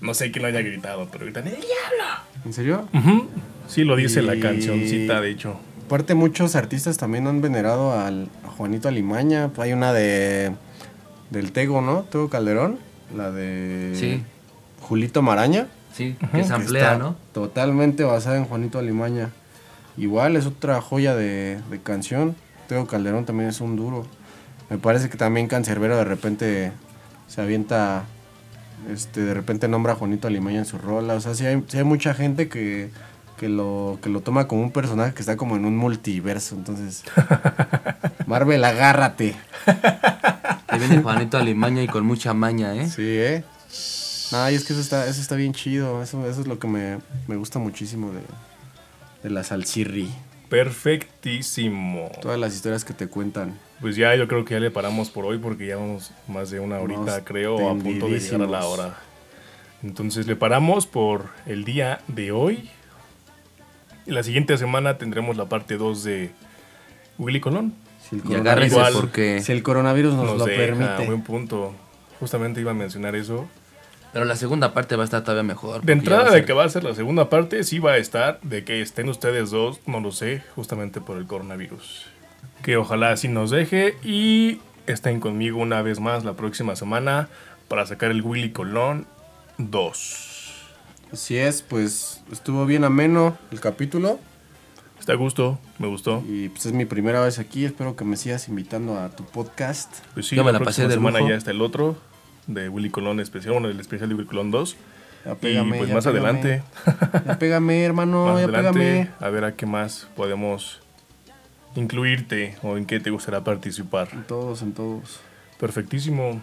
no 0.00 0.14
sé 0.14 0.30
quién 0.30 0.42
lo 0.42 0.48
haya 0.48 0.60
gritado, 0.62 1.08
pero 1.10 1.24
gritan 1.24 1.46
¡El 1.46 1.54
diablo! 1.56 2.22
¿En 2.44 2.52
serio? 2.52 2.88
Ujú. 2.94 3.28
Sí, 3.66 3.84
lo 3.84 3.96
dice 3.96 4.22
la 4.22 4.34
Y- 4.36 4.40
cancioncita, 4.40 5.20
de 5.20 5.30
hecho. 5.30 5.58
Aparte 5.88 6.14
muchos 6.14 6.54
artistas 6.54 6.98
también 6.98 7.26
han 7.26 7.40
venerado 7.40 7.98
al, 7.98 8.28
a 8.46 8.50
Juanito 8.50 8.88
Alimaña. 8.88 9.50
Hay 9.56 9.72
una 9.72 9.94
de 9.94 10.52
del 11.30 11.50
Tego, 11.52 11.80
¿no? 11.80 12.02
Tego 12.02 12.28
Calderón. 12.28 12.78
La 13.16 13.30
de 13.30 13.94
Sí. 13.94 14.22
Julito 14.82 15.22
Maraña. 15.22 15.66
Sí, 15.94 16.14
que 16.20 16.26
que 16.26 16.44
se 16.44 16.52
amplía, 16.52 16.98
¿no? 16.98 17.16
Totalmente 17.32 18.04
basada 18.04 18.36
en 18.36 18.44
Juanito 18.44 18.78
Alimaña. 18.78 19.30
Igual 19.96 20.36
es 20.36 20.44
otra 20.44 20.78
joya 20.82 21.16
de, 21.16 21.58
de 21.70 21.80
canción. 21.80 22.36
Tego 22.68 22.86
Calderón 22.86 23.24
también 23.24 23.48
es 23.48 23.62
un 23.62 23.74
duro. 23.74 24.04
Me 24.68 24.76
parece 24.76 25.08
que 25.08 25.16
también 25.16 25.48
Cancerbero 25.48 25.96
de 25.96 26.04
repente 26.04 26.72
se 27.28 27.40
avienta, 27.40 28.04
este, 28.92 29.22
de 29.22 29.32
repente 29.32 29.68
nombra 29.68 29.94
a 29.94 29.96
Juanito 29.96 30.28
Alimaña 30.28 30.58
en 30.58 30.66
su 30.66 30.76
rola. 30.76 31.14
O 31.14 31.20
sea, 31.22 31.34
sí 31.34 31.46
hay, 31.46 31.64
sí 31.66 31.78
hay 31.78 31.84
mucha 31.84 32.12
gente 32.12 32.50
que, 32.50 32.90
que, 33.38 33.48
lo, 33.48 33.98
que 34.02 34.10
lo 34.10 34.20
toma 34.20 34.46
como 34.46 34.62
un 34.62 34.72
personaje 34.72 35.14
que 35.14 35.20
está 35.20 35.38
como 35.38 35.56
en 35.56 35.64
un 35.64 35.76
multiverso. 35.76 36.54
Entonces, 36.56 37.04
Marvel, 38.26 38.62
agárrate. 38.64 39.34
Ahí 40.66 40.78
viene 40.78 41.00
Juanito 41.00 41.38
Alimaña 41.38 41.82
y 41.82 41.86
con 41.86 42.04
mucha 42.04 42.34
maña, 42.34 42.74
¿eh? 42.74 42.88
Sí, 42.88 43.02
¿eh? 43.06 43.44
No, 44.30 44.50
y 44.50 44.54
es 44.54 44.64
que 44.64 44.74
eso 44.74 44.82
está, 44.82 45.06
eso 45.06 45.22
está 45.22 45.36
bien 45.36 45.54
chido. 45.54 46.02
Eso, 46.02 46.26
eso 46.28 46.42
es 46.42 46.46
lo 46.46 46.58
que 46.58 46.68
me, 46.68 46.98
me 47.26 47.36
gusta 47.36 47.58
muchísimo 47.58 48.12
de, 48.12 48.20
de 49.22 49.30
la 49.30 49.42
salsirri. 49.42 50.10
Perfectísimo. 50.48 52.10
Todas 52.20 52.38
las 52.38 52.54
historias 52.54 52.84
que 52.84 52.94
te 52.94 53.08
cuentan. 53.08 53.58
Pues 53.80 53.96
ya 53.96 54.14
yo 54.16 54.26
creo 54.28 54.44
que 54.44 54.54
ya 54.54 54.60
le 54.60 54.70
paramos 54.70 55.10
por 55.10 55.24
hoy 55.24 55.38
porque 55.38 55.66
ya 55.66 55.76
vamos 55.76 56.12
más 56.26 56.50
de 56.50 56.60
una 56.60 56.78
horita, 56.78 57.24
creo, 57.24 57.70
a 57.70 57.74
punto 57.74 58.08
de 58.08 58.18
llegar 58.18 58.42
a 58.42 58.46
la 58.46 58.66
hora. 58.66 58.96
Entonces 59.82 60.26
le 60.26 60.36
paramos 60.36 60.86
por 60.86 61.30
el 61.46 61.64
día 61.64 62.00
de 62.08 62.32
hoy. 62.32 62.70
Y 64.08 64.12
la 64.12 64.22
siguiente 64.22 64.56
semana 64.56 64.96
tendremos 64.96 65.36
la 65.36 65.50
parte 65.50 65.76
2 65.76 66.02
de 66.02 66.30
Willy 67.18 67.40
Colón. 67.40 67.74
Si 68.08 68.16
el 68.16 68.22
Y 68.26 68.34
agárrense 68.36 68.74
Igual. 68.74 68.94
porque... 68.94 69.40
Si 69.42 69.52
el 69.52 69.62
coronavirus 69.62 70.14
nos, 70.14 70.24
Nos 70.24 70.38
lo 70.38 70.44
deja, 70.46 70.58
permite. 70.58 71.04
buen 71.06 71.20
punto. 71.22 71.74
Justamente 72.18 72.58
iba 72.62 72.70
a 72.70 72.74
mencionar 72.74 73.14
eso. 73.14 73.46
Pero 74.14 74.24
la 74.24 74.34
segunda 74.36 74.72
parte 74.72 74.96
va 74.96 75.02
a 75.02 75.04
estar 75.04 75.20
todavía 75.22 75.42
mejor. 75.42 75.82
De 75.82 75.92
entrada 75.92 76.30
de 76.30 76.46
que 76.46 76.54
va 76.54 76.64
a 76.64 76.68
ser 76.70 76.84
la 76.84 76.94
segunda 76.94 77.28
parte, 77.28 77.62
sí 77.64 77.80
va 77.80 77.92
a 77.92 77.96
estar. 77.98 78.40
De 78.40 78.64
que 78.64 78.80
estén 78.80 79.10
ustedes 79.10 79.50
dos, 79.50 79.80
no 79.86 80.00
lo 80.00 80.10
sé, 80.10 80.42
justamente 80.56 81.02
por 81.02 81.18
el 81.18 81.26
coronavirus. 81.26 82.06
Que 82.62 82.78
ojalá 82.78 83.10
así 83.10 83.28
nos 83.28 83.50
deje 83.50 83.96
y 84.02 84.58
estén 84.86 85.20
conmigo 85.20 85.58
una 85.58 85.82
vez 85.82 86.00
más 86.00 86.24
la 86.24 86.32
próxima 86.32 86.76
semana 86.76 87.28
para 87.68 87.84
sacar 87.84 88.10
el 88.10 88.22
Willy 88.22 88.52
Colón 88.52 89.06
2. 89.58 90.37
Así 91.12 91.36
es, 91.36 91.62
pues 91.62 92.22
estuvo 92.30 92.66
bien 92.66 92.84
ameno 92.84 93.36
el 93.50 93.60
capítulo. 93.60 94.18
Está 95.00 95.12
a 95.12 95.16
gusto, 95.16 95.58
me 95.78 95.86
gustó. 95.86 96.22
Y 96.28 96.48
pues 96.50 96.66
es 96.66 96.72
mi 96.72 96.84
primera 96.84 97.20
vez 97.20 97.38
aquí. 97.38 97.64
Espero 97.64 97.96
que 97.96 98.04
me 98.04 98.16
sigas 98.16 98.48
invitando 98.48 98.98
a 98.98 99.08
tu 99.10 99.24
podcast. 99.24 99.90
Pues 100.14 100.26
sí, 100.26 100.36
Yo 100.36 100.44
me 100.44 100.52
la 100.52 100.58
próxima 100.58 100.84
pasé 100.86 100.88
de 100.88 100.94
semana 100.94 101.18
lujo. 101.18 101.30
ya 101.30 101.36
está 101.36 101.50
el 101.50 101.62
otro 101.62 101.96
de 102.46 102.68
Willy 102.68 102.90
Colón 102.90 103.20
especial, 103.20 103.52
bueno, 103.54 103.68
el 103.68 103.80
especial 103.80 104.08
de 104.08 104.14
Willy 104.16 104.26
Colón 104.28 104.50
2. 104.50 104.76
Ya 105.24 105.34
pégame, 105.34 105.76
y 105.76 105.78
pues 105.78 105.88
ya 105.88 105.94
más 105.94 106.04
pégame. 106.06 106.28
adelante, 106.28 106.62
Ya 107.26 107.38
pégame, 107.38 107.84
hermano, 107.84 108.26
más 108.26 108.38
ya 108.40 108.44
adelante, 108.44 108.78
pégame. 108.78 109.10
a 109.20 109.28
ver 109.30 109.44
a 109.44 109.56
qué 109.56 109.66
más 109.66 110.08
podemos 110.16 110.80
incluirte 111.74 112.56
o 112.62 112.76
en 112.76 112.84
qué 112.86 113.00
te 113.00 113.10
gustaría 113.10 113.42
participar. 113.44 114.08
En 114.12 114.24
todos, 114.24 114.62
en 114.62 114.72
todos. 114.72 115.20
Perfectísimo. 115.58 116.40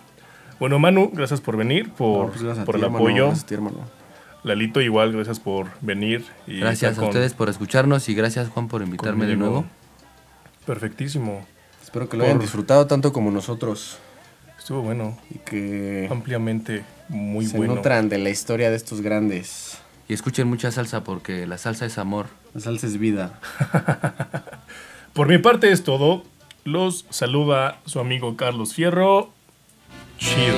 Bueno, 0.59 0.80
Manu, 0.80 1.11
gracias 1.13 1.41
por 1.41 1.57
venir, 1.57 1.91
por, 1.91 2.26
No, 2.28 2.32
pues 2.32 2.43
gracias 2.43 2.63
a 2.63 2.66
por 2.66 2.76
ti, 2.76 2.80
el 2.80 2.86
hermano, 2.86 3.05
apoyo. 3.05 3.26
gracias 3.26 3.43
a 3.43 3.47
ti, 3.47 3.53
hermano. 3.53 4.05
Lalito, 4.45 4.79
igual, 4.79 5.11
gracias 5.11 5.39
por 5.39 5.67
venir. 5.81 6.23
Y 6.45 6.59
Gracias 6.59 6.93
a 6.93 7.01
con- 7.01 7.05
ustedes 7.09 7.33
por 7.33 7.49
escucharnos 7.49 8.07
y 8.09 8.13
gracias 8.13 8.47
Juan 8.49 8.67
por 8.67 8.83
invitarme 8.83 9.25
de 9.25 9.35
nuevo. 9.35 9.65
Perfectísimo. 10.67 11.45
Espero 11.83 12.07
que 12.09 12.15
lo 12.15 12.25
hayan 12.25 12.37
disfrutado 12.39 12.85
tanto 12.87 13.11
como 13.11 13.31
nosotros 13.31 13.97
Estuvo 14.59 14.81
bueno, 14.81 15.17
y 15.29 15.39
que 15.39 16.07
ampliamente 16.11 16.83
muy 17.09 17.45
se 17.45 17.57
bueno. 17.57 17.75
nutran 17.75 18.07
de 18.09 18.17
la 18.19 18.29
historia 18.29 18.69
de 18.69 18.75
estos 18.75 19.01
grandes. 19.01 19.77
Y 20.07 20.13
escuchen 20.13 20.47
mucha 20.47 20.71
salsa 20.71 21.03
porque 21.03 21.45
la 21.47 21.57
salsa 21.57 21.85
es 21.87 21.97
amor. 21.97 22.27
La 22.53 22.61
salsa 22.61 22.85
es 22.87 22.97
vida. 22.97 23.39
Por 25.13 25.27
mi 25.27 25.37
parte 25.39 25.71
es 25.71 25.83
todo. 25.83 26.23
Los 26.63 27.05
saluda 27.09 27.79
su 27.85 27.99
amigo 27.99 28.35
Carlos 28.37 28.73
Fierro. 28.73 29.31
Chido. 30.17 30.57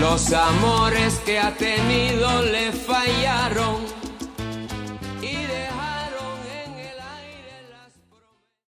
Los 0.00 0.32
amores 0.32 1.20
que 1.24 1.38
ha 1.38 1.54
tenido 1.56 2.42
le 2.42 2.72
fallaron 2.72 3.83